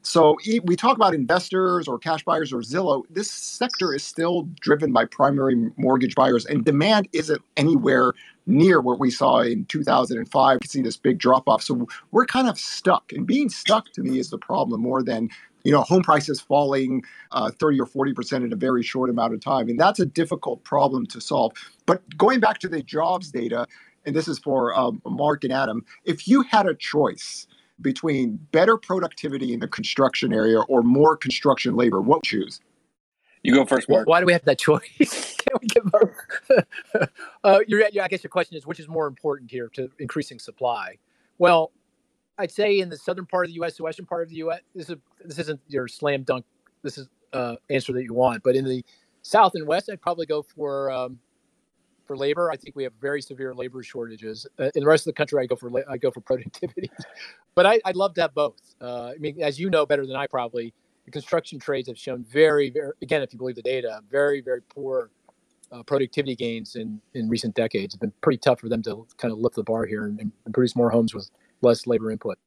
So 0.00 0.38
we 0.64 0.76
talk 0.76 0.96
about 0.96 1.14
investors 1.14 1.86
or 1.86 1.98
cash 1.98 2.24
buyers 2.24 2.50
or 2.50 2.60
Zillow. 2.60 3.02
This 3.10 3.30
sector 3.30 3.94
is 3.94 4.02
still 4.02 4.48
driven 4.60 4.94
by 4.94 5.04
primary 5.04 5.70
mortgage 5.76 6.14
buyers, 6.14 6.46
and 6.46 6.64
demand 6.64 7.06
isn't 7.12 7.42
anywhere 7.58 8.14
near 8.46 8.80
what 8.80 8.98
we 8.98 9.10
saw 9.10 9.40
in 9.40 9.66
2005. 9.66 10.54
You 10.54 10.58
can 10.58 10.70
see 10.70 10.80
this 10.80 10.96
big 10.96 11.18
drop 11.18 11.46
off. 11.46 11.62
So 11.62 11.86
we're 12.10 12.24
kind 12.24 12.48
of 12.48 12.58
stuck, 12.58 13.12
and 13.12 13.26
being 13.26 13.50
stuck 13.50 13.92
to 13.92 14.02
me 14.02 14.18
is 14.18 14.30
the 14.30 14.38
problem 14.38 14.80
more 14.80 15.02
than 15.02 15.28
you 15.64 15.72
know 15.72 15.82
home 15.82 16.02
prices 16.02 16.40
falling 16.40 17.02
uh, 17.32 17.50
30 17.50 17.78
or 17.80 17.86
40 17.86 18.14
percent 18.14 18.44
in 18.44 18.54
a 18.54 18.56
very 18.56 18.82
short 18.82 19.10
amount 19.10 19.34
of 19.34 19.40
time, 19.42 19.68
and 19.68 19.78
that's 19.78 20.00
a 20.00 20.06
difficult 20.06 20.64
problem 20.64 21.04
to 21.08 21.20
solve. 21.20 21.52
But 21.84 22.02
going 22.16 22.40
back 22.40 22.58
to 22.60 22.68
the 22.68 22.82
jobs 22.82 23.30
data, 23.30 23.66
and 24.06 24.14
this 24.14 24.28
is 24.28 24.38
for 24.38 24.74
um, 24.78 25.00
Mark 25.04 25.44
and 25.44 25.52
Adam, 25.52 25.84
if 26.04 26.28
you 26.28 26.42
had 26.42 26.66
a 26.66 26.74
choice 26.74 27.46
between 27.80 28.38
better 28.52 28.76
productivity 28.76 29.52
in 29.52 29.60
the 29.60 29.68
construction 29.68 30.32
area 30.32 30.60
or 30.60 30.82
more 30.82 31.16
construction 31.16 31.74
labor, 31.74 32.00
what 32.00 32.18
would 32.18 32.32
you 32.32 32.44
choose? 32.44 32.60
You 33.42 33.54
go 33.54 33.66
first, 33.66 33.90
Mark. 33.90 34.08
Why 34.08 34.20
do 34.20 34.26
we 34.26 34.32
have 34.32 34.44
that 34.46 34.58
choice? 34.58 35.36
Can 35.36 35.58
we 35.60 35.66
get 35.68 35.84
both? 35.84 37.08
uh, 37.44 37.60
yeah, 37.68 38.04
I 38.04 38.08
guess 38.08 38.24
your 38.24 38.30
question 38.30 38.56
is 38.56 38.66
which 38.66 38.80
is 38.80 38.88
more 38.88 39.06
important 39.06 39.50
here 39.50 39.68
to 39.74 39.90
increasing 39.98 40.38
supply? 40.38 40.96
Well, 41.36 41.70
I'd 42.38 42.50
say 42.50 42.80
in 42.80 42.88
the 42.88 42.96
southern 42.96 43.26
part 43.26 43.44
of 43.44 43.48
the 43.50 43.54
U.S., 43.56 43.76
the 43.76 43.82
western 43.82 44.06
part 44.06 44.22
of 44.22 44.30
the 44.30 44.36
U.S., 44.36 44.60
this 44.74 44.88
is 44.88 44.96
this 45.22 45.38
isn't 45.38 45.60
your 45.68 45.88
slam 45.88 46.22
dunk. 46.22 46.46
This 46.82 46.96
is 46.96 47.06
uh, 47.34 47.56
answer 47.68 47.92
that 47.92 48.02
you 48.02 48.14
want, 48.14 48.42
but 48.42 48.56
in 48.56 48.64
the 48.64 48.82
south 49.20 49.52
and 49.54 49.66
west, 49.66 49.90
I'd 49.92 50.00
probably 50.00 50.24
go 50.24 50.42
for 50.42 50.90
um, 50.90 51.18
for 52.06 52.16
labor. 52.16 52.50
I 52.50 52.56
think 52.56 52.76
we 52.76 52.84
have 52.84 52.92
very 53.00 53.22
severe 53.22 53.54
labor 53.54 53.82
shortages. 53.82 54.46
Uh, 54.58 54.70
in 54.74 54.82
the 54.82 54.86
rest 54.86 55.02
of 55.02 55.14
the 55.14 55.16
country, 55.16 55.42
I 55.42 55.46
go 55.46 55.56
for 55.56 55.70
I 55.88 55.96
go 55.96 56.10
for 56.10 56.20
productivity. 56.32 56.90
but 57.54 57.66
I, 57.66 57.80
would 57.86 57.96
love 57.96 58.14
to 58.14 58.22
have 58.22 58.34
both. 58.34 58.60
Uh, 58.80 59.12
I 59.14 59.18
mean, 59.18 59.40
as 59.42 59.58
you 59.58 59.70
know 59.70 59.86
better 59.86 60.06
than 60.06 60.16
I 60.16 60.26
probably, 60.26 60.74
the 61.04 61.10
construction 61.10 61.58
trades 61.58 61.88
have 61.88 61.98
shown 61.98 62.24
very, 62.24 62.70
very 62.70 62.92
again, 63.02 63.22
if 63.22 63.32
you 63.32 63.38
believe 63.38 63.56
the 63.56 63.62
data, 63.62 64.00
very, 64.10 64.40
very 64.40 64.62
poor 64.62 65.10
uh, 65.72 65.82
productivity 65.82 66.36
gains 66.36 66.76
in 66.76 67.00
in 67.14 67.28
recent 67.28 67.54
decades. 67.54 67.94
It's 67.94 68.00
been 68.00 68.12
pretty 68.20 68.38
tough 68.38 68.60
for 68.60 68.68
them 68.68 68.82
to 68.82 69.06
kind 69.16 69.32
of 69.32 69.38
lift 69.38 69.56
the 69.56 69.62
bar 69.62 69.86
here 69.86 70.04
and, 70.04 70.20
and 70.20 70.54
produce 70.54 70.76
more 70.76 70.90
homes 70.90 71.14
with 71.14 71.30
less 71.62 71.86
labor 71.86 72.10
input. 72.10 72.38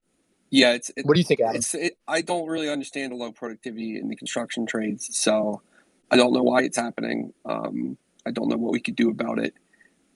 Yeah, 0.49 0.74
it's. 0.74 0.91
It, 0.95 1.05
what 1.05 1.16
do 1.16 1.20
you 1.20 1.26
think, 1.26 1.41
Adam? 1.41 1.62
It, 1.74 1.97
I 2.08 2.22
don't 2.22 2.47
really 2.47 2.70
understand 2.70 3.12
the 3.12 3.18
low 3.18 3.32
productivity 3.32 3.97
in 3.97 4.08
the 4.08 4.16
construction 4.16 4.66
trades, 4.66 5.10
so 5.18 5.62
I 6.10 6.16
don't 6.16 6.34
know 6.34 6.43
why 6.43 6.62
it's 6.62 6.78
happening. 6.78 7.34
Um, 7.45 7.97
I 8.28 8.32
don't 8.32 8.49
know 8.49 8.57
what 8.57 8.73
we 8.73 8.80
could 8.80 8.95
do 8.95 9.09
about 9.09 9.39
it. 9.39 9.53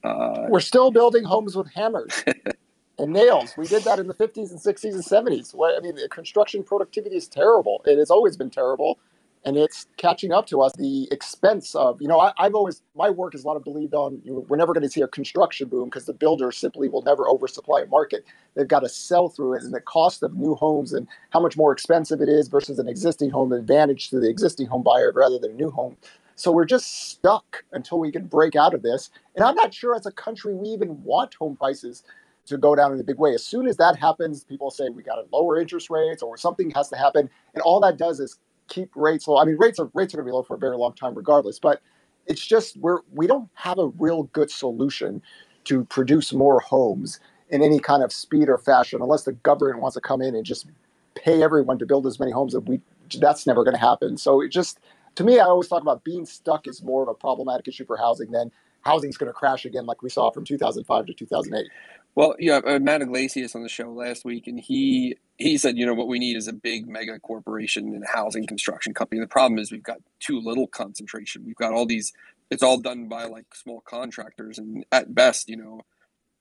Uh, 0.04 0.48
We're 0.50 0.60
still 0.60 0.92
building 0.92 1.24
homes 1.24 1.56
with 1.56 1.72
hammers 1.74 2.24
and 3.00 3.14
nails. 3.14 3.56
We 3.58 3.68
did 3.68 3.84
that 3.84 4.00
in 4.00 4.08
the 4.08 4.14
50s 4.14 4.52
and 4.52 4.60
60s 4.60 4.94
and 4.94 5.04
70s. 5.04 5.56
I 5.78 5.80
mean, 5.82 5.96
construction 6.10 6.64
productivity 6.64 7.16
is 7.16 7.28
terrible. 7.28 7.82
It 7.86 7.98
has 7.98 8.12
always 8.12 8.36
been 8.36 8.50
terrible, 8.50 9.00
and 9.46 9.58
it's 9.58 9.88
catching 9.98 10.34
up 10.34 10.48
to 10.48 10.62
us. 10.62 10.74
The 10.74 11.08
expense 11.12 11.76
of, 11.76 12.02
you 12.02 12.08
know, 12.08 12.20
I, 12.20 12.34
have 12.38 12.56
always, 12.56 12.82
my 12.96 13.10
work 13.12 13.36
is 13.36 13.44
a 13.44 13.48
lot 13.48 13.58
of 13.58 13.64
believed 13.64 13.94
on, 13.94 14.22
you 14.26 14.34
know, 14.34 14.46
we're 14.50 14.58
never 14.58 14.74
going 14.74 14.84
to 14.84 14.90
see 14.90 15.02
a 15.02 15.08
construction 15.08 15.70
boom 15.70 15.86
because 15.86 16.06
the 16.06 16.14
builders 16.14 16.58
simply 16.58 16.90
will 16.90 17.04
never 17.04 17.30
oversupply 17.30 17.82
a 17.82 17.88
market. 17.88 18.26
They've 18.56 18.68
got 18.68 18.82
to 18.82 18.90
sell 18.90 19.30
through 19.30 19.54
it, 19.56 19.64
and 19.64 19.74
the 19.74 19.82
cost 19.82 20.24
of 20.24 20.36
new 20.36 20.56
homes 20.56 20.94
and 20.94 21.08
how 21.30 21.40
much 21.40 21.56
more 21.56 21.72
expensive 21.72 22.22
it 22.22 22.30
is 22.30 22.50
versus 22.50 22.80
an 22.80 22.90
existing 22.90 23.30
home 23.30 23.54
advantage 23.54 24.10
to 24.10 24.20
the 24.20 24.30
existing 24.30 24.68
home 24.68 24.84
buyer 24.84 25.12
rather 25.16 25.40
than 25.40 25.52
a 25.52 25.56
new 25.56 25.72
home 25.72 25.96
so 26.42 26.52
we're 26.52 26.66
just 26.66 27.12
stuck 27.12 27.64
until 27.72 28.00
we 28.00 28.12
can 28.12 28.26
break 28.26 28.56
out 28.56 28.74
of 28.74 28.82
this. 28.82 29.12
And 29.36 29.46
I'm 29.46 29.56
not 29.56 29.74
sure 29.74 29.96
as 29.96 30.08
a 30.08 30.12
country 30.12 30.56
we 30.56 30.70
even 30.70 31.04
want 31.04 31.36
home 31.36 31.56
prices 31.56 32.04
to 32.48 32.58
go 32.58 32.74
down 32.76 32.92
in 32.92 33.00
a 33.00 33.04
big 33.04 33.20
way. 33.20 33.36
As 33.36 33.44
soon 33.44 33.68
as 33.68 33.78
that 33.78 33.96
happens, 33.96 34.44
people 34.44 34.72
say 34.72 34.90
we 34.90 35.04
got 35.04 35.16
to 35.16 35.26
lower 35.32 35.60
interest 35.60 35.92
rates 35.92 36.24
or 36.24 36.38
something 36.38 36.72
has 36.72 36.90
to 36.90 36.98
happen. 36.98 37.30
And 37.54 37.62
all 37.62 37.80
that 37.82 37.98
does 37.98 38.20
is 38.20 38.40
keep 38.68 38.90
rates 38.96 39.28
low. 39.28 39.38
I 39.38 39.46
mean, 39.46 39.58
rates 39.60 39.80
are 39.80 39.92
rates 39.94 40.16
are 40.16 40.18
going 40.18 40.26
to 40.26 40.32
be 40.32 40.34
low 40.34 40.42
for 40.42 40.56
a 40.56 40.60
very 40.60 40.78
long 40.78 40.94
time 40.94 41.14
regardless, 41.14 41.60
but 41.60 41.80
it's 42.26 42.46
just 42.46 42.76
we're 42.78 43.02
we 43.14 43.28
don't 43.28 43.50
have 43.54 43.78
a 43.78 43.90
real 44.00 44.24
good 44.24 44.50
solution 44.50 45.22
to 45.66 45.84
produce 45.86 46.34
more 46.34 46.60
homes 46.60 47.20
in 47.50 47.62
any 47.62 47.80
kind 47.80 48.02
of 48.02 48.12
speed 48.12 48.50
or 48.50 48.58
fashion 48.58 49.00
unless 49.00 49.24
the 49.26 49.34
government 49.34 49.80
wants 49.80 49.94
to 49.94 50.02
come 50.02 50.24
in 50.24 50.34
and 50.34 50.44
just 50.44 50.66
pay 51.14 51.44
everyone 51.44 51.78
to 51.78 51.86
build 51.86 52.08
as 52.08 52.20
many 52.20 52.32
homes 52.32 52.54
that 52.54 52.62
we 52.62 52.82
that's 53.20 53.46
never 53.46 53.64
going 53.64 53.76
to 53.76 53.80
happen. 53.80 54.18
So 54.18 54.42
it 54.42 54.50
just 54.50 54.80
to 55.16 55.24
me, 55.24 55.40
I 55.40 55.46
always 55.46 55.68
talk 55.68 55.82
about 55.82 56.04
being 56.04 56.26
stuck 56.26 56.68
is 56.68 56.82
more 56.82 57.04
of 57.04 57.10
a 57.10 57.14
problematic 57.14 57.68
issue 57.68 57.86
for 57.86 57.98
housing 57.98 58.32
than 58.32 58.52
housing's 58.82 59.18
going 59.18 59.30
to 59.30 59.34
crash 59.34 59.66
again, 59.66 59.86
like 59.86 60.02
we 60.02 60.10
saw 60.10 60.32
from 60.32 60.46
2005 60.46 61.06
to 61.06 61.14
2008. 61.14 61.70
Well, 62.14 62.36
yeah, 62.40 62.60
uh, 62.66 62.80
Matt 62.80 63.02
Yglesias 63.02 63.56
on 63.56 63.64
the 63.64 63.70
show 63.70 63.90
last 63.90 64.26
week, 64.26 64.48
and 64.48 64.60
he 64.60 65.18
he 65.38 65.58
said, 65.58 65.78
you 65.78 65.86
know, 65.86 65.94
what 65.94 66.08
we 66.08 66.20
need 66.20 66.36
is 66.36 66.48
a 66.48 66.54
big 66.54 66.88
mega 66.88 67.18
corporation 67.20 67.96
and 67.96 68.06
housing 68.06 68.46
construction 68.46 68.94
company. 68.94 69.22
The 69.22 69.28
problem 69.28 69.60
is 69.60 69.72
we've 69.72 69.82
got 69.82 70.00
too 70.20 70.40
little 70.42 70.68
concentration. 70.68 71.46
We've 71.46 71.56
got 71.56 71.74
all 71.74 71.86
these. 71.86 72.12
It's 72.50 72.64
all 72.64 72.78
done 72.78 73.08
by 73.08 73.26
like 73.26 73.56
small 73.56 73.82
contractors, 73.82 74.58
and 74.58 74.86
at 74.92 75.16
best, 75.16 75.48
you 75.48 75.56
know, 75.56 75.82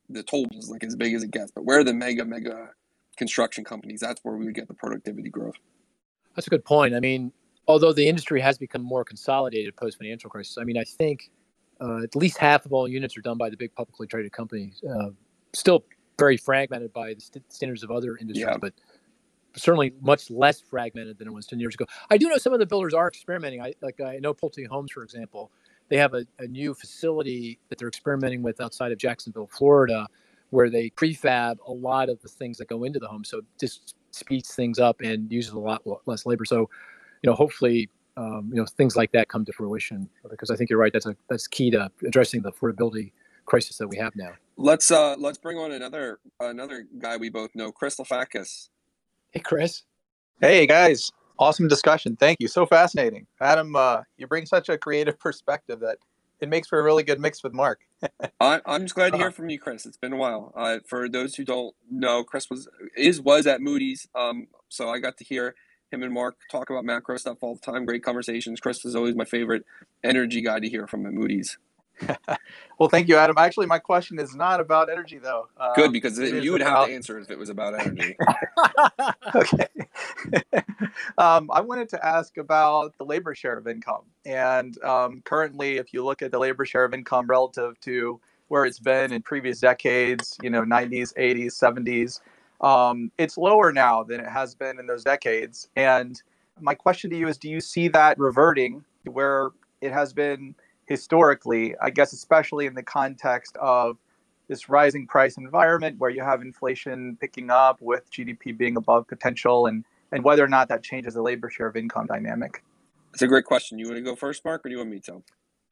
the 0.09 0.25
toll 0.25 0.49
is 0.53 0.69
like 0.69 0.83
as 0.83 0.97
big 0.97 1.15
as 1.15 1.23
it 1.23 1.31
gets, 1.31 1.53
but 1.53 1.65
where 1.65 1.79
are 1.79 1.85
the 1.85 1.95
mega 1.95 2.25
mega 2.25 2.71
construction 3.17 3.65
companies? 3.65 4.01
That's 4.01 4.21
where 4.25 4.37
we 4.37 4.47
would 4.47 4.55
get 4.57 4.67
the 4.67 4.75
productivity 4.75 5.31
growth. 5.31 5.55
That's 6.35 6.49
a 6.49 6.51
good 6.51 6.65
point. 6.65 6.95
I 6.95 7.01
mean, 7.01 7.33
although 7.71 7.93
the 7.93 8.07
industry 8.09 8.41
has 8.41 8.59
become 8.59 8.83
more 8.83 9.05
consolidated 9.05 9.77
post 9.77 9.97
financial 9.97 10.29
crisis, 10.29 10.59
I 10.59 10.65
mean, 10.65 10.77
I 10.77 10.85
think 10.85 11.31
uh, 11.81 12.03
at 12.03 12.17
least 12.17 12.37
half 12.37 12.67
of 12.67 12.73
all 12.73 12.89
units 12.89 13.17
are 13.17 13.21
done 13.21 13.39
by 13.39 13.49
the 13.49 13.57
big 13.57 13.75
publicly 13.75 14.07
traded 14.07 14.33
companies. 14.33 14.83
Uh, 14.83 15.11
still 15.53 15.85
very 16.19 16.37
fragmented 16.37 16.93
by 16.93 17.15
the 17.15 17.21
st- 17.21 17.53
standards 17.53 17.83
of 17.83 17.91
other 17.91 18.17
industries, 18.17 18.47
yeah. 18.47 18.59
but 18.61 18.75
certainly 19.55 19.93
much 20.01 20.31
less 20.31 20.61
fragmented 20.61 21.17
than 21.19 21.29
it 21.29 21.33
was 21.33 21.47
10 21.47 21.61
years 21.61 21.75
ago. 21.75 21.87
I 22.11 22.19
do 22.19 22.29
know 22.29 22.39
some 22.39 22.53
of 22.53 22.59
the 22.59 22.67
builders 22.67 22.93
are 22.93 23.09
experimenting. 23.09 23.63
I 23.63 23.73
like 23.81 24.01
I 24.01 24.19
know 24.19 24.35
Pulte 24.35 24.67
Homes, 24.67 24.91
for 24.91 25.03
example. 25.03 25.51
They 25.89 25.97
have 25.97 26.15
a, 26.15 26.25
a 26.39 26.47
new 26.47 26.75
facility 26.75 27.59
that 27.69 27.79
they're 27.79 27.89
experimenting 27.89 28.43
with 28.43 28.61
outside 28.61 28.93
of 28.93 28.99
Jacksonville, 28.99 29.49
Florida, 29.49 30.07
where 30.51 30.71
they 30.71 30.91
prefab 30.91 31.59
a 31.67 31.73
lot 31.73 32.09
of 32.09 32.21
the 32.21 32.29
things 32.29 32.59
that 32.59 32.69
go 32.69 32.85
into 32.85 32.99
the 32.99 33.09
home. 33.09 33.25
So 33.25 33.41
just 33.59 33.95
speeds 34.13 34.55
things 34.55 34.79
up 34.79 35.01
and 35.01 35.31
uses 35.31 35.53
a 35.53 35.59
lot 35.59 35.83
less 36.07 36.27
labor. 36.27 36.45
So, 36.45 36.69
you 37.23 37.31
know, 37.31 37.35
hopefully, 37.35 37.89
um, 38.17 38.51
you 38.53 38.61
know, 38.61 38.67
things 38.67 38.97
like 38.97 39.13
that 39.13 39.29
come 39.29 39.45
to 39.45 39.53
fruition 39.53 40.09
because 40.29 40.51
I 40.51 40.57
think 40.57 40.71
you're 40.71 40.79
right. 40.79 40.93
That's 40.93 41.07
a 41.07 41.17
that's 41.29 41.47
key 41.47 41.71
to 41.71 41.91
addressing 42.07 42.43
the 42.43 42.53
affordability 42.53 43.13
crisis 43.47 43.79
that 43.79 43.89
we 43.89 43.97
have 43.97 44.15
now. 44.17 44.33
Let's 44.57 44.91
uh 44.91 45.17
let's 45.19 45.39
bring 45.39 45.59
on 45.59 45.73
another 45.73 46.21
another 46.39 46.87
guy 46.99 47.17
we 47.17 47.31
both 47.31 47.51
know, 47.55 47.73
Chris 47.73 47.97
Lafakis. 47.97 48.69
Hey, 49.31 49.41
Chris. 49.41 49.85
Hey 50.41 50.67
guys, 50.67 51.11
awesome 51.39 51.69
discussion. 51.69 52.17
Thank 52.17 52.39
you. 52.41 52.49
So 52.49 52.65
fascinating, 52.67 53.27
Adam. 53.41 53.77
Uh, 53.77 54.03
you 54.17 54.27
bring 54.27 54.47
such 54.47 54.69
a 54.69 54.79
creative 54.79 55.19
perspective 55.19 55.81
that 55.81 55.99
it 56.41 56.49
makes 56.49 56.69
for 56.69 56.81
a 56.81 56.83
really 56.83 57.03
good 57.03 57.21
mix 57.21 57.43
with 57.43 57.53
Mark. 57.53 57.81
I, 58.41 58.61
am 58.67 58.83
just 58.83 58.95
glad 58.95 59.11
to 59.11 59.19
hear 59.19 59.27
uh-huh. 59.27 59.35
from 59.35 59.51
you, 59.51 59.59
Chris. 59.59 59.85
It's 59.85 59.99
been 59.99 60.15
a 60.15 60.17
while. 60.17 60.53
Uh, 60.57 60.79
for 60.87 61.09
those 61.09 61.35
who 61.35 61.45
don't 61.45 61.75
know, 61.91 62.25
Chris 62.25 62.49
was 62.49 62.69
is 62.97 63.21
was 63.21 63.47
at 63.47 63.61
Moody's, 63.61 64.09
um, 64.15 64.47
so 64.69 64.89
I 64.89 64.99
got 64.99 65.19
to 65.19 65.25
hear 65.25 65.55
him 65.93 66.03
and 66.03 66.13
Mark 66.13 66.37
talk 66.51 66.71
about 66.71 66.85
macro 66.85 67.17
stuff 67.17 67.39
all 67.41 67.55
the 67.55 67.61
time. 67.61 67.85
Great 67.85 68.03
conversations. 68.03 68.61
Chris 68.61 68.85
is 68.85 68.95
always 68.95 69.15
my 69.15 69.25
favorite 69.25 69.65
energy 70.05 70.41
guy 70.41 70.61
to 70.61 70.69
hear 70.69 70.87
from 70.87 71.07
at 71.07 71.13
Moody's. 71.13 71.59
well, 72.79 72.89
thank 72.89 73.09
you, 73.09 73.17
Adam. 73.17 73.37
Actually, 73.39 73.67
my 73.67 73.79
question 73.79 74.19
is 74.19 74.35
not 74.35 74.61
about 74.61 74.91
energy, 74.91 75.19
though. 75.19 75.49
Um, 75.59 75.73
Good, 75.75 75.93
because 75.93 76.19
you 76.19 76.53
would 76.53 76.63
about... 76.63 76.79
have 76.79 76.89
to 76.89 76.95
answer 76.95 77.19
if 77.19 77.31
it 77.31 77.39
was 77.39 77.51
about 77.51 77.79
energy. 77.79 78.17
okay. 79.35 79.67
um, 81.19 81.51
I 81.53 81.61
wanted 81.61 81.89
to 81.91 82.07
ask 82.07 82.37
about 82.39 82.97
the 82.99 83.05
labor 83.05 83.35
share 83.35 83.59
of 83.59 83.67
income. 83.67 84.05
And 84.25 84.83
um, 84.83 85.23
currently, 85.25 85.77
if 85.77 85.93
you 85.93 86.05
look 86.05 86.23
at 86.23 86.31
the 86.31 86.39
labor 86.39 86.65
share 86.65 86.85
of 86.85 86.95
income 86.95 87.27
relative 87.27 87.79
to 87.81 88.21
where 88.49 88.65
it's 88.65 88.79
been 88.79 89.13
in 89.13 89.23
previous 89.23 89.61
decades, 89.61 90.37
you 90.43 90.51
know, 90.51 90.63
90s, 90.63 91.15
80s, 91.15 91.53
70s, 91.53 92.21
um, 92.61 93.11
it's 93.19 93.37
lower 93.37 93.73
now 93.73 94.03
than 94.03 94.21
it 94.21 94.29
has 94.29 94.55
been 94.55 94.79
in 94.79 94.87
those 94.87 95.05
decades. 95.05 95.69
And 95.77 96.21
my 96.61 96.75
question 96.75 97.11
to 97.11 97.17
you 97.17 97.29
is 97.29 97.39
do 97.39 97.49
you 97.49 97.61
see 97.61 97.89
that 97.89 98.19
reverting 98.19 98.85
where 99.05 99.51
it 99.81 99.93
has 99.93 100.13
been– 100.13 100.55
historically, 100.91 101.77
I 101.81 101.89
guess, 101.89 102.13
especially 102.13 102.67
in 102.67 102.75
the 102.75 102.83
context 102.83 103.57
of 103.59 103.97
this 104.49 104.69
rising 104.69 105.07
price 105.07 105.39
environment 105.39 106.01
where 106.01 106.11
you 106.11 106.21
have 106.25 106.43
inflation 106.43 107.17
picking 107.21 107.49
up 107.49 107.81
with 107.81 108.11
GDP 108.11 108.59
being 108.59 108.77
above 108.77 109.07
potential 109.07 109.67
and, 109.67 109.85
and 110.11 110.25
whether 110.25 110.45
or 110.45 110.49
not 110.49 110.69
that 110.69 110.83
changes 110.83 111.15
the 111.15 111.23
labor 111.23 111.49
share 111.49 111.69
of 111.69 111.77
income 111.77 112.07
dynamic? 112.07 112.65
It's 113.13 113.23
a 113.23 113.29
great 113.29 113.45
question. 113.45 113.79
You 113.79 113.87
want 113.87 113.99
to 113.99 114.03
go 114.03 114.17
first, 114.17 114.45
Mark, 114.45 114.67
or 114.67 114.69
do 114.69 114.73
you 114.73 114.79
want 114.79 114.91
me 114.91 114.99
to? 114.99 115.23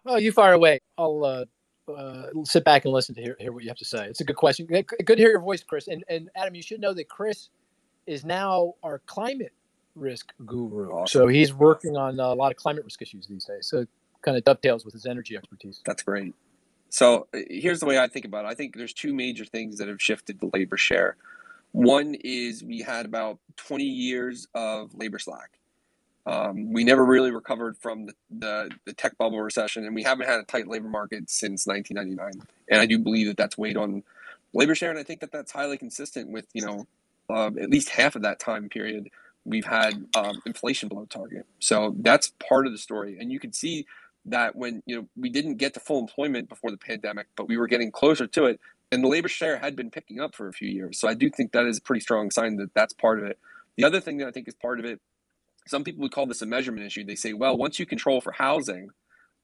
Oh, 0.07 0.17
you 0.19 0.31
fire 0.31 0.53
away. 0.53 0.79
I'll 0.97 1.25
uh, 1.25 1.45
uh, 1.89 2.45
sit 2.45 2.65
back 2.65 2.85
and 2.85 2.93
listen 2.93 3.15
to 3.15 3.23
hear, 3.23 3.37
hear 3.39 3.53
what 3.53 3.63
you 3.63 3.69
have 3.69 3.79
to 3.79 3.85
say. 3.85 4.07
It's 4.07 4.21
a 4.21 4.25
good 4.25 4.37
question. 4.37 4.67
Good 4.67 4.87
to 5.07 5.17
hear 5.17 5.31
your 5.31 5.41
voice, 5.41 5.63
Chris. 5.63 5.89
And, 5.89 6.05
and 6.09 6.31
Adam, 6.37 6.55
you 6.55 6.63
should 6.63 6.81
know 6.81 6.95
that 6.95 7.09
Chris 7.09 7.49
is 8.07 8.25
now 8.25 8.75
our 8.83 9.01
climate 9.07 9.53
risk 9.95 10.33
guru. 10.47 10.91
Awesome. 10.91 11.21
So 11.21 11.29
he's 11.29 11.53
working 11.53 11.97
on 11.97 12.19
a 12.19 12.35
lot 12.35 12.51
of 12.51 12.57
climate 12.57 12.85
risk 12.85 13.03
issues 13.03 13.27
these 13.27 13.45
days. 13.45 13.67
So 13.69 13.87
kind 14.23 14.37
of 14.37 14.45
dovetails 14.45 14.85
with 14.85 14.95
his 14.95 15.07
energy 15.07 15.37
expertise. 15.37 15.81
That's 15.85 16.03
great. 16.03 16.35
So 16.91 17.29
uh, 17.35 17.39
here's 17.49 17.81
the 17.81 17.87
way 17.87 17.99
I 17.99 18.09
think 18.09 18.25
about 18.25 18.45
it. 18.45 18.49
I 18.49 18.55
think 18.55 18.77
there's 18.77 18.93
two 18.93 19.15
major 19.15 19.45
things 19.45 19.79
that 19.79 19.89
have 19.89 20.01
shifted 20.01 20.41
the 20.41 20.51
labor 20.53 20.77
share. 20.77 21.17
One 21.73 22.15
is 22.15 22.65
we 22.65 22.81
had 22.81 23.05
about 23.05 23.39
20 23.57 23.85
years 23.85 24.49
of 24.55 24.95
labor 24.95 25.19
slack. 25.19 25.58
Um, 26.29 26.75
we 26.75 26.85
never 26.85 27.07
really 27.07 27.31
recovered 27.31 27.79
from 27.79 28.05
the, 28.05 28.15
the, 28.29 28.71
the, 28.85 28.93
tech 28.93 29.17
bubble 29.17 29.41
recession, 29.41 29.87
and 29.87 29.95
we 29.95 30.03
haven't 30.03 30.29
had 30.29 30.39
a 30.41 30.43
tight 30.43 30.69
labor 30.69 30.89
market 30.89 31.31
since 31.31 31.67
1999. 31.67 32.47
And 32.71 32.81
I 32.83 32.85
do 32.85 32.99
believe 32.99 33.29
that 33.29 33.39
that's 33.39 33.57
weighed 33.57 33.79
on 33.79 34.03
labor 34.53 34.75
share, 34.75 34.91
and 34.91 34.99
I 34.99 35.05
think 35.05 35.21
that 35.21 35.33
that's 35.33 35.53
highly 35.53 35.79
consistent 35.79 36.29
with 36.29 36.45
you 36.53 36.67
know 36.67 36.87
uh, 37.31 37.47
at 37.59 37.71
least 37.71 37.89
half 37.89 38.15
of 38.15 38.23
that 38.23 38.41
time 38.41 38.69
period 38.69 39.09
we've 39.47 39.65
had 39.65 40.07
um, 40.15 40.43
inflation 40.45 40.91
below 40.91 41.07
target. 41.07 41.47
So 41.61 41.95
that's 41.99 42.33
part 42.47 42.67
of 42.67 42.73
the 42.73 42.79
story, 42.79 43.17
and 43.19 43.33
you 43.33 43.41
can 43.41 43.55
see 43.55 43.87
that 44.27 44.55
when 44.55 44.83
you 44.85 44.97
know 44.97 45.09
we 45.17 45.31
didn't 45.31 45.57
get 45.57 45.73
to 45.75 45.81
full 45.81 45.99
employment 45.99 46.51
before 46.51 46.71
the 46.71 46.77
pandemic, 46.77 47.29
but 47.37 47.49
we 47.49 47.57
were 47.57 47.69
getting 47.69 47.91
closer 47.91 48.27
to 48.27 48.45
it, 48.45 48.61
and 48.93 49.03
the 49.03 49.09
labor 49.09 49.29
share 49.29 49.57
had 49.57 49.75
been 49.75 49.91
picking 49.91 50.21
up 50.21 50.35
for 50.35 50.47
a 50.47 50.53
few 50.53 50.69
years. 50.69 51.01
So 51.01 51.09
I 51.09 51.15
do 51.15 51.31
think 51.31 51.53
that 51.53 51.65
is 51.65 51.79
a 51.79 51.83
pretty 51.83 52.01
strong 52.01 52.31
sign 52.31 52.57
that 52.57 52.75
that's 52.75 52.93
part 52.93 53.19
of 53.19 53.25
it. 53.25 53.39
The 53.77 53.85
other 53.85 54.01
thing 54.01 54.19
that 54.19 54.29
I 54.29 54.31
think 54.31 54.47
is 54.47 54.55
part 54.55 54.79
of 54.79 54.85
it, 54.85 55.01
some 55.69 55.85
people 55.85 56.03
would 56.03 56.13
call 56.13 56.27
this 56.27 56.43
a 56.43 56.47
measurement 56.47 56.87
issue. 56.87 57.05
They 57.05 57.15
say, 57.15 57.33
well, 57.33 57.57
once 57.57 57.79
you 57.79 57.87
control 57.87 58.21
for 58.21 58.33
housing, 58.33 58.91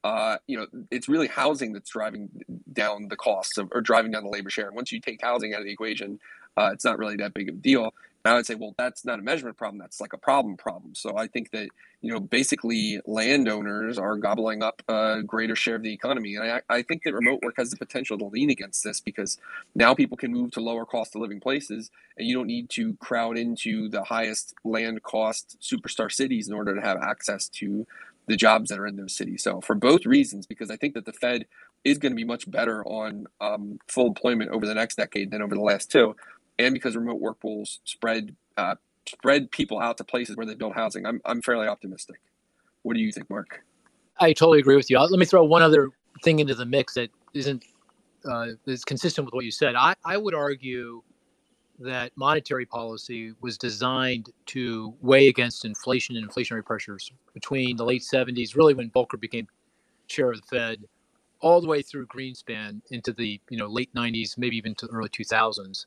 uh, 0.02 0.36
you 0.46 0.56
know, 0.56 0.66
it's 0.90 1.08
really 1.08 1.28
housing 1.28 1.72
that's 1.72 1.90
driving 1.90 2.28
down 2.72 3.08
the 3.08 3.16
costs 3.16 3.58
of, 3.58 3.68
or 3.72 3.80
driving 3.80 4.12
down 4.12 4.24
the 4.24 4.30
labor 4.30 4.50
share. 4.50 4.66
And 4.66 4.76
once 4.76 4.92
you 4.92 5.00
take 5.00 5.22
housing 5.22 5.54
out 5.54 5.60
of 5.60 5.66
the 5.66 5.72
equation, 5.72 6.20
uh, 6.56 6.70
it's 6.72 6.84
not 6.84 6.98
really 6.98 7.16
that 7.16 7.34
big 7.34 7.48
of 7.48 7.54
a 7.56 7.58
deal. 7.58 7.94
And 8.24 8.32
I 8.32 8.36
would 8.36 8.46
say, 8.46 8.54
well, 8.54 8.74
that's 8.78 9.04
not 9.04 9.18
a 9.18 9.22
measurement 9.22 9.58
problem. 9.58 9.78
That's 9.78 10.00
like 10.00 10.14
a 10.14 10.18
problem 10.18 10.56
problem. 10.56 10.94
So 10.94 11.16
I 11.16 11.26
think 11.26 11.50
that, 11.50 11.68
you 12.00 12.12
know, 12.12 12.20
basically 12.20 13.00
landowners 13.06 13.98
are 13.98 14.16
gobbling 14.16 14.62
up 14.62 14.82
a 14.88 15.22
greater 15.22 15.54
share 15.54 15.76
of 15.76 15.82
the 15.82 15.92
economy. 15.92 16.36
And 16.36 16.50
I, 16.50 16.62
I 16.70 16.82
think 16.82 17.02
that 17.02 17.12
remote 17.12 17.40
work 17.42 17.56
has 17.58 17.70
the 17.70 17.76
potential 17.76 18.16
to 18.18 18.24
lean 18.26 18.48
against 18.48 18.82
this 18.82 19.00
because 19.00 19.36
now 19.74 19.94
people 19.94 20.16
can 20.16 20.32
move 20.32 20.52
to 20.52 20.60
lower 20.60 20.86
cost 20.86 21.14
of 21.14 21.20
living 21.20 21.40
places 21.40 21.90
and 22.16 22.26
you 22.26 22.34
don't 22.34 22.46
need 22.46 22.70
to 22.70 22.94
crowd 22.94 23.36
into 23.36 23.90
the 23.90 24.04
highest 24.04 24.54
land 24.64 25.02
cost 25.02 25.58
superstar 25.60 26.10
cities 26.10 26.48
in 26.48 26.54
order 26.54 26.74
to 26.74 26.80
have 26.80 26.98
access 27.02 27.48
to 27.50 27.86
the 28.26 28.36
jobs 28.36 28.70
that 28.70 28.78
are 28.78 28.86
in 28.86 28.96
those 28.96 29.14
cities. 29.14 29.42
So 29.42 29.60
for 29.60 29.74
both 29.74 30.06
reasons, 30.06 30.46
because 30.46 30.70
I 30.70 30.76
think 30.76 30.94
that 30.94 31.04
the 31.04 31.12
Fed 31.12 31.44
is 31.84 31.98
going 31.98 32.12
to 32.12 32.16
be 32.16 32.24
much 32.24 32.50
better 32.50 32.82
on 32.86 33.26
um, 33.42 33.78
full 33.86 34.06
employment 34.06 34.50
over 34.50 34.64
the 34.66 34.74
next 34.74 34.94
decade 34.94 35.30
than 35.30 35.42
over 35.42 35.54
the 35.54 35.60
last 35.60 35.90
two 35.90 36.16
and 36.58 36.74
because 36.74 36.96
remote 36.96 37.20
work 37.20 37.42
will 37.42 37.64
spread 37.84 38.34
uh, 38.56 38.76
spread 39.06 39.50
people 39.50 39.80
out 39.80 39.98
to 39.98 40.04
places 40.04 40.36
where 40.36 40.46
they 40.46 40.54
build 40.54 40.74
housing, 40.74 41.06
I'm 41.06 41.20
I'm 41.24 41.42
fairly 41.42 41.66
optimistic. 41.66 42.20
What 42.82 42.94
do 42.94 43.00
you 43.00 43.12
think, 43.12 43.30
Mark? 43.30 43.64
I 44.20 44.32
totally 44.32 44.60
agree 44.60 44.76
with 44.76 44.90
you. 44.90 44.98
Let 44.98 45.18
me 45.18 45.26
throw 45.26 45.44
one 45.44 45.62
other 45.62 45.90
thing 46.22 46.38
into 46.38 46.54
the 46.54 46.66
mix 46.66 46.94
that 46.94 47.10
isn't 47.32 47.64
uh, 48.24 48.48
is 48.66 48.84
consistent 48.84 49.24
with 49.24 49.34
what 49.34 49.44
you 49.44 49.50
said. 49.50 49.74
I, 49.74 49.94
I 50.04 50.16
would 50.16 50.34
argue 50.34 51.02
that 51.80 52.12
monetary 52.16 52.64
policy 52.64 53.34
was 53.40 53.58
designed 53.58 54.30
to 54.46 54.94
weigh 55.00 55.28
against 55.28 55.64
inflation 55.64 56.16
and 56.16 56.28
inflationary 56.28 56.64
pressures 56.64 57.10
between 57.32 57.76
the 57.76 57.84
late 57.84 58.02
70s, 58.02 58.54
really 58.54 58.74
when 58.74 58.90
Volcker 58.90 59.20
became 59.20 59.48
chair 60.06 60.30
of 60.30 60.40
the 60.40 60.46
Fed, 60.46 60.84
all 61.40 61.60
the 61.60 61.66
way 61.66 61.82
through 61.82 62.06
Greenspan 62.06 62.80
into 62.90 63.12
the 63.12 63.40
you 63.50 63.58
know 63.58 63.66
late 63.66 63.92
90s, 63.94 64.38
maybe 64.38 64.56
even 64.56 64.74
to 64.76 64.86
the 64.86 64.92
early 64.92 65.08
2000s 65.08 65.86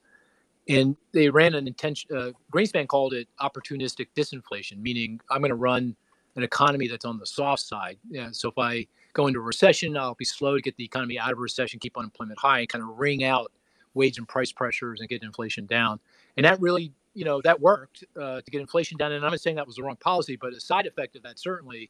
and 0.69 0.95
they 1.13 1.29
ran 1.29 1.55
an 1.55 1.67
intention. 1.67 2.15
Uh, 2.15 2.31
Greenspan 2.51 2.87
called 2.87 3.13
it 3.13 3.27
opportunistic 3.39 4.07
disinflation, 4.15 4.79
meaning 4.79 5.19
I'm 5.31 5.39
going 5.39 5.49
to 5.49 5.55
run 5.55 5.95
an 6.35 6.43
economy 6.43 6.87
that's 6.87 7.05
on 7.05 7.17
the 7.17 7.25
soft 7.25 7.63
side. 7.63 7.97
Yeah, 8.09 8.29
so 8.31 8.49
if 8.49 8.57
I 8.57 8.87
go 9.13 9.27
into 9.27 9.39
recession, 9.39 9.97
I'll 9.97 10.15
be 10.15 10.25
slow 10.25 10.55
to 10.55 10.61
get 10.61 10.75
the 10.77 10.85
economy 10.85 11.17
out 11.17 11.31
of 11.31 11.39
recession, 11.39 11.79
keep 11.79 11.97
unemployment 11.97 12.39
high, 12.39 12.59
and 12.59 12.69
kind 12.69 12.83
of 12.83 12.97
wring 12.97 13.23
out 13.23 13.51
wage 13.93 14.17
and 14.17 14.27
price 14.27 14.51
pressures 14.51 14.99
and 14.99 15.09
get 15.09 15.23
inflation 15.23 15.65
down. 15.65 15.99
And 16.35 16.45
that 16.45 16.61
really, 16.61 16.93
you 17.15 17.25
know, 17.25 17.41
that 17.41 17.59
worked 17.59 18.03
uh, 18.15 18.41
to 18.41 18.51
get 18.51 18.61
inflation 18.61 18.97
down. 18.97 19.11
And 19.11 19.25
I'm 19.25 19.31
not 19.31 19.41
saying 19.41 19.55
that 19.55 19.65
was 19.65 19.77
the 19.77 19.83
wrong 19.83 19.95
policy, 19.95 20.35
but 20.35 20.53
a 20.53 20.59
side 20.59 20.85
effect 20.85 21.15
of 21.15 21.23
that 21.23 21.39
certainly 21.39 21.89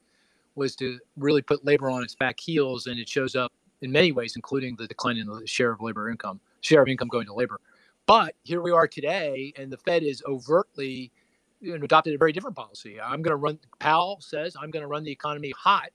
was 0.56 0.76
to 0.78 1.00
really 1.18 1.42
put 1.42 1.66
labor 1.66 1.90
on 1.90 2.02
its 2.04 2.16
back 2.16 2.40
heels, 2.40 2.88
and 2.88 2.98
it 2.98 3.10
shows 3.10 3.36
up 3.36 3.52
in 3.82 3.92
many 3.92 4.12
ways, 4.12 4.36
including 4.36 4.76
the 4.78 4.88
decline 4.88 5.18
in 5.18 5.28
the 5.28 5.46
share 5.46 5.72
of 5.72 5.82
labor 5.82 6.10
income, 6.10 6.40
share 6.62 6.82
of 6.82 6.88
income 6.88 7.10
going 7.10 7.26
to 7.26 7.34
labor. 7.34 7.60
But 8.08 8.36
here 8.44 8.62
we 8.62 8.72
are 8.72 8.88
today, 8.88 9.54
and 9.58 9.70
the 9.70 9.78
Fed 9.78 10.02
is 10.02 10.24
overtly 10.26 11.12
you 11.60 11.78
know, 11.78 11.84
adopted 11.84 12.16
a 12.16 12.18
very 12.18 12.32
different 12.32 12.56
policy. 12.56 13.02
I'm 13.02 13.22
going 13.22 13.34
to 13.34 13.38
run. 13.38 13.60
Powell 13.80 14.20
says 14.22 14.56
I'm 14.60 14.72
going 14.72 14.84
to 14.84 14.88
run 14.88 15.04
the 15.04 15.12
economy 15.12 15.54
hot, 15.58 15.90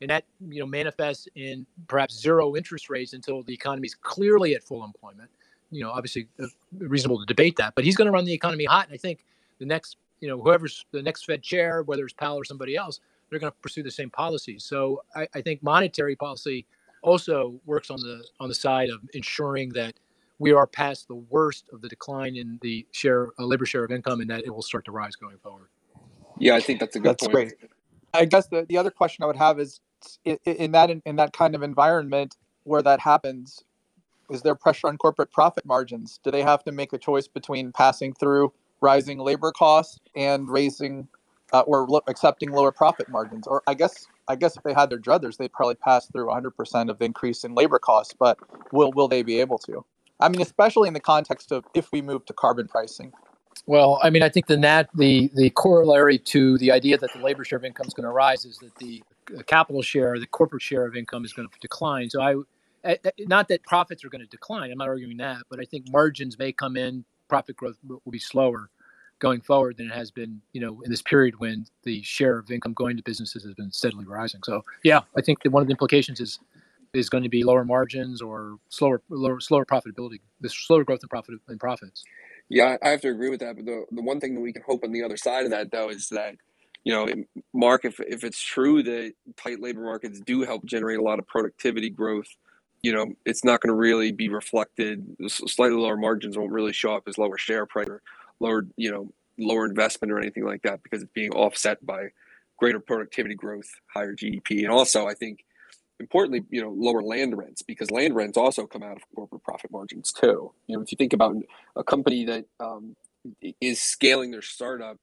and 0.00 0.08
that 0.10 0.24
you 0.48 0.60
know 0.60 0.66
manifests 0.66 1.26
in 1.34 1.66
perhaps 1.88 2.18
zero 2.20 2.54
interest 2.54 2.88
rates 2.88 3.14
until 3.14 3.42
the 3.42 3.52
economy 3.52 3.86
is 3.86 3.96
clearly 3.96 4.54
at 4.54 4.62
full 4.62 4.84
employment. 4.84 5.28
You 5.72 5.82
know, 5.82 5.90
obviously 5.90 6.28
uh, 6.40 6.46
reasonable 6.78 7.18
to 7.18 7.26
debate 7.26 7.56
that, 7.56 7.74
but 7.74 7.84
he's 7.84 7.96
going 7.96 8.06
to 8.06 8.12
run 8.12 8.24
the 8.24 8.32
economy 8.32 8.64
hot, 8.64 8.86
and 8.86 8.94
I 8.94 8.98
think 8.98 9.24
the 9.58 9.66
next 9.66 9.96
you 10.20 10.28
know 10.28 10.40
whoever's 10.40 10.86
the 10.92 11.02
next 11.02 11.24
Fed 11.24 11.42
chair, 11.42 11.82
whether 11.82 12.04
it's 12.04 12.14
Powell 12.14 12.36
or 12.36 12.44
somebody 12.44 12.76
else, 12.76 13.00
they're 13.28 13.40
going 13.40 13.50
to 13.50 13.58
pursue 13.58 13.82
the 13.82 13.90
same 13.90 14.10
policies. 14.10 14.62
So 14.64 15.02
I, 15.16 15.26
I 15.34 15.40
think 15.40 15.64
monetary 15.64 16.14
policy 16.14 16.64
also 17.02 17.60
works 17.66 17.90
on 17.90 18.00
the 18.00 18.24
on 18.38 18.48
the 18.48 18.54
side 18.54 18.90
of 18.90 19.00
ensuring 19.14 19.70
that 19.70 19.94
we 20.38 20.52
are 20.52 20.66
past 20.66 21.08
the 21.08 21.14
worst 21.14 21.68
of 21.72 21.80
the 21.80 21.88
decline 21.88 22.36
in 22.36 22.58
the 22.62 22.86
share 22.92 23.28
uh, 23.38 23.44
labor 23.44 23.66
share 23.66 23.84
of 23.84 23.90
income, 23.90 24.20
and 24.20 24.30
that 24.30 24.44
it 24.44 24.50
will 24.50 24.62
start 24.62 24.84
to 24.86 24.92
rise 24.92 25.16
going 25.16 25.38
forward. 25.38 25.68
Yeah, 26.38 26.54
I 26.54 26.60
think 26.60 26.80
that's 26.80 26.96
a 26.96 27.00
good 27.00 27.08
that's 27.08 27.22
point. 27.22 27.32
great. 27.32 27.54
I 28.12 28.24
guess 28.24 28.48
the, 28.48 28.66
the 28.68 28.78
other 28.78 28.90
question 28.90 29.22
I 29.22 29.26
would 29.26 29.36
have 29.36 29.58
is 29.58 29.80
in, 30.24 30.38
in 30.44 30.72
that 30.72 30.90
in 30.90 31.16
that 31.16 31.32
kind 31.32 31.54
of 31.54 31.62
environment 31.62 32.36
where 32.64 32.82
that 32.82 33.00
happens, 33.00 33.64
is 34.30 34.42
there 34.42 34.54
pressure 34.54 34.88
on 34.88 34.98
corporate 34.98 35.30
profit 35.32 35.64
margins? 35.64 36.20
Do 36.22 36.30
they 36.30 36.42
have 36.42 36.64
to 36.64 36.72
make 36.72 36.92
a 36.92 36.98
choice 36.98 37.28
between 37.28 37.72
passing 37.72 38.12
through 38.12 38.52
rising 38.80 39.18
labor 39.18 39.52
costs 39.52 39.98
and 40.14 40.48
raising 40.48 41.08
uh, 41.52 41.60
or 41.60 41.86
lo- 41.88 42.02
accepting 42.08 42.50
lower 42.50 42.72
profit 42.72 43.08
margins? 43.08 43.46
Or 43.46 43.62
I 43.66 43.74
guess 43.74 44.06
I 44.28 44.36
guess 44.36 44.56
if 44.56 44.62
they 44.64 44.74
had 44.74 44.90
their 44.90 44.98
druthers, 44.98 45.36
they'd 45.36 45.52
probably 45.52 45.76
pass 45.76 46.10
through 46.10 46.26
100% 46.26 46.90
of 46.90 46.98
the 46.98 47.04
increase 47.04 47.44
in 47.44 47.54
labor 47.54 47.78
costs. 47.78 48.14
But 48.18 48.38
will 48.72 48.92
will 48.92 49.08
they 49.08 49.22
be 49.22 49.40
able 49.40 49.58
to? 49.58 49.84
I 50.20 50.28
mean, 50.28 50.40
especially 50.40 50.88
in 50.88 50.94
the 50.94 51.00
context 51.00 51.52
of 51.52 51.64
if 51.74 51.92
we 51.92 52.02
move 52.02 52.24
to 52.26 52.32
carbon 52.32 52.68
pricing. 52.68 53.12
Well, 53.66 53.98
I 54.02 54.10
mean, 54.10 54.22
I 54.22 54.28
think 54.28 54.46
the 54.46 54.56
nat 54.56 54.88
the 54.94 55.30
the 55.34 55.50
corollary 55.50 56.18
to 56.18 56.58
the 56.58 56.70
idea 56.72 56.98
that 56.98 57.12
the 57.12 57.20
labor 57.20 57.44
share 57.44 57.58
of 57.58 57.64
income 57.64 57.86
is 57.86 57.94
going 57.94 58.04
to 58.04 58.12
rise 58.12 58.44
is 58.44 58.58
that 58.58 58.74
the 58.76 59.02
capital 59.46 59.82
share, 59.82 60.18
the 60.18 60.26
corporate 60.26 60.62
share 60.62 60.86
of 60.86 60.94
income, 60.94 61.24
is 61.24 61.32
going 61.32 61.48
to 61.48 61.58
decline. 61.60 62.10
So 62.10 62.22
I, 62.22 62.98
not 63.20 63.48
that 63.48 63.62
profits 63.64 64.04
are 64.04 64.08
going 64.08 64.20
to 64.20 64.28
decline. 64.28 64.70
I'm 64.70 64.78
not 64.78 64.88
arguing 64.88 65.16
that, 65.18 65.42
but 65.50 65.58
I 65.60 65.64
think 65.64 65.90
margins 65.90 66.38
may 66.38 66.52
come 66.52 66.76
in. 66.76 67.04
Profit 67.28 67.56
growth 67.56 67.76
will 67.88 68.00
be 68.10 68.20
slower 68.20 68.70
going 69.18 69.40
forward 69.40 69.78
than 69.78 69.86
it 69.86 69.94
has 69.94 70.10
been, 70.10 70.40
you 70.52 70.60
know, 70.60 70.80
in 70.82 70.90
this 70.90 71.02
period 71.02 71.40
when 71.40 71.66
the 71.84 72.02
share 72.02 72.38
of 72.38 72.50
income 72.50 72.74
going 72.74 72.96
to 72.96 73.02
businesses 73.02 73.42
has 73.42 73.54
been 73.54 73.72
steadily 73.72 74.04
rising. 74.04 74.40
So 74.44 74.62
yeah, 74.84 75.00
I 75.16 75.22
think 75.22 75.42
that 75.42 75.50
one 75.50 75.62
of 75.62 75.66
the 75.66 75.72
implications 75.72 76.20
is 76.20 76.38
is 76.92 77.08
going 77.08 77.22
to 77.22 77.28
be 77.28 77.44
lower 77.44 77.64
margins 77.64 78.20
or 78.22 78.58
slower 78.68 79.02
lower, 79.08 79.40
slower 79.40 79.64
profitability, 79.64 80.20
the 80.40 80.48
slower 80.48 80.84
growth 80.84 81.00
in 81.02 81.08
profit 81.08 81.36
in 81.48 81.58
profits. 81.58 82.04
Yeah, 82.48 82.76
I 82.82 82.90
have 82.90 83.00
to 83.00 83.08
agree 83.08 83.30
with 83.30 83.40
that. 83.40 83.56
But 83.56 83.66
the 83.66 83.84
the 83.90 84.02
one 84.02 84.20
thing 84.20 84.34
that 84.34 84.40
we 84.40 84.52
can 84.52 84.62
hope 84.62 84.84
on 84.84 84.92
the 84.92 85.02
other 85.02 85.16
side 85.16 85.44
of 85.44 85.50
that 85.50 85.70
though 85.70 85.88
is 85.88 86.08
that 86.10 86.36
you 86.84 86.92
know, 86.92 87.08
Mark, 87.52 87.84
if 87.84 87.98
if 87.98 88.22
it's 88.22 88.40
true 88.40 88.82
that 88.84 89.12
tight 89.36 89.60
labor 89.60 89.82
markets 89.82 90.20
do 90.20 90.42
help 90.42 90.64
generate 90.64 90.98
a 90.98 91.02
lot 91.02 91.18
of 91.18 91.26
productivity 91.26 91.90
growth, 91.90 92.28
you 92.82 92.92
know, 92.92 93.06
it's 93.24 93.42
not 93.42 93.60
going 93.60 93.72
to 93.72 93.76
really 93.76 94.12
be 94.12 94.28
reflected. 94.28 95.16
Slightly 95.26 95.76
lower 95.76 95.96
margins 95.96 96.38
won't 96.38 96.52
really 96.52 96.72
show 96.72 96.94
up 96.94 97.08
as 97.08 97.18
lower 97.18 97.36
share 97.36 97.66
price 97.66 97.88
or 97.88 98.02
lower, 98.38 98.66
you 98.76 98.92
know, 98.92 99.12
lower 99.36 99.66
investment 99.66 100.12
or 100.12 100.20
anything 100.20 100.44
like 100.44 100.62
that 100.62 100.82
because 100.84 101.02
it's 101.02 101.12
being 101.12 101.32
offset 101.32 101.84
by 101.84 102.10
greater 102.56 102.78
productivity 102.78 103.34
growth, 103.34 103.68
higher 103.92 104.14
GDP, 104.14 104.60
and 104.60 104.70
also 104.70 105.08
I 105.08 105.14
think 105.14 105.44
importantly, 106.00 106.44
you 106.50 106.62
know, 106.62 106.70
lower 106.70 107.02
land 107.02 107.36
rents 107.36 107.62
because 107.62 107.90
land 107.90 108.14
rents 108.14 108.36
also 108.36 108.66
come 108.66 108.82
out 108.82 108.96
of 108.96 109.02
corporate 109.14 109.42
profit 109.42 109.70
margins 109.70 110.12
too. 110.12 110.52
You 110.66 110.76
know, 110.76 110.82
if 110.82 110.92
you 110.92 110.96
think 110.96 111.12
about 111.12 111.36
a 111.74 111.84
company 111.84 112.24
that 112.26 112.44
um, 112.60 112.96
is 113.60 113.80
scaling 113.80 114.30
their 114.30 114.42
startup 114.42 114.98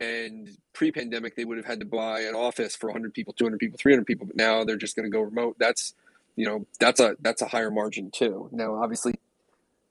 and 0.00 0.48
pre-pandemic 0.72 1.34
they 1.34 1.44
would 1.44 1.56
have 1.56 1.66
had 1.66 1.80
to 1.80 1.86
buy 1.86 2.20
an 2.20 2.34
office 2.34 2.76
for 2.76 2.86
100 2.86 3.12
people 3.12 3.32
200 3.32 3.58
people 3.58 3.78
300 3.78 4.06
people 4.06 4.26
but 4.26 4.36
now 4.36 4.64
they're 4.64 4.76
just 4.76 4.94
going 4.94 5.04
to 5.04 5.10
go 5.10 5.20
remote 5.20 5.56
that's 5.58 5.94
you 6.36 6.46
know 6.46 6.66
that's 6.78 7.00
a 7.00 7.16
that's 7.20 7.42
a 7.42 7.46
higher 7.46 7.70
margin 7.70 8.10
too 8.10 8.48
now 8.52 8.80
obviously 8.80 9.12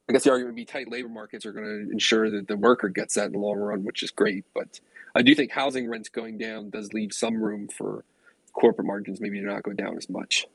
i 0.08 0.12
guess 0.12 0.24
the 0.24 0.30
argument 0.30 0.54
would 0.54 0.56
be 0.56 0.64
tight 0.64 0.90
labor 0.90 1.08
markets 1.08 1.44
are 1.44 1.52
going 1.52 1.66
to 1.66 1.92
ensure 1.92 2.30
that 2.30 2.48
the 2.48 2.56
worker 2.56 2.88
gets 2.88 3.14
that 3.14 3.26
in 3.26 3.32
the 3.32 3.38
long 3.38 3.58
run 3.58 3.84
which 3.84 4.02
is 4.02 4.10
great 4.10 4.44
but 4.54 4.80
i 5.14 5.20
do 5.20 5.34
think 5.34 5.52
housing 5.52 5.88
rents 5.88 6.08
going 6.08 6.38
down 6.38 6.70
does 6.70 6.92
leave 6.94 7.12
some 7.12 7.42
room 7.42 7.68
for 7.68 8.04
corporate 8.60 8.86
margins 8.86 9.20
maybe 9.20 9.40
do 9.40 9.46
not 9.46 9.62
go 9.62 9.72
down 9.72 9.96
as 9.96 10.08
much 10.08 10.46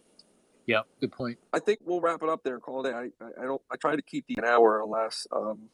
yeah 0.66 0.82
good 1.00 1.12
point 1.12 1.38
i 1.52 1.60
think 1.60 1.80
we'll 1.84 2.02
wrap 2.02 2.22
it 2.24 2.30
up 2.30 2.44
there 2.44 2.54
and 2.54 2.64
call 2.64 2.86
it 2.86 2.94
I, 2.94 3.10
I, 3.24 3.44
I 3.44 3.46
don't 3.46 3.62
i 3.72 3.76
try 3.76 3.96
to 3.96 4.02
keep 4.02 4.26
the 4.28 4.36
an 4.38 4.46
hour 4.46 4.82
or 4.82 4.88
less 4.88 5.28
um, 5.32 5.70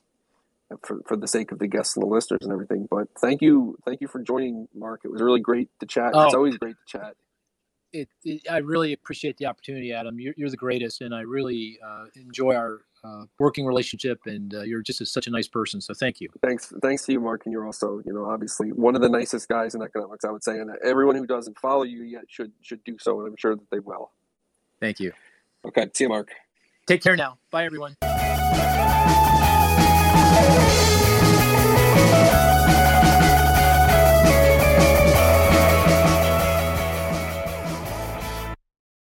for, 0.83 1.01
for 1.07 1.17
the 1.17 1.27
sake 1.27 1.51
of 1.51 1.59
the 1.59 1.67
guests 1.67 1.95
and 1.95 2.03
the 2.03 2.09
listeners 2.09 2.41
and 2.41 2.51
everything. 2.51 2.87
But 2.89 3.07
thank 3.19 3.41
you, 3.41 3.77
thank 3.85 4.01
you 4.01 4.07
for 4.07 4.21
joining, 4.21 4.67
Mark. 4.73 5.01
It 5.03 5.11
was 5.11 5.21
really 5.21 5.39
great 5.39 5.69
to 5.79 5.85
chat. 5.85 6.11
Oh, 6.13 6.25
it's 6.25 6.33
always 6.33 6.57
great 6.57 6.75
to 6.75 6.97
chat. 6.97 7.15
It, 7.91 8.09
it, 8.23 8.43
I 8.49 8.57
really 8.57 8.93
appreciate 8.93 9.37
the 9.37 9.47
opportunity, 9.47 9.91
Adam. 9.91 10.19
You're, 10.19 10.35
you're 10.37 10.49
the 10.49 10.57
greatest, 10.57 11.01
and 11.01 11.13
I 11.13 11.21
really 11.21 11.79
uh, 11.83 12.05
enjoy 12.15 12.53
our 12.53 12.81
uh, 13.03 13.25
working 13.39 13.65
relationship. 13.65 14.19
And 14.25 14.53
uh, 14.53 14.61
you're 14.61 14.81
just 14.81 15.01
a, 15.01 15.05
such 15.05 15.27
a 15.27 15.31
nice 15.31 15.47
person. 15.47 15.81
So 15.81 15.93
thank 15.93 16.21
you. 16.21 16.29
Thanks, 16.41 16.73
thanks 16.81 17.05
to 17.05 17.13
you, 17.13 17.19
Mark. 17.19 17.45
And 17.45 17.53
you're 17.53 17.65
also, 17.65 18.01
you 18.05 18.13
know, 18.13 18.25
obviously 18.25 18.71
one 18.71 18.95
of 18.95 19.01
the 19.01 19.09
nicest 19.09 19.47
guys 19.47 19.75
in 19.75 19.81
economics, 19.81 20.25
I 20.25 20.31
would 20.31 20.43
say. 20.43 20.59
And 20.59 20.71
everyone 20.83 21.15
who 21.15 21.25
doesn't 21.25 21.57
follow 21.59 21.83
you 21.83 22.03
yet 22.03 22.23
should 22.27 22.51
should 22.61 22.83
do 22.83 22.97
so, 22.99 23.19
and 23.19 23.29
I'm 23.29 23.37
sure 23.37 23.55
that 23.55 23.69
they 23.71 23.79
will. 23.79 24.11
Thank 24.79 24.99
you. 24.99 25.11
Okay, 25.65 25.89
see 25.93 26.05
you, 26.05 26.09
Mark. 26.09 26.29
Take 26.87 27.01
care 27.03 27.15
now. 27.15 27.37
Bye, 27.51 27.65
everyone. 27.65 27.95